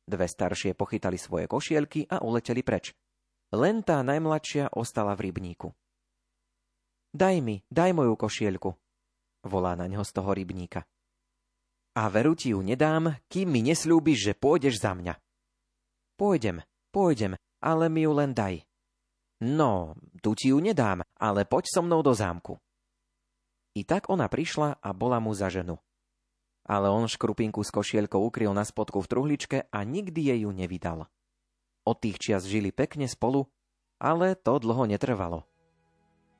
Dve 0.04 0.28
staršie 0.28 0.76
pochytali 0.76 1.16
svoje 1.16 1.48
košielky 1.48 2.04
a 2.12 2.20
uleteli 2.20 2.60
preč. 2.60 2.92
Len 3.56 3.80
tá 3.80 4.04
najmladšia 4.04 4.76
ostala 4.76 5.16
v 5.16 5.32
rybníku. 5.32 5.72
Daj 7.16 7.40
mi, 7.40 7.64
daj 7.72 7.96
moju 7.96 8.20
košielku, 8.20 8.76
volá 9.48 9.72
na 9.80 9.88
ňo 9.88 10.04
z 10.04 10.12
toho 10.12 10.28
rybníka. 10.28 10.84
A 11.96 12.12
veru 12.12 12.36
ti 12.36 12.52
ju 12.52 12.60
nedám, 12.60 13.16
kým 13.32 13.48
mi 13.48 13.64
nesľúbiš, 13.64 14.28
že 14.28 14.32
pôjdeš 14.36 14.76
za 14.76 14.92
mňa. 14.92 15.16
Pôjdem, 16.20 16.60
pôjdem, 16.92 17.40
ale 17.64 17.88
mi 17.88 18.04
ju 18.04 18.12
len 18.12 18.36
daj, 18.36 18.60
No, 19.42 19.98
tu 20.22 20.38
ti 20.38 20.54
ju 20.54 20.62
nedám, 20.62 21.02
ale 21.18 21.42
poď 21.42 21.64
so 21.66 21.80
mnou 21.82 22.02
do 22.04 22.14
zámku. 22.14 22.60
I 23.74 23.82
tak 23.82 24.06
ona 24.06 24.30
prišla 24.30 24.78
a 24.78 24.88
bola 24.94 25.18
mu 25.18 25.34
za 25.34 25.50
ženu. 25.50 25.82
Ale 26.64 26.88
on 26.88 27.10
škrupinku 27.10 27.60
s 27.60 27.74
košielkou 27.74 28.22
ukryl 28.22 28.54
na 28.54 28.62
spodku 28.62 29.02
v 29.02 29.10
truhličke 29.10 29.58
a 29.68 29.78
nikdy 29.82 30.32
jej 30.32 30.40
ju 30.46 30.50
nevydal. 30.54 31.10
Od 31.84 31.96
tých 32.00 32.16
čias 32.16 32.48
žili 32.48 32.72
pekne 32.72 33.04
spolu, 33.10 33.50
ale 34.00 34.38
to 34.38 34.56
dlho 34.56 34.88
netrvalo. 34.88 35.44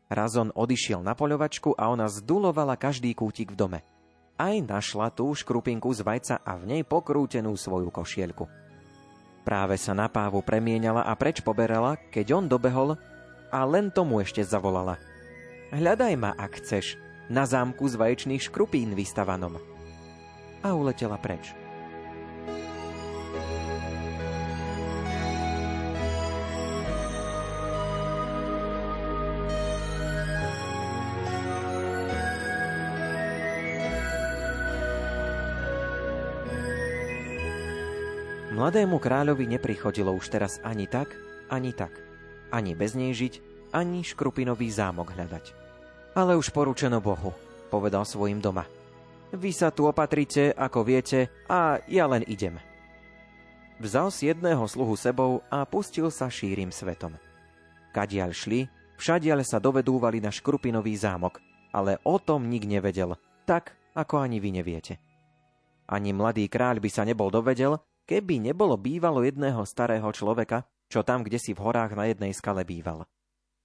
Raz 0.09 0.39
on 0.39 0.55
odišiel 0.55 1.03
na 1.03 1.13
poľovačku 1.13 1.77
a 1.77 1.91
ona 1.91 2.09
zdulovala 2.09 2.79
každý 2.79 3.13
kútik 3.13 3.53
v 3.53 3.59
dome. 3.59 3.81
Aj 4.39 4.55
našla 4.55 5.11
tú 5.11 5.29
škrupinku 5.35 5.91
z 5.93 6.01
vajca 6.07 6.35
a 6.41 6.57
v 6.57 6.65
nej 6.71 6.83
pokrútenú 6.87 7.53
svoju 7.59 7.91
košielku. 7.91 8.64
Práve 9.45 9.77
sa 9.77 9.93
na 9.93 10.09
pávu 10.09 10.41
premienala 10.41 11.05
a 11.05 11.13
preč 11.13 11.45
poberala, 11.45 12.01
keď 12.09 12.41
on 12.41 12.45
dobehol 12.49 12.97
a 13.53 13.61
len 13.69 13.93
tomu 13.93 14.25
ešte 14.25 14.41
zavolala. 14.41 14.97
Hľadaj 15.69 16.15
ma, 16.17 16.33
ak 16.33 16.65
chceš, 16.65 16.97
na 17.29 17.45
zámku 17.45 17.85
z 17.85 18.01
vaječných 18.01 18.41
škrupín 18.41 18.97
vystavanom. 18.97 19.61
A 20.65 20.73
uletela 20.73 21.21
preč. 21.21 21.64
Mladému 38.65 38.97
kráľovi 38.97 39.45
neprichodilo 39.45 40.09
už 40.17 40.33
teraz 40.33 40.57
ani 40.65 40.89
tak, 40.89 41.13
ani 41.53 41.77
tak. 41.77 42.01
Ani 42.49 42.73
bez 42.73 42.97
nej 42.97 43.13
žiť, 43.13 43.45
ani 43.77 44.01
škrupinový 44.01 44.73
zámok 44.73 45.13
hľadať. 45.13 45.53
Ale 46.17 46.33
už 46.41 46.49
poručeno 46.49 46.97
Bohu, 46.97 47.37
povedal 47.69 48.09
svojim 48.09 48.41
doma. 48.41 48.65
Vy 49.37 49.53
sa 49.53 49.69
tu 49.69 49.85
opatrite, 49.85 50.49
ako 50.57 50.81
viete, 50.81 51.29
a 51.45 51.77
ja 51.93 52.09
len 52.09 52.25
idem. 52.25 52.57
Vzal 53.85 54.09
si 54.09 54.33
jedného 54.33 54.65
sluhu 54.65 54.97
sebou 54.97 55.45
a 55.53 55.69
pustil 55.69 56.09
sa 56.09 56.33
šírim 56.33 56.73
svetom. 56.73 57.21
Kadiaľ 57.93 58.33
šli, 58.33 58.65
všadiaľ 58.97 59.45
sa 59.45 59.61
dovedúvali 59.61 60.25
na 60.25 60.33
Škrupinový 60.33 60.97
zámok, 60.97 61.37
ale 61.69 62.01
o 62.01 62.17
tom 62.17 62.49
nik 62.49 62.65
nevedel, 62.65 63.13
tak 63.45 63.77
ako 63.93 64.25
ani 64.25 64.41
vy 64.41 64.57
neviete. 64.57 64.97
Ani 65.85 66.17
mladý 66.17 66.49
kráľ 66.49 66.81
by 66.81 66.89
sa 66.89 67.05
nebol 67.05 67.29
dovedel, 67.29 67.77
keby 68.05 68.41
nebolo 68.41 68.77
bývalo 68.77 69.25
jedného 69.25 69.65
starého 69.69 70.09
človeka, 70.13 70.69
čo 70.93 71.03
tam 71.03 71.25
kde 71.25 71.41
si 71.41 71.57
v 71.57 71.63
horách 71.65 71.97
na 71.97 72.09
jednej 72.09 72.33
skale 72.37 72.63
býval. 72.63 73.09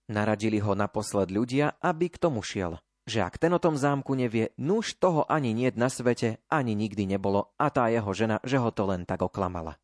Naradili 0.09 0.57
ho 0.57 0.73
naposled 0.73 1.29
ľudia, 1.29 1.77
aby 1.77 2.09
k 2.09 2.17
tomu 2.17 2.41
šiel, 2.41 2.81
že 3.05 3.21
ak 3.21 3.37
ten 3.37 3.53
o 3.53 3.61
tom 3.61 3.77
zámku 3.77 4.17
nevie, 4.17 4.53
nuž 4.57 4.97
toho 4.97 5.25
ani 5.29 5.53
niet 5.53 5.77
na 5.77 5.89
svete, 5.89 6.41
ani 6.49 6.73
nikdy 6.73 7.05
nebolo 7.05 7.53
a 7.61 7.69
tá 7.69 7.89
jeho 7.93 8.09
žena, 8.13 8.41
že 8.41 8.57
ho 8.57 8.73
to 8.73 8.89
len 8.89 9.05
tak 9.05 9.21
oklamala. 9.21 9.77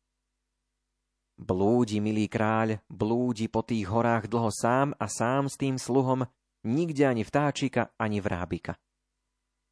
Blúdi, 1.36 2.00
milý 2.00 2.32
kráľ, 2.32 2.80
blúdi 2.88 3.50
po 3.52 3.60
tých 3.60 3.84
horách 3.92 4.24
dlho 4.30 4.48
sám 4.48 4.96
a 4.96 5.04
sám 5.04 5.52
s 5.52 5.60
tým 5.60 5.76
sluhom, 5.76 6.24
nikde 6.64 7.04
ani 7.04 7.28
vtáčika, 7.28 7.92
ani 8.00 8.24
vrábika. 8.24 8.80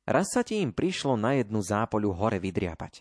Raz 0.04 0.36
sa 0.36 0.44
ti 0.44 0.60
im 0.60 0.76
prišlo 0.76 1.16
na 1.16 1.40
jednu 1.40 1.64
zápoľu 1.64 2.12
hore 2.12 2.36
vydriapať. 2.36 3.00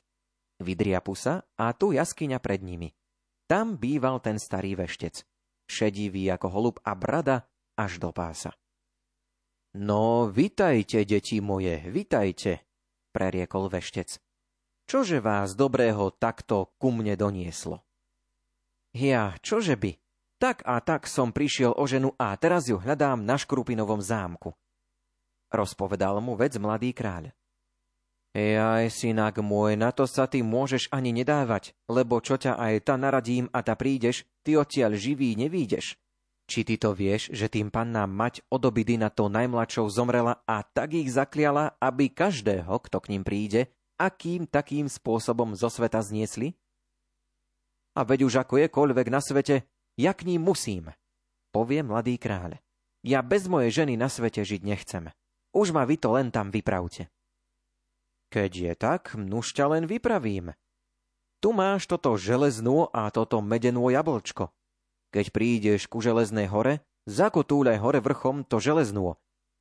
Vydriapu 0.62 1.18
sa 1.18 1.46
a 1.58 1.74
tu 1.74 1.96
jaskyňa 1.96 2.38
pred 2.38 2.62
nimi. 2.62 2.94
Tam 3.50 3.78
býval 3.78 4.22
ten 4.22 4.38
starý 4.38 4.78
veštec. 4.78 5.26
Šedivý 5.66 6.30
ako 6.30 6.48
holub 6.52 6.76
a 6.84 6.94
brada 6.94 7.48
až 7.80 7.98
do 7.98 8.14
pása. 8.14 8.54
No, 9.74 10.30
vitajte, 10.30 11.02
deti 11.02 11.42
moje, 11.42 11.82
vitajte, 11.90 12.62
preriekol 13.10 13.74
veštec. 13.74 14.22
Čože 14.86 15.18
vás 15.24 15.58
dobrého 15.58 16.14
takto 16.14 16.76
ku 16.78 16.94
mne 16.94 17.18
donieslo? 17.18 17.82
Ja, 18.94 19.34
čože 19.42 19.74
by? 19.74 19.98
Tak 20.38 20.62
a 20.68 20.78
tak 20.84 21.10
som 21.10 21.34
prišiel 21.34 21.74
o 21.74 21.88
ženu 21.90 22.14
a 22.20 22.36
teraz 22.38 22.70
ju 22.70 22.78
hľadám 22.78 23.26
na 23.26 23.40
Škrupinovom 23.40 24.04
zámku. 24.04 24.54
Rozpovedal 25.50 26.22
mu 26.22 26.38
vec 26.38 26.54
mladý 26.60 26.94
kráľ. 26.94 27.34
Jaj, 28.34 28.90
synak 28.90 29.38
môj, 29.46 29.78
na 29.78 29.94
to 29.94 30.10
sa 30.10 30.26
ty 30.26 30.42
môžeš 30.42 30.90
ani 30.90 31.14
nedávať, 31.14 31.78
lebo 31.86 32.18
čo 32.18 32.34
ťa 32.34 32.58
aj 32.58 32.90
ta 32.90 32.98
naradím 32.98 33.46
a 33.54 33.62
ta 33.62 33.78
prídeš, 33.78 34.26
ty 34.42 34.58
odtiaľ 34.58 34.98
živý 34.98 35.38
nevídeš. 35.38 36.02
Či 36.50 36.66
ty 36.66 36.82
to 36.82 36.98
vieš, 36.98 37.30
že 37.30 37.46
tým 37.46 37.70
panná 37.70 38.10
mať 38.10 38.42
od 38.50 38.66
obidy 38.66 38.98
na 38.98 39.14
to 39.14 39.30
najmladšou 39.30 39.86
zomrela 39.94 40.42
a 40.50 40.66
tak 40.66 40.98
ich 40.98 41.14
zakliala, 41.14 41.78
aby 41.78 42.10
každého, 42.10 42.74
kto 42.74 42.98
k 43.06 43.10
ním 43.14 43.22
príde, 43.22 43.70
akým 44.02 44.50
takým 44.50 44.90
spôsobom 44.90 45.54
zo 45.54 45.70
sveta 45.70 46.02
zniesli? 46.02 46.58
A 47.94 48.02
veď 48.02 48.26
už 48.26 48.42
ako 48.42 48.66
jekoľvek 48.66 49.08
na 49.14 49.22
svete, 49.22 49.70
ja 49.94 50.18
k 50.18 50.26
ním 50.26 50.42
musím, 50.42 50.90
povie 51.54 51.86
mladý 51.86 52.18
kráľ. 52.18 52.58
Ja 53.06 53.22
bez 53.22 53.46
mojej 53.46 53.86
ženy 53.86 53.94
na 53.94 54.10
svete 54.10 54.42
žiť 54.42 54.66
nechcem. 54.66 55.14
Už 55.54 55.70
ma 55.70 55.86
vy 55.86 56.02
to 56.02 56.18
len 56.18 56.34
tam 56.34 56.50
vypravte. 56.50 57.13
Keď 58.34 58.50
je 58.50 58.74
tak, 58.74 59.14
nuž 59.14 59.54
ťa 59.54 59.78
len 59.78 59.86
vypravím. 59.86 60.58
Tu 61.38 61.54
máš 61.54 61.86
toto 61.86 62.18
železnú 62.18 62.90
a 62.90 63.14
toto 63.14 63.46
medenú 63.46 63.94
jablčko. 63.94 64.50
Keď 65.14 65.30
prídeš 65.30 65.86
ku 65.86 66.02
železnej 66.02 66.50
hore, 66.50 66.82
zakotúľaj 67.06 67.78
hore 67.78 68.02
vrchom 68.02 68.42
to 68.42 68.58
železnú. 68.58 69.14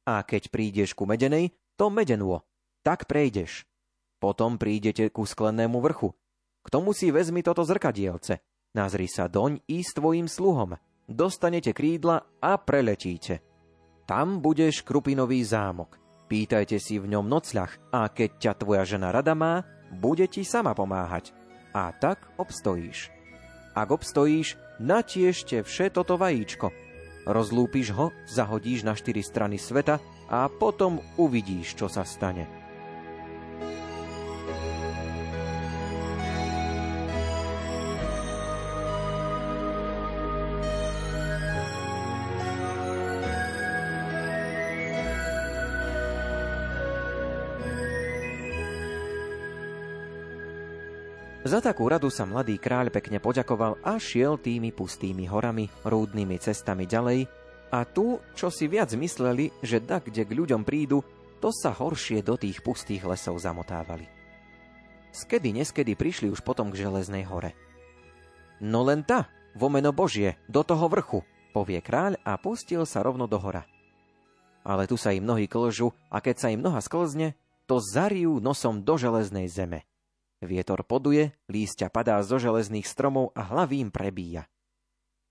A 0.09 0.25
keď 0.25 0.49
prídeš 0.49 0.97
ku 0.97 1.05
medenej, 1.05 1.53
to 1.77 1.93
medenú. 1.93 2.41
Tak 2.81 3.05
prejdeš. 3.05 3.69
Potom 4.17 4.57
prídete 4.57 5.13
ku 5.13 5.29
sklenému 5.29 5.77
vrchu. 5.85 6.17
K 6.65 6.69
tomu 6.73 6.97
si 6.97 7.13
vezmi 7.13 7.45
toto 7.45 7.69
zrkadielce. 7.69 8.41
Nazri 8.73 9.05
sa 9.05 9.29
doň 9.29 9.69
i 9.69 9.85
s 9.85 9.93
tvojim 9.93 10.33
sluhom. 10.33 10.81
Dostanete 11.05 11.77
krídla 11.77 12.25
a 12.41 12.57
preletíte. 12.57 13.45
Tam 14.09 14.41
budeš 14.41 14.81
Krupinový 14.81 15.45
zámok. 15.45 16.02
Pýtajte 16.33 16.81
si 16.81 16.97
v 16.97 17.13
ňom 17.13 17.29
nocľah 17.29 17.93
a 17.93 18.09
keď 18.09 18.31
ťa 18.41 18.53
tvoja 18.57 18.89
žena 18.89 19.13
rada 19.13 19.37
má, 19.37 19.69
bude 19.93 20.25
ti 20.33 20.49
sama 20.49 20.73
pomáhať. 20.73 21.37
A 21.77 21.93
tak 21.93 22.25
obstojíš. 22.41 23.13
Ak 23.77 23.93
obstojíš, 23.93 24.57
natiešte 24.81 25.61
vše 25.61 25.93
toto 25.93 26.17
vajíčko. 26.17 26.73
Rozlúpiš 27.29 27.93
ho, 27.93 28.17
zahodíš 28.25 28.81
na 28.81 28.97
štyri 28.97 29.21
strany 29.21 29.61
sveta 29.61 30.01
a 30.33 30.49
potom 30.49 31.05
uvidíš, 31.21 31.77
čo 31.77 31.93
sa 31.93 32.01
stane. 32.01 32.62
Za 51.63 51.71
takú 51.71 51.87
radu 51.87 52.11
sa 52.11 52.27
mladý 52.27 52.59
kráľ 52.59 52.91
pekne 52.91 53.23
poďakoval 53.23 53.79
a 53.87 53.95
šiel 53.95 54.35
tými 54.35 54.75
pustými 54.75 55.31
horami, 55.31 55.71
rúdnymi 55.87 56.35
cestami 56.43 56.91
ďalej 56.91 57.31
a 57.71 57.87
tu, 57.87 58.19
čo 58.35 58.51
si 58.51 58.67
viac 58.67 58.91
mysleli, 58.99 59.55
že 59.63 59.79
tak, 59.79 60.11
kde 60.11 60.27
k 60.27 60.43
ľuďom 60.43 60.67
prídu, 60.67 61.07
to 61.39 61.55
sa 61.55 61.71
horšie 61.71 62.27
do 62.27 62.35
tých 62.35 62.67
pustých 62.67 63.07
lesov 63.07 63.39
zamotávali. 63.39 64.11
Skedy 65.15 65.55
neskedy 65.55 65.95
prišli 65.95 66.35
už 66.35 66.43
potom 66.43 66.75
k 66.75 66.83
železnej 66.83 67.31
hore. 67.31 67.55
No 68.59 68.83
len 68.83 69.07
ta, 69.07 69.31
vo 69.55 69.71
meno 69.71 69.95
Božie, 69.95 70.43
do 70.51 70.67
toho 70.67 70.91
vrchu, 70.91 71.23
povie 71.55 71.79
kráľ 71.79 72.19
a 72.27 72.43
pustil 72.43 72.83
sa 72.91 73.07
rovno 73.07 73.31
do 73.31 73.39
hora. 73.39 73.71
Ale 74.67 74.91
tu 74.91 74.99
sa 74.99 75.15
im 75.15 75.23
nohy 75.23 75.47
klžu 75.47 75.95
a 76.11 76.19
keď 76.19 76.43
sa 76.43 76.51
im 76.51 76.59
noha 76.59 76.83
sklzne, 76.83 77.39
to 77.71 77.79
zarijú 77.79 78.43
nosom 78.43 78.83
do 78.83 78.99
železnej 78.99 79.47
zeme– 79.47 79.87
Vietor 80.43 80.83
poduje, 80.83 81.31
lístia 81.47 81.87
padá 81.87 82.19
zo 82.27 82.35
železných 82.43 82.83
stromov 82.83 83.31
a 83.39 83.47
hlavy 83.47 83.87
im 83.87 83.91
prebíja. 83.95 84.51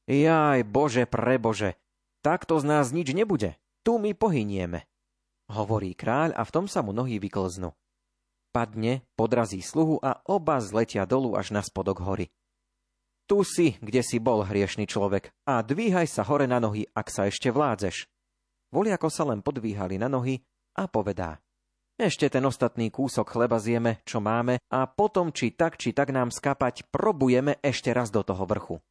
Jaj, 0.07 0.63
bože, 0.63 1.03
prebože, 1.03 1.75
takto 2.23 2.57
z 2.57 2.65
nás 2.65 2.95
nič 2.95 3.11
nebude, 3.11 3.59
tu 3.83 3.99
my 3.99 4.15
pohynieme, 4.15 4.87
hovorí 5.51 5.91
kráľ 5.91 6.31
a 6.31 6.47
v 6.47 6.53
tom 6.55 6.65
sa 6.71 6.79
mu 6.79 6.95
nohy 6.95 7.19
vyklznú. 7.19 7.75
Padne, 8.55 9.03
podrazí 9.19 9.59
sluhu 9.59 9.99
a 9.99 10.23
oba 10.27 10.59
zletia 10.63 11.03
dolu 11.03 11.35
až 11.35 11.51
na 11.55 11.59
spodok 11.63 12.03
hory. 12.03 12.31
Tu 13.27 13.43
si, 13.47 13.67
kde 13.79 14.03
si 14.03 14.19
bol, 14.19 14.43
hriešný 14.43 14.87
človek, 14.87 15.31
a 15.47 15.63
dvíhaj 15.63 16.07
sa 16.07 16.23
hore 16.27 16.47
na 16.47 16.59
nohy, 16.59 16.87
ak 16.91 17.07
sa 17.07 17.27
ešte 17.31 17.47
vládzeš. 17.47 18.07
Voliako 18.71 19.07
sa 19.07 19.23
len 19.27 19.39
podvíhali 19.43 19.99
na 19.99 20.07
nohy 20.07 20.39
a 20.79 20.87
povedá– 20.87 21.39
ešte 22.01 22.25
ten 22.33 22.41
ostatný 22.41 22.89
kúsok 22.89 23.29
chleba 23.29 23.61
zjeme, 23.61 24.01
čo 24.09 24.17
máme, 24.17 24.57
a 24.73 24.89
potom 24.89 25.29
či 25.29 25.53
tak, 25.53 25.77
či 25.77 25.93
tak 25.93 26.09
nám 26.09 26.33
skapať, 26.33 26.89
probujeme 26.89 27.61
ešte 27.61 27.93
raz 27.93 28.09
do 28.09 28.25
toho 28.25 28.41
vrchu. 28.49 28.81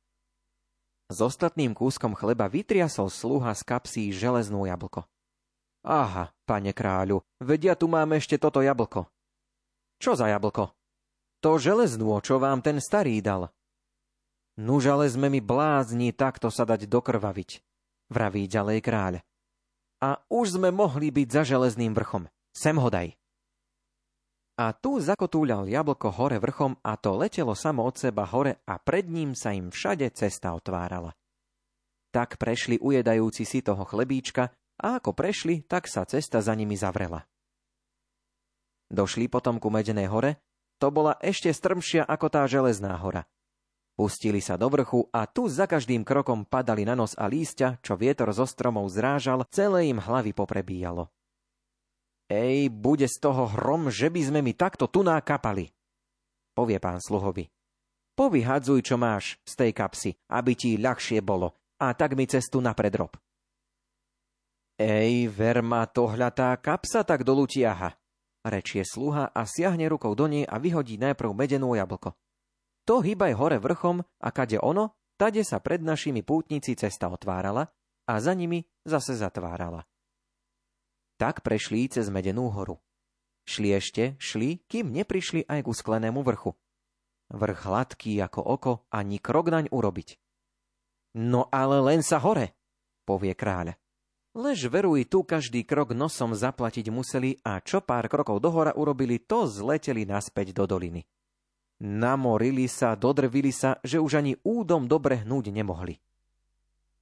S 1.11 1.19
ostatným 1.19 1.75
kúskom 1.75 2.15
chleba 2.15 2.47
vytriasol 2.47 3.11
sluha 3.11 3.51
z 3.59 3.67
kapsí 3.67 4.03
železnú 4.15 4.63
jablko. 4.71 5.11
Aha, 5.83 6.31
pane 6.47 6.71
kráľu, 6.71 7.27
vedia 7.43 7.75
tu 7.75 7.91
máme 7.91 8.23
ešte 8.23 8.39
toto 8.39 8.63
jablko. 8.63 9.11
Čo 9.99 10.15
za 10.15 10.31
jablko? 10.31 10.71
To 11.43 11.59
železnú, 11.59 12.15
čo 12.23 12.39
vám 12.39 12.63
ten 12.63 12.79
starý 12.79 13.19
dal. 13.19 13.51
Nuž 14.61 14.87
ale 14.87 15.11
sme 15.11 15.33
mi 15.33 15.43
blázni 15.43 16.15
takto 16.15 16.53
sa 16.53 16.63
dať 16.63 16.87
dokrvaviť, 16.87 17.51
vraví 18.13 18.47
ďalej 18.47 18.79
kráľ. 18.85 19.15
A 19.99 20.21
už 20.31 20.61
sme 20.61 20.71
mohli 20.71 21.11
byť 21.11 21.29
za 21.29 21.43
železným 21.43 21.91
vrchom. 21.97 22.31
Sem 22.51 22.77
ho 22.77 22.89
daj. 22.91 23.15
A 24.61 24.77
tu 24.77 25.01
zakotúľal 25.01 25.65
jablko 25.73 26.13
hore 26.13 26.37
vrchom 26.37 26.77
a 26.85 26.93
to 27.01 27.17
letelo 27.17 27.57
samo 27.57 27.81
od 27.89 27.97
seba 27.97 28.29
hore 28.29 28.61
a 28.69 28.77
pred 28.77 29.09
ním 29.09 29.33
sa 29.33 29.57
im 29.57 29.73
všade 29.73 30.13
cesta 30.13 30.53
otvárala. 30.53 31.17
Tak 32.13 32.37
prešli 32.37 32.77
ujedajúci 32.77 33.49
si 33.49 33.65
toho 33.65 33.89
chlebíčka 33.89 34.53
a 34.85 35.01
ako 35.01 35.17
prešli, 35.17 35.65
tak 35.65 35.89
sa 35.89 36.05
cesta 36.05 36.45
za 36.45 36.53
nimi 36.53 36.77
zavrela. 36.77 37.25
Došli 38.91 39.31
potom 39.31 39.63
ku 39.63 39.71
Medenej 39.71 40.11
hore, 40.11 40.43
to 40.77 40.91
bola 40.91 41.15
ešte 41.23 41.49
strmšia 41.55 42.05
ako 42.05 42.27
tá 42.29 42.43
železná 42.45 42.99
hora. 42.99 43.25
Pustili 43.95 44.41
sa 44.41 44.57
do 44.57 44.67
vrchu 44.73 45.07
a 45.13 45.29
tu 45.29 45.45
za 45.47 45.69
každým 45.69 46.03
krokom 46.05 46.49
padali 46.49 46.89
na 46.89 46.97
nos 46.97 47.13
a 47.21 47.29
lístia, 47.29 47.77
čo 47.85 48.01
vietor 48.01 48.33
zo 48.33 48.49
stromov 48.49 48.89
zrážal, 48.89 49.45
celé 49.53 49.93
im 49.93 50.01
hlavy 50.01 50.33
poprebíjalo. 50.33 51.13
Ej, 52.31 52.71
bude 52.71 53.11
z 53.11 53.19
toho 53.19 53.51
hrom, 53.51 53.91
že 53.91 54.07
by 54.07 54.21
sme 54.23 54.41
mi 54.41 54.55
takto 54.55 54.87
tu 54.87 55.03
nákapali. 55.03 55.67
Povie 56.55 56.79
pán 56.79 57.03
sluhovi. 57.03 57.51
Povyhadzuj, 58.15 58.87
čo 58.87 58.95
máš 58.95 59.43
z 59.43 59.53
tej 59.59 59.71
kapsy, 59.75 60.11
aby 60.31 60.55
ti 60.55 60.79
ľahšie 60.79 61.27
bolo, 61.27 61.59
a 61.83 61.91
tak 61.99 62.15
mi 62.15 62.31
cestu 62.31 62.63
na 62.63 62.71
predrob. 62.71 63.19
Ej, 64.79 65.27
ver 65.35 65.59
ma 65.61 65.91
tohľatá 65.91 66.55
kapsa 66.63 67.03
tak 67.03 67.27
dolu 67.27 67.51
tiaha, 67.51 67.91
rečie 68.47 68.87
sluha 68.87 69.35
a 69.35 69.43
siahne 69.45 69.91
rukou 69.91 70.15
do 70.15 70.31
nej 70.31 70.47
a 70.47 70.57
vyhodí 70.63 70.97
najprv 71.03 71.35
medenú 71.35 71.75
jablko. 71.75 72.15
To 72.87 73.03
hýbaj 73.03 73.35
hore 73.37 73.59
vrchom 73.59 74.01
a 74.01 74.29
kade 74.31 74.57
ono, 74.63 74.95
tade 75.19 75.43
sa 75.45 75.59
pred 75.61 75.83
našimi 75.83 76.25
pútnici 76.25 76.79
cesta 76.79 77.11
otvárala 77.11 77.69
a 78.07 78.15
za 78.23 78.33
nimi 78.33 78.65
zase 78.87 79.19
zatvárala. 79.19 79.85
Tak 81.21 81.45
prešli 81.45 81.85
cez 81.93 82.09
Medenú 82.09 82.49
horu. 82.49 82.81
Šli 83.45 83.77
ešte, 83.77 84.17
šli, 84.17 84.65
kým 84.65 84.89
neprišli 84.89 85.45
aj 85.45 85.69
ku 85.69 85.77
sklenému 85.77 86.25
vrchu. 86.25 86.57
Vrch 87.29 87.61
hladký 87.69 88.17
ako 88.25 88.41
oko, 88.41 88.73
ani 88.89 89.21
krok 89.21 89.53
naň 89.53 89.69
urobiť. 89.69 90.17
No 91.21 91.45
ale 91.53 91.85
len 91.85 92.01
sa 92.01 92.17
hore, 92.25 92.57
povie 93.05 93.37
kráľ. 93.37 93.77
Lež 94.33 94.73
veruj, 94.73 95.05
tu 95.13 95.21
každý 95.21 95.69
krok 95.69 95.93
nosom 95.93 96.33
zaplatiť 96.33 96.89
museli 96.89 97.37
a 97.45 97.61
čo 97.61 97.85
pár 97.85 98.09
krokov 98.09 98.41
dohora 98.41 98.73
urobili, 98.73 99.21
to 99.21 99.45
zleteli 99.45 100.09
naspäť 100.09 100.57
do 100.57 100.65
doliny. 100.65 101.05
Namorili 101.85 102.65
sa, 102.65 102.97
dodrvili 102.97 103.53
sa, 103.53 103.77
že 103.85 104.01
už 104.01 104.25
ani 104.25 104.41
údom 104.41 104.89
dobre 104.89 105.21
hnúť 105.21 105.53
nemohli. 105.53 106.01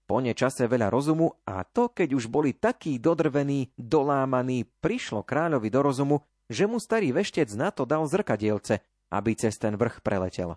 Po 0.08 0.24
nečase 0.24 0.64
veľa 0.64 0.88
rozumu 0.88 1.36
a 1.44 1.68
to, 1.68 1.92
keď 1.92 2.16
už 2.16 2.32
boli 2.32 2.56
takí 2.56 2.96
dodrvení, 2.96 3.76
dolámaní, 3.76 4.64
prišlo 4.80 5.20
kráľovi 5.20 5.68
do 5.68 5.80
rozumu, 5.84 6.16
že 6.48 6.64
mu 6.64 6.80
starý 6.80 7.12
veštec 7.12 7.52
na 7.52 7.68
to 7.68 7.84
dal 7.84 8.08
zrkadielce, 8.08 8.80
aby 9.12 9.36
cez 9.36 9.60
ten 9.60 9.76
vrch 9.76 10.00
preletel. 10.00 10.56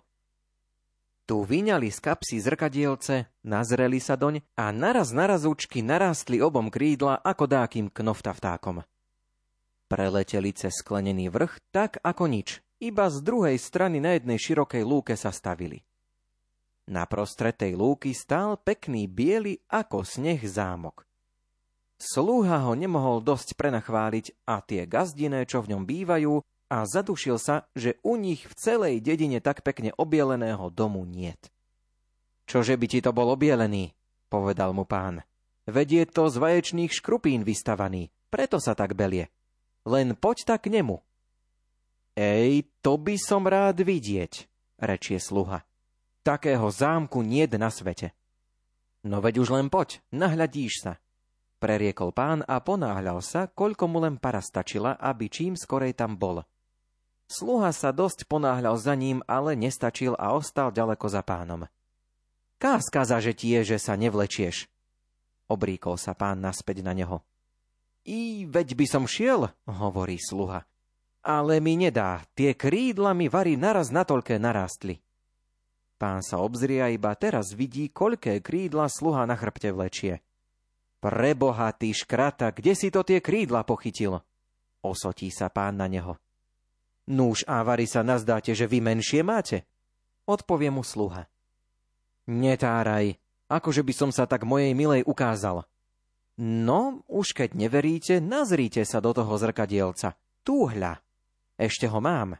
Tu 1.28 1.36
vyňali 1.36 1.92
z 1.92 1.98
kapsy 2.00 2.40
zrkadielce, 2.40 3.28
nazreli 3.44 4.00
sa 4.00 4.16
doň 4.16 4.40
a 4.56 4.72
naraz 4.72 5.12
narazúčky 5.12 5.84
narástli 5.84 6.40
obom 6.40 6.72
krídla 6.72 7.20
ako 7.20 7.44
dákým 7.44 7.92
knofta 7.92 8.32
vtákom. 8.32 8.80
Preleteli 9.86 10.56
cez 10.56 10.80
sklenený 10.80 11.28
vrch 11.28 11.60
tak 11.68 12.00
ako 12.00 12.24
nič, 12.24 12.64
iba 12.80 13.12
z 13.12 13.20
druhej 13.20 13.60
strany 13.60 14.00
na 14.00 14.16
jednej 14.16 14.40
širokej 14.40 14.80
lúke 14.80 15.12
sa 15.12 15.28
stavili. 15.28 15.84
Na 16.90 17.06
prostred 17.06 17.54
tej 17.54 17.78
lúky 17.78 18.10
stál 18.10 18.58
pekný 18.58 19.06
biely 19.06 19.62
ako 19.70 20.02
sneh 20.02 20.42
zámok. 20.42 21.06
Slúha 22.02 22.66
ho 22.66 22.74
nemohol 22.74 23.22
dosť 23.22 23.54
prenachváliť 23.54 24.42
a 24.50 24.58
tie 24.58 24.90
gazdiné, 24.90 25.46
čo 25.46 25.62
v 25.62 25.76
ňom 25.76 25.86
bývajú, 25.86 26.42
a 26.72 26.88
zadušil 26.88 27.38
sa, 27.38 27.70
že 27.78 28.00
u 28.02 28.18
nich 28.18 28.42
v 28.48 28.54
celej 28.58 29.04
dedine 29.04 29.38
tak 29.38 29.62
pekne 29.62 29.94
obieleného 29.94 30.72
domu 30.72 31.06
niet. 31.06 31.52
Čože 32.48 32.74
by 32.74 32.86
ti 32.90 32.98
to 32.98 33.14
bol 33.14 33.30
obielený, 33.30 33.94
povedal 34.26 34.74
mu 34.74 34.82
pán. 34.82 35.22
Veď 35.70 35.88
je 36.02 36.04
to 36.10 36.26
z 36.26 36.36
vaječných 36.42 36.90
škrupín 36.90 37.46
vystavaný, 37.46 38.10
preto 38.32 38.58
sa 38.58 38.74
tak 38.74 38.98
belie. 38.98 39.30
Len 39.86 40.18
poď 40.18 40.42
tak 40.42 40.66
k 40.66 40.74
nemu. 40.74 40.98
Ej, 42.18 42.66
to 42.82 42.98
by 42.98 43.14
som 43.14 43.46
rád 43.46 43.78
vidieť, 43.78 44.50
rečie 44.82 45.22
sluha. 45.22 45.62
Takého 46.22 46.70
zámku 46.70 47.22
niet 47.22 47.50
na 47.58 47.70
svete. 47.70 48.14
No 49.02 49.18
veď 49.18 49.42
už 49.42 49.48
len 49.50 49.66
poď, 49.66 49.98
nahľadíš 50.14 50.86
sa. 50.86 50.92
Preriekol 51.58 52.14
pán 52.14 52.46
a 52.46 52.62
ponáhľal 52.62 53.18
sa, 53.22 53.50
koľko 53.50 53.90
mu 53.90 53.98
len 54.02 54.18
para 54.18 54.38
stačila, 54.38 54.94
aby 54.98 55.26
čím 55.26 55.58
skorej 55.58 55.94
tam 55.94 56.14
bol. 56.14 56.46
Sluha 57.26 57.74
sa 57.74 57.90
dosť 57.90 58.30
ponáhľal 58.30 58.78
za 58.78 58.94
ním, 58.94 59.22
ale 59.26 59.58
nestačil 59.58 60.14
a 60.14 60.34
ostal 60.34 60.70
ďaleko 60.70 61.06
za 61.10 61.22
pánom. 61.26 61.66
Ká 62.62 62.78
skaza, 62.78 63.18
že 63.18 63.34
ti 63.34 63.58
že 63.58 63.78
sa 63.82 63.98
nevlečieš? 63.98 64.70
Obríkol 65.50 65.98
sa 65.98 66.14
pán 66.14 66.38
naspäť 66.38 66.86
na 66.86 66.94
neho. 66.94 67.26
I 68.06 68.46
veď 68.46 68.78
by 68.78 68.86
som 68.86 69.04
šiel, 69.06 69.50
hovorí 69.66 70.18
sluha. 70.18 70.66
Ale 71.22 71.62
mi 71.62 71.78
nedá, 71.78 72.22
tie 72.34 72.54
krídla 72.54 73.14
mi 73.14 73.30
vary 73.30 73.54
naraz 73.54 73.94
natolké 73.94 74.38
narástli. 74.42 75.02
Pán 76.02 76.18
sa 76.26 76.42
obzrie 76.42 76.82
a 76.82 76.90
iba 76.90 77.14
teraz 77.14 77.54
vidí, 77.54 77.86
koľké 77.86 78.42
krídla 78.42 78.90
sluha 78.90 79.22
na 79.22 79.38
chrbte 79.38 79.70
vlečie. 79.70 80.18
Preboha, 80.98 81.70
ty 81.78 81.94
škrata, 81.94 82.50
kde 82.50 82.74
si 82.74 82.90
to 82.90 83.06
tie 83.06 83.22
krídla 83.22 83.62
pochytil? 83.62 84.18
Osotí 84.82 85.30
sa 85.30 85.46
pán 85.46 85.78
na 85.78 85.86
neho. 85.86 86.18
Núž, 87.06 87.46
Ávary 87.46 87.86
sa 87.86 88.02
nazdáte, 88.02 88.50
že 88.50 88.66
vy 88.66 88.82
menšie 88.82 89.22
máte? 89.22 89.62
Odpovie 90.26 90.74
mu 90.74 90.82
sluha. 90.82 91.30
Netáraj, 92.26 93.14
akože 93.46 93.86
by 93.86 93.94
som 93.94 94.10
sa 94.10 94.26
tak 94.26 94.42
mojej 94.42 94.74
milej 94.74 95.06
ukázal. 95.06 95.62
No, 96.42 97.06
už 97.06 97.30
keď 97.30 97.54
neveríte, 97.54 98.18
nazrite 98.18 98.82
sa 98.82 98.98
do 98.98 99.14
toho 99.14 99.38
zrkadielca. 99.38 100.18
Túhľa. 100.42 100.98
Ešte 101.54 101.86
ho 101.86 102.02
mám. 102.02 102.34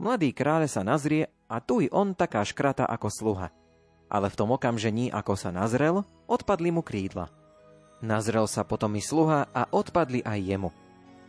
Mladý 0.00 0.32
kráľ 0.32 0.70
sa 0.70 0.80
nazrie 0.80 1.28
a 1.50 1.60
tu 1.60 1.84
i 1.84 1.88
on 1.92 2.16
taká 2.16 2.40
škrata 2.46 2.88
ako 2.88 3.08
sluha. 3.12 3.48
Ale 4.12 4.28
v 4.28 4.38
tom 4.38 4.52
okamžení, 4.52 5.08
ako 5.12 5.36
sa 5.36 5.52
nazrel, 5.52 6.04
odpadli 6.28 6.72
mu 6.72 6.84
krídla. 6.84 7.28
Nazrel 8.02 8.48
sa 8.48 8.64
potom 8.64 8.92
i 8.96 9.02
sluha 9.04 9.48
a 9.52 9.68
odpadli 9.72 10.24
aj 10.24 10.40
jemu. 10.40 10.70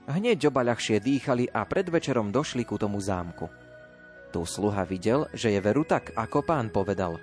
Hneď 0.04 0.52
oba 0.52 0.68
ľahšie 0.68 1.00
dýchali 1.00 1.48
a 1.48 1.64
pred 1.64 1.88
večerom 1.88 2.34
došli 2.34 2.68
ku 2.68 2.76
tomu 2.76 3.00
zámku. 3.00 3.48
Tu 4.34 4.42
sluha 4.44 4.84
videl, 4.84 5.30
že 5.32 5.54
je 5.54 5.60
veru 5.62 5.86
tak, 5.86 6.12
ako 6.18 6.44
pán 6.44 6.74
povedal. 6.74 7.22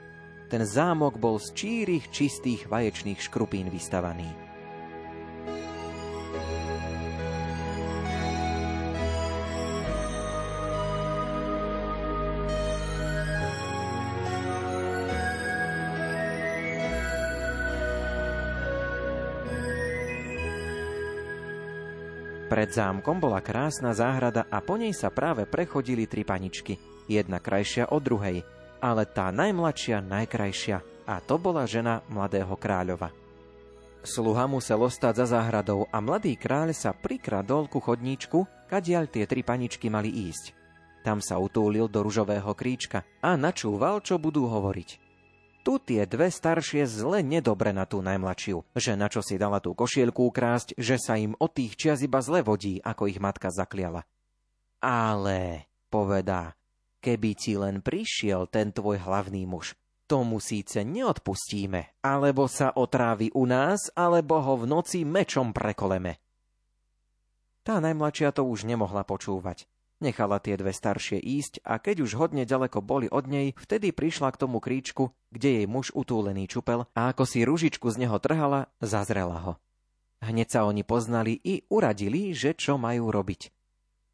Ten 0.49 0.63
zámok 0.65 1.19
bol 1.19 1.37
z 1.43 1.53
čírých, 1.53 2.09
čistých 2.15 2.71
vaječných 2.71 3.21
škrupín 3.21 3.69
vystavaný. 3.69 4.50
Pred 22.51 22.75
zámkom 22.75 23.23
bola 23.23 23.39
krásna 23.39 23.95
záhrada 23.95 24.43
a 24.51 24.59
po 24.59 24.75
nej 24.75 24.91
sa 24.91 25.07
práve 25.15 25.47
prechodili 25.47 26.11
tri 26.11 26.27
paničky, 26.27 26.75
jedna 27.07 27.39
krajšia 27.39 27.95
od 27.95 28.03
druhej, 28.03 28.43
ale 28.83 29.07
tá 29.07 29.31
najmladšia 29.31 30.03
najkrajšia 30.03 31.07
a 31.07 31.23
to 31.23 31.39
bola 31.39 31.63
žena 31.63 32.03
mladého 32.11 32.51
kráľova. 32.59 33.15
Sluha 34.03 34.51
musel 34.51 34.83
ostať 34.83 35.23
za 35.23 35.39
záhradou 35.39 35.87
a 35.95 36.03
mladý 36.03 36.35
kráľ 36.35 36.75
sa 36.75 36.91
prikradol 36.91 37.71
ku 37.71 37.79
chodníčku, 37.79 38.67
kadiaľ 38.67 39.07
tie 39.07 39.31
tri 39.31 39.47
paničky 39.47 39.87
mali 39.87 40.11
ísť. 40.11 40.51
Tam 41.07 41.23
sa 41.23 41.39
utúlil 41.39 41.87
do 41.87 42.03
ružového 42.03 42.51
kríčka 42.59 43.07
a 43.23 43.39
načúval, 43.39 44.03
čo 44.03 44.19
budú 44.19 44.51
hovoriť. 44.51 45.10
Tu 45.61 45.77
tie 45.77 46.09
dve 46.09 46.33
staršie 46.33 46.89
zle 46.89 47.21
nedobre 47.21 47.77
na 47.77 47.85
tú 47.85 48.01
najmladšiu, 48.01 48.65
že 48.73 48.97
na 48.97 49.13
čo 49.13 49.21
si 49.21 49.37
dala 49.37 49.61
tú 49.61 49.77
košielku 49.77 50.33
ukrásť, 50.33 50.73
že 50.81 50.97
sa 50.97 51.21
im 51.21 51.37
od 51.37 51.53
tých 51.53 51.77
čias 51.77 52.01
iba 52.01 52.25
zle 52.25 52.41
vodí, 52.41 52.81
ako 52.81 53.05
ich 53.13 53.21
matka 53.21 53.53
zakliala. 53.53 54.09
Ale, 54.81 55.69
povedá, 55.93 56.57
keby 57.05 57.31
ti 57.37 57.61
len 57.61 57.85
prišiel 57.85 58.49
ten 58.49 58.73
tvoj 58.73 59.05
hlavný 59.05 59.45
muž, 59.45 59.77
tomu 60.09 60.41
síce 60.41 60.81
neodpustíme, 60.81 62.01
alebo 62.01 62.49
sa 62.49 62.73
otrávi 62.73 63.31
u 63.37 63.45
nás, 63.45 63.93
alebo 63.93 64.41
ho 64.41 64.59
v 64.59 64.65
noci 64.65 65.05
mečom 65.05 65.53
prekoleme. 65.53 66.19
Tá 67.61 67.79
najmladšia 67.79 68.33
to 68.33 68.49
už 68.49 68.65
nemohla 68.65 69.05
počúvať. 69.05 69.69
Nechala 70.01 70.41
tie 70.41 70.57
dve 70.57 70.73
staršie 70.73 71.21
ísť 71.21 71.61
a 71.61 71.77
keď 71.77 72.09
už 72.09 72.17
hodne 72.17 72.49
ďaleko 72.49 72.81
boli 72.81 73.05
od 73.13 73.29
nej, 73.29 73.53
vtedy 73.53 73.93
prišla 73.93 74.33
k 74.33 74.41
tomu 74.41 74.57
kríčku, 74.57 75.13
kde 75.29 75.61
jej 75.61 75.67
muž 75.69 75.93
utúlený 75.93 76.49
čupel 76.49 76.89
a 76.97 77.13
ako 77.13 77.29
si 77.29 77.45
ružičku 77.45 77.85
z 77.93 78.09
neho 78.09 78.17
trhala, 78.17 78.73
zazrela 78.81 79.39
ho. 79.45 79.53
Hneď 80.25 80.49
sa 80.49 80.61
oni 80.65 80.89
poznali 80.89 81.37
i 81.45 81.69
uradili, 81.69 82.33
že 82.33 82.57
čo 82.57 82.81
majú 82.81 83.13
robiť. 83.13 83.53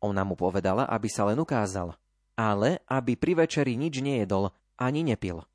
Ona 0.03 0.27
mu 0.27 0.35
povedala, 0.35 0.91
aby 0.91 1.07
sa 1.07 1.31
len 1.31 1.39
ukázal, 1.39 1.95
ale 2.35 2.83
aby 2.91 3.15
pri 3.15 3.47
večeri 3.47 3.79
nič 3.79 4.03
nejedol 4.03 4.51
ani 4.83 5.07
nepil. 5.07 5.47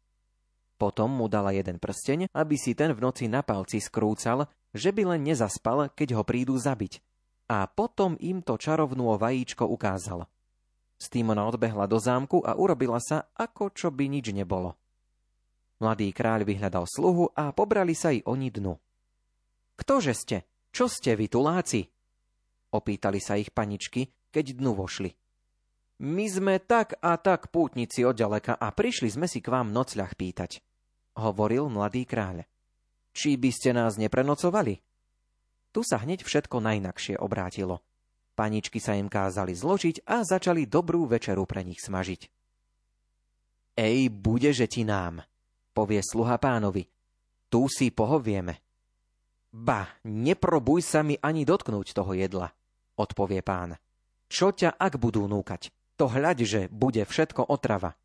Potom 0.79 1.11
mu 1.11 1.27
dala 1.27 1.51
jeden 1.51 1.75
prsteň, 1.75 2.31
aby 2.31 2.55
si 2.55 2.71
ten 2.71 2.95
v 2.95 3.03
noci 3.03 3.27
na 3.27 3.43
palci 3.43 3.83
skrúcal, 3.83 4.47
že 4.71 4.95
by 4.95 5.11
len 5.11 5.27
nezaspal, 5.27 5.91
keď 5.91 6.15
ho 6.15 6.23
prídu 6.23 6.55
zabiť 6.55 7.03
a 7.51 7.67
potom 7.67 8.15
im 8.23 8.39
to 8.39 8.55
čarovnú 8.55 9.19
vajíčko 9.19 9.67
ukázal. 9.67 10.23
S 10.95 11.11
tým 11.11 11.35
ona 11.35 11.43
odbehla 11.43 11.83
do 11.83 11.99
zámku 11.99 12.39
a 12.47 12.55
urobila 12.55 13.03
sa, 13.03 13.27
ako 13.35 13.75
čo 13.75 13.91
by 13.91 14.07
nič 14.07 14.31
nebolo. 14.31 14.79
Mladý 15.83 16.15
kráľ 16.15 16.47
vyhľadal 16.47 16.87
sluhu 16.87 17.35
a 17.35 17.51
pobrali 17.51 17.91
sa 17.91 18.15
i 18.15 18.23
oni 18.23 18.47
dnu. 18.53 18.79
Ktože 19.75 20.13
ste? 20.15 20.37
Čo 20.71 20.87
ste 20.87 21.19
vy, 21.19 21.27
tuláci? 21.27 21.83
Opýtali 22.71 23.19
sa 23.19 23.35
ich 23.35 23.51
paničky, 23.51 24.07
keď 24.31 24.61
dnu 24.61 24.71
vošli. 24.77 25.11
My 26.05 26.25
sme 26.31 26.61
tak 26.63 26.95
a 27.03 27.19
tak 27.19 27.51
pútnici 27.51 28.07
odďaleka 28.07 28.55
a 28.55 28.71
prišli 28.71 29.11
sme 29.11 29.27
si 29.27 29.43
k 29.43 29.51
vám 29.51 29.69
nocľah 29.75 30.15
pýtať, 30.15 30.63
hovoril 31.19 31.67
mladý 31.67 32.07
kráľ. 32.07 32.47
Či 33.11 33.35
by 33.35 33.49
ste 33.51 33.75
nás 33.75 33.99
neprenocovali? 33.99 34.79
Tu 35.71 35.81
sa 35.87 36.03
hneď 36.03 36.27
všetko 36.27 36.59
najnakšie 36.59 37.15
obrátilo. 37.19 37.79
Paničky 38.35 38.79
sa 38.79 38.95
im 38.95 39.07
kázali 39.07 39.55
zložiť 39.55 40.07
a 40.07 40.23
začali 40.23 40.67
dobrú 40.67 41.07
večeru 41.07 41.47
pre 41.47 41.63
nich 41.63 41.79
smažiť. 41.79 42.27
Ej, 43.79 44.11
bude, 44.11 44.51
že 44.51 44.67
ti 44.67 44.83
nám, 44.83 45.23
povie 45.71 46.03
sluha 46.03 46.35
pánovi. 46.35 46.87
Tu 47.47 47.61
si 47.71 47.87
pohovieme. 47.91 48.59
Ba, 49.51 49.87
neprobuj 50.07 50.83
sa 50.83 51.03
mi 51.03 51.19
ani 51.19 51.43
dotknúť 51.43 51.91
toho 51.91 52.15
jedla, 52.15 52.51
odpovie 52.95 53.43
pán. 53.43 53.75
Čo 54.31 54.55
ťa 54.55 54.79
ak 54.79 54.95
budú 54.95 55.27
núkať? 55.27 55.71
To 55.99 56.07
hľaď, 56.07 56.37
že 56.47 56.61
bude 56.71 57.03
všetko 57.03 57.51
otrava. 57.51 57.99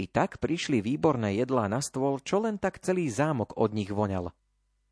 I 0.00 0.10
tak 0.10 0.42
prišli 0.42 0.82
výborné 0.82 1.38
jedlá 1.38 1.70
na 1.70 1.78
stôl, 1.78 2.18
čo 2.22 2.42
len 2.42 2.58
tak 2.58 2.82
celý 2.82 3.06
zámok 3.06 3.54
od 3.54 3.70
nich 3.70 3.92
voňal. 3.92 4.34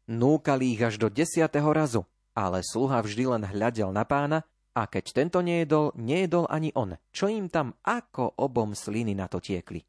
Núkali 0.08 0.72
ich 0.72 0.80
až 0.80 0.96
do 0.96 1.12
desiatého 1.12 1.68
razu, 1.68 2.02
ale 2.32 2.64
sluha 2.64 3.04
vždy 3.04 3.28
len 3.28 3.44
hľadel 3.44 3.92
na 3.92 4.08
pána 4.08 4.40
a 4.72 4.88
keď 4.88 5.04
tento 5.12 5.38
nejedol, 5.44 5.92
nejedol 6.00 6.48
ani 6.48 6.72
on, 6.72 6.96
čo 7.12 7.28
im 7.28 7.52
tam 7.52 7.76
ako 7.84 8.40
obom 8.40 8.72
sliny 8.72 9.12
na 9.12 9.28
to 9.28 9.36
tiekli. 9.36 9.84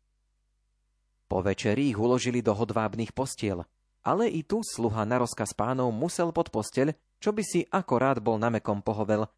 Po 1.30 1.40
večeri 1.40 1.94
ich 1.94 2.00
uložili 2.00 2.44
do 2.44 2.52
hodvábnych 2.52 3.16
postiel, 3.16 3.64
ale 4.02 4.28
i 4.28 4.42
tu 4.44 4.60
sluha 4.66 5.06
na 5.06 5.22
rozkaz 5.22 5.54
pánov 5.54 5.94
musel 5.94 6.34
pod 6.34 6.50
posteľ, 6.50 6.92
čo 7.22 7.30
by 7.32 7.44
si 7.46 7.64
akorát 7.70 8.18
bol 8.20 8.42
na 8.42 8.50
mekom 8.50 8.82
pohovel, 8.84 9.30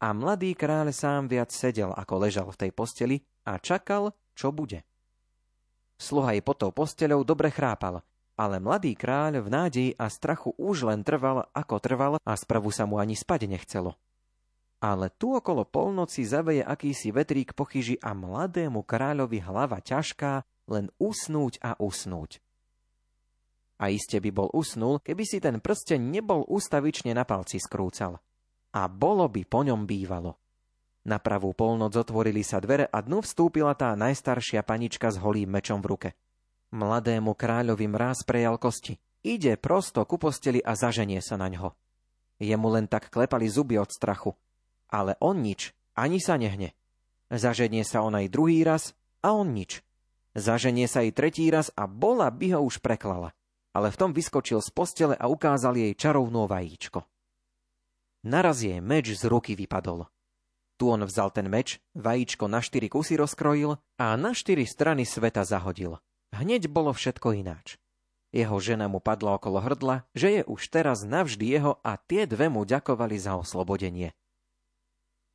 a 0.00 0.08
mladý 0.16 0.56
kráľ 0.56 0.96
sám 0.96 1.28
viac 1.28 1.52
sedel, 1.52 1.92
ako 1.92 2.14
ležal 2.24 2.48
v 2.48 2.56
tej 2.56 2.70
posteli 2.72 3.16
a 3.44 3.60
čakal, 3.60 4.16
čo 4.32 4.48
bude. 4.48 4.86
Sluha 6.00 6.32
i 6.32 6.40
pod 6.40 6.56
tou 6.56 6.72
posteľou 6.72 7.20
dobre 7.28 7.52
chrápal, 7.52 8.00
ale 8.40 8.56
mladý 8.56 8.96
kráľ 8.96 9.44
v 9.44 9.48
nádeji 9.52 9.90
a 10.00 10.08
strachu 10.08 10.56
už 10.56 10.88
len 10.88 11.04
trval, 11.04 11.44
ako 11.52 11.76
trval 11.76 12.12
a 12.24 12.32
spravu 12.32 12.72
sa 12.72 12.88
mu 12.88 12.96
ani 12.96 13.12
spať 13.12 13.44
nechcelo 13.44 14.00
ale 14.80 15.12
tu 15.12 15.36
okolo 15.36 15.68
polnoci 15.68 16.24
zaveje 16.24 16.64
akýsi 16.64 17.12
vetrík 17.12 17.52
pochyži 17.52 18.00
a 18.00 18.16
mladému 18.16 18.80
kráľovi 18.80 19.44
hlava 19.44 19.84
ťažká, 19.84 20.40
len 20.72 20.88
usnúť 20.96 21.60
a 21.60 21.76
usnúť. 21.76 22.40
A 23.80 23.92
iste 23.92 24.20
by 24.20 24.30
bol 24.32 24.48
usnul, 24.52 25.00
keby 25.00 25.24
si 25.24 25.40
ten 25.40 25.60
prsteň 25.60 26.00
nebol 26.00 26.44
ustavične 26.48 27.12
na 27.12 27.24
palci 27.28 27.60
skrúcal. 27.60 28.20
A 28.72 28.88
bolo 28.88 29.24
by 29.28 29.44
po 29.44 29.64
ňom 29.64 29.84
bývalo. 29.84 30.36
Na 31.04 31.16
pravú 31.16 31.56
polnoc 31.56 31.96
otvorili 31.96 32.44
sa 32.44 32.60
dvere 32.60 32.84
a 32.84 33.00
dnu 33.00 33.24
vstúpila 33.24 33.72
tá 33.72 33.96
najstaršia 33.96 34.60
panička 34.64 35.08
s 35.08 35.16
holým 35.16 35.48
mečom 35.48 35.80
v 35.80 35.88
ruke. 35.96 36.08
Mladému 36.70 37.34
kráľovi 37.34 37.90
mráz 37.90 38.22
prejal 38.22 38.58
kosti. 38.58 38.98
Ide 39.20 39.58
prosto 39.60 40.06
ku 40.06 40.16
posteli 40.16 40.62
a 40.62 40.78
zaženie 40.78 41.20
sa 41.20 41.36
na 41.36 41.50
ňo. 41.50 41.74
Jemu 42.40 42.68
len 42.72 42.86
tak 42.88 43.12
klepali 43.12 43.50
zuby 43.50 43.76
od 43.76 43.92
strachu 43.92 44.32
ale 44.90 45.14
on 45.22 45.38
nič, 45.40 45.70
ani 45.94 46.18
sa 46.18 46.36
nehne. 46.36 46.74
Zaženie 47.30 47.86
sa 47.86 48.02
on 48.02 48.18
aj 48.18 48.26
druhý 48.26 48.66
raz 48.66 48.98
a 49.22 49.32
on 49.38 49.54
nič. 49.54 49.86
Zaženie 50.34 50.90
sa 50.90 51.06
aj 51.06 51.14
tretí 51.14 51.46
raz 51.46 51.70
a 51.78 51.86
bola 51.86 52.26
by 52.30 52.58
ho 52.58 52.60
už 52.66 52.82
preklala. 52.82 53.30
Ale 53.70 53.94
v 53.94 53.98
tom 54.02 54.10
vyskočil 54.10 54.58
z 54.58 54.70
postele 54.74 55.14
a 55.14 55.30
ukázal 55.30 55.78
jej 55.78 55.94
čarovnú 55.94 56.50
vajíčko. 56.50 57.06
Naraz 58.26 58.66
jej 58.66 58.82
meč 58.82 59.14
z 59.14 59.22
ruky 59.30 59.54
vypadol. 59.54 60.10
Tu 60.74 60.90
on 60.90 61.06
vzal 61.06 61.30
ten 61.30 61.46
meč, 61.46 61.78
vajíčko 61.94 62.50
na 62.50 62.58
štyri 62.58 62.90
kusy 62.90 63.14
rozkrojil 63.14 63.78
a 63.94 64.06
na 64.18 64.34
štyri 64.34 64.66
strany 64.66 65.06
sveta 65.06 65.46
zahodil. 65.46 66.02
Hneď 66.30 66.70
bolo 66.70 66.94
všetko 66.94 67.34
ináč. 67.34 67.80
Jeho 68.30 68.62
žena 68.62 68.86
mu 68.86 69.02
padla 69.02 69.34
okolo 69.34 69.58
hrdla, 69.58 70.06
že 70.14 70.40
je 70.40 70.42
už 70.46 70.70
teraz 70.70 71.02
navždy 71.02 71.50
jeho 71.50 71.82
a 71.82 71.98
tie 71.98 72.30
dve 72.30 72.46
mu 72.46 72.62
ďakovali 72.62 73.18
za 73.18 73.34
oslobodenie. 73.34 74.14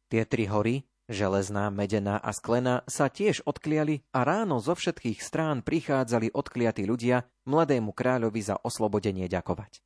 Tie 0.07 0.23
tri 0.23 0.47
hory, 0.47 0.87
železná, 1.11 1.67
medená 1.67 2.15
a 2.15 2.31
sklená, 2.31 2.87
sa 2.87 3.11
tiež 3.11 3.43
odkliali 3.43 4.07
a 4.15 4.23
ráno 4.23 4.63
zo 4.63 4.79
všetkých 4.79 5.19
strán 5.19 5.59
prichádzali 5.59 6.31
odkliatí 6.31 6.87
ľudia 6.87 7.27
mladému 7.43 7.91
kráľovi 7.91 8.39
za 8.39 8.55
oslobodenie 8.63 9.27
ďakovať. 9.27 9.83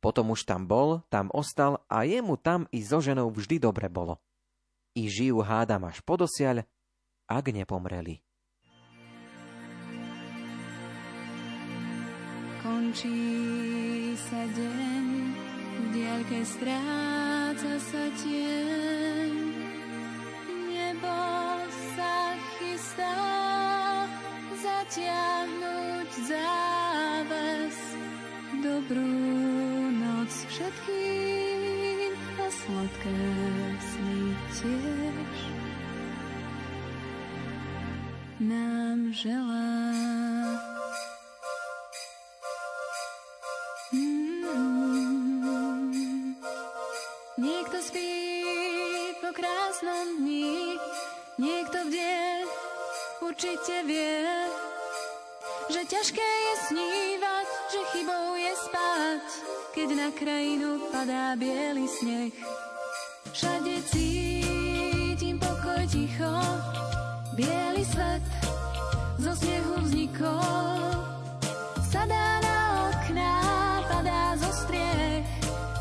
Potom 0.00 0.32
už 0.32 0.48
tam 0.48 0.64
bol, 0.64 1.04
tam 1.12 1.28
ostal 1.36 1.84
a 1.92 2.08
jemu 2.08 2.40
tam 2.40 2.64
i 2.72 2.80
so 2.80 3.04
ženou 3.04 3.28
vždy 3.28 3.60
dobre 3.60 3.92
bolo. 3.92 4.16
I 4.96 5.12
žijú 5.12 5.44
hádam 5.44 5.84
až 5.84 6.00
podosiaľ, 6.00 6.64
ak 7.28 7.52
nepomreli. 7.52 8.24
Končí 12.60 14.12
sa 14.20 14.44
deň, 14.52 15.06
v 15.80 15.84
diaľke 15.96 16.44
stráca 16.44 17.72
sa 17.80 18.04
tieň. 18.20 19.32
Nebo 20.68 21.16
sa 21.96 22.36
chystá 22.60 23.16
zatiahnuť 24.60 26.10
záves. 26.28 27.76
Dobrú 28.60 29.08
noc 29.96 30.28
všetkým 30.52 32.12
a 32.44 32.46
sladké 32.52 33.20
sny 33.88 34.20
tiež. 34.52 35.38
Nám 38.44 39.16
želá. 39.16 40.29
Určite 53.40 53.88
vie, 53.88 54.20
že 55.72 55.80
ťažké 55.88 56.20
je 56.20 56.54
snívať, 56.68 57.48
že 57.72 57.80
chybou 57.88 58.36
je 58.36 58.52
spať, 58.68 59.24
keď 59.72 59.88
na 59.96 60.08
krajinu 60.12 60.70
padá 60.92 61.32
biely 61.40 61.88
sneh. 61.88 62.36
Všade 63.32 63.80
cítim 63.88 65.40
pokoj 65.40 65.88
ticho, 65.88 66.36
biely 67.32 67.80
svet 67.88 68.20
zo 69.16 69.32
snehu 69.32 69.88
vznikol. 69.88 71.00
Sadá 71.88 72.44
na 72.44 72.92
okná, 72.92 73.36
padá 73.88 74.36
zo 74.36 74.52
striech, 74.52 75.24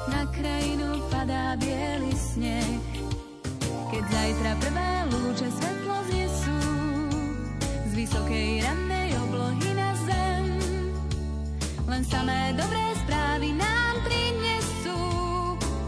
na 0.07 0.23
krajinu 0.31 1.03
padá 1.11 1.59
biely 1.59 2.15
sneh. 2.15 2.79
Keď 3.91 4.03
zajtra 4.15 4.51
prvé 4.63 4.89
lúče 5.11 5.51
znesú, 5.59 5.78
vysokej 7.99 8.63
rannej 8.63 9.11
oblohy 9.19 9.75
na 9.75 9.91
zem. 10.07 10.45
Len 11.83 12.03
samé 12.07 12.55
dobré 12.55 12.95
správy 13.03 13.51
nám 13.51 13.93
prinesú, 14.07 14.99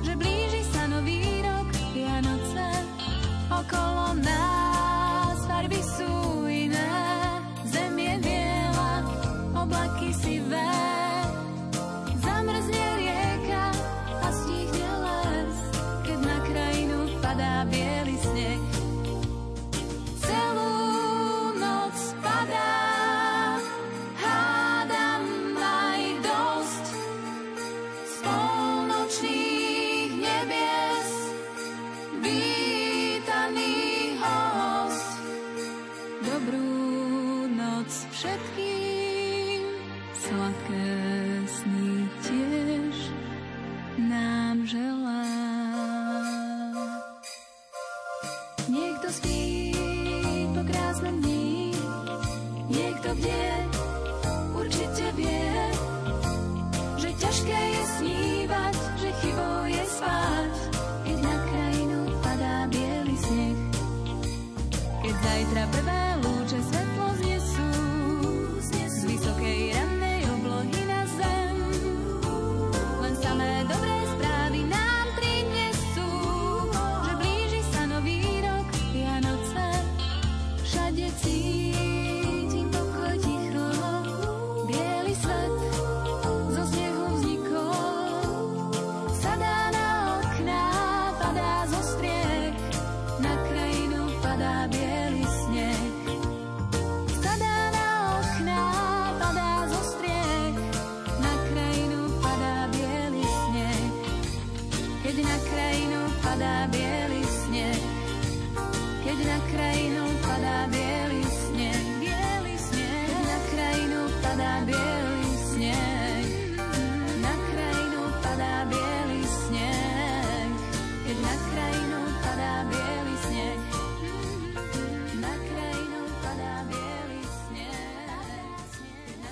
že 0.04 0.20
blíži 0.20 0.60
sa 0.76 0.92
nový 0.92 1.24
rok 1.40 1.72
Vianoce 1.96 2.68
okolo 3.48 4.20
nás 4.20 4.61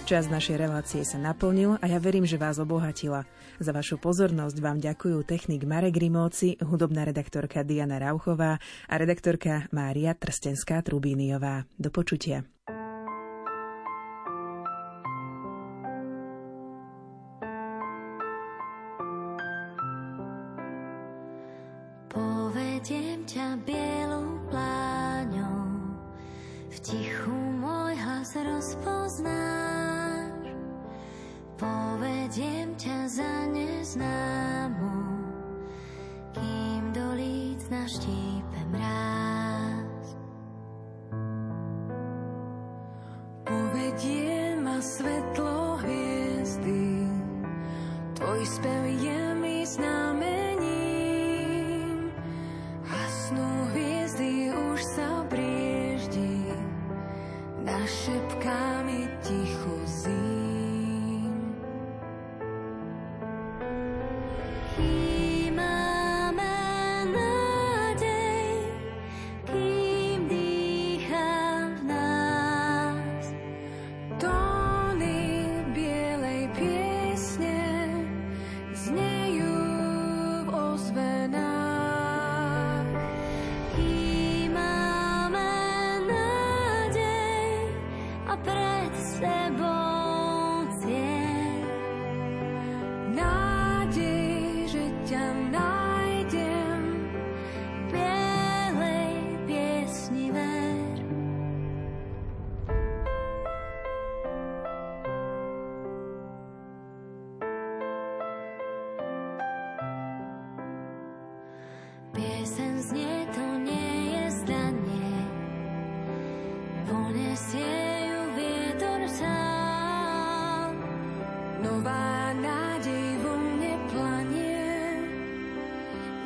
Čas 0.09 0.25
našej 0.25 0.57
relácie 0.57 1.05
sa 1.05 1.21
naplnil 1.21 1.77
a 1.77 1.85
ja 1.85 2.01
verím, 2.01 2.25
že 2.25 2.41
vás 2.41 2.57
obohatila. 2.57 3.29
Za 3.61 3.69
vašu 3.69 4.01
pozornosť 4.01 4.57
vám 4.57 4.81
ďakujú 4.81 5.21
technik 5.21 5.69
Marek 5.69 6.01
Rimóci, 6.01 6.57
hudobná 6.65 7.05
redaktorka 7.05 7.61
Diana 7.61 8.01
Rauchová 8.01 8.57
a 8.89 8.93
redaktorka 8.97 9.69
Mária 9.69 10.17
Trstenská-Trubíniová. 10.17 11.69
Do 11.77 11.93
počutia. 11.93 12.41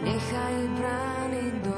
Na 0.06 1.73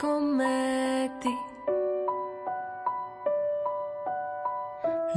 kométy. 0.00 1.28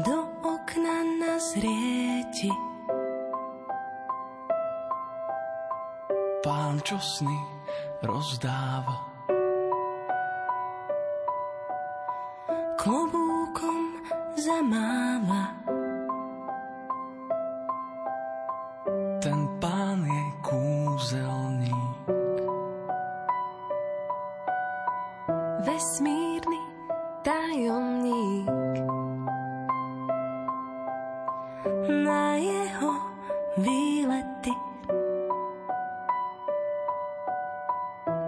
Do 0.04 0.28
okna 0.44 1.08
nazrieti. 1.24 2.52
Pán 6.44 6.84
čo 6.84 7.00
sny 7.00 7.40
rozdáva. 8.04 9.08
Klobu 12.76 13.23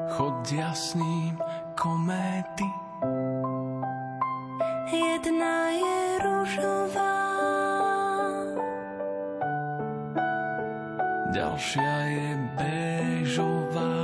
chod 0.09 0.45
jasným 0.51 1.39
kométy. 1.73 2.67
Jedna 4.85 5.73
je 5.73 6.01
rúžová, 6.21 7.17
ďalšia 11.33 11.95
je 12.13 12.29
béžová. 12.53 13.95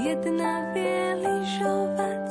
Jedna 0.00 0.70
vie 0.72 1.18
lyžovať 1.18 2.28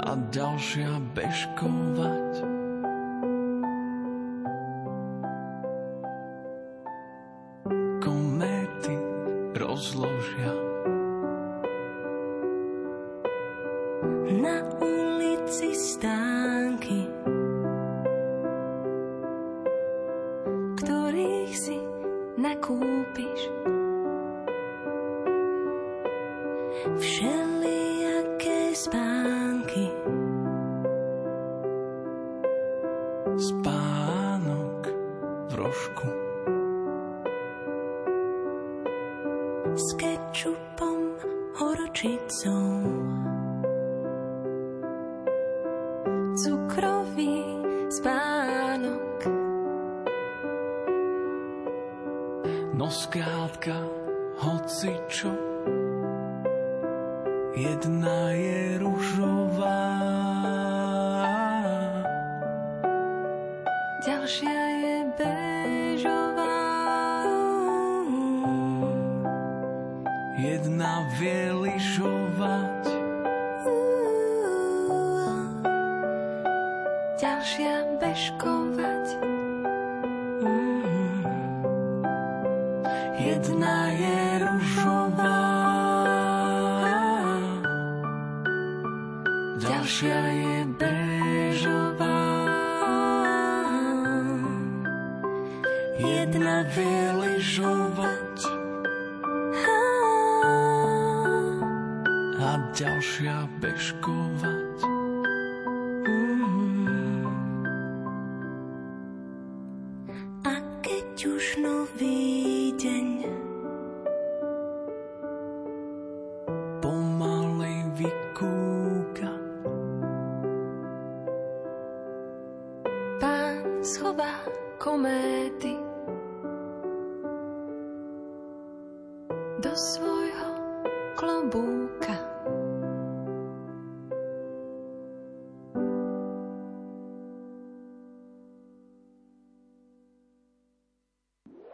a 0.00 0.10
ďalšia 0.32 0.90
bežkovať. 1.12 2.19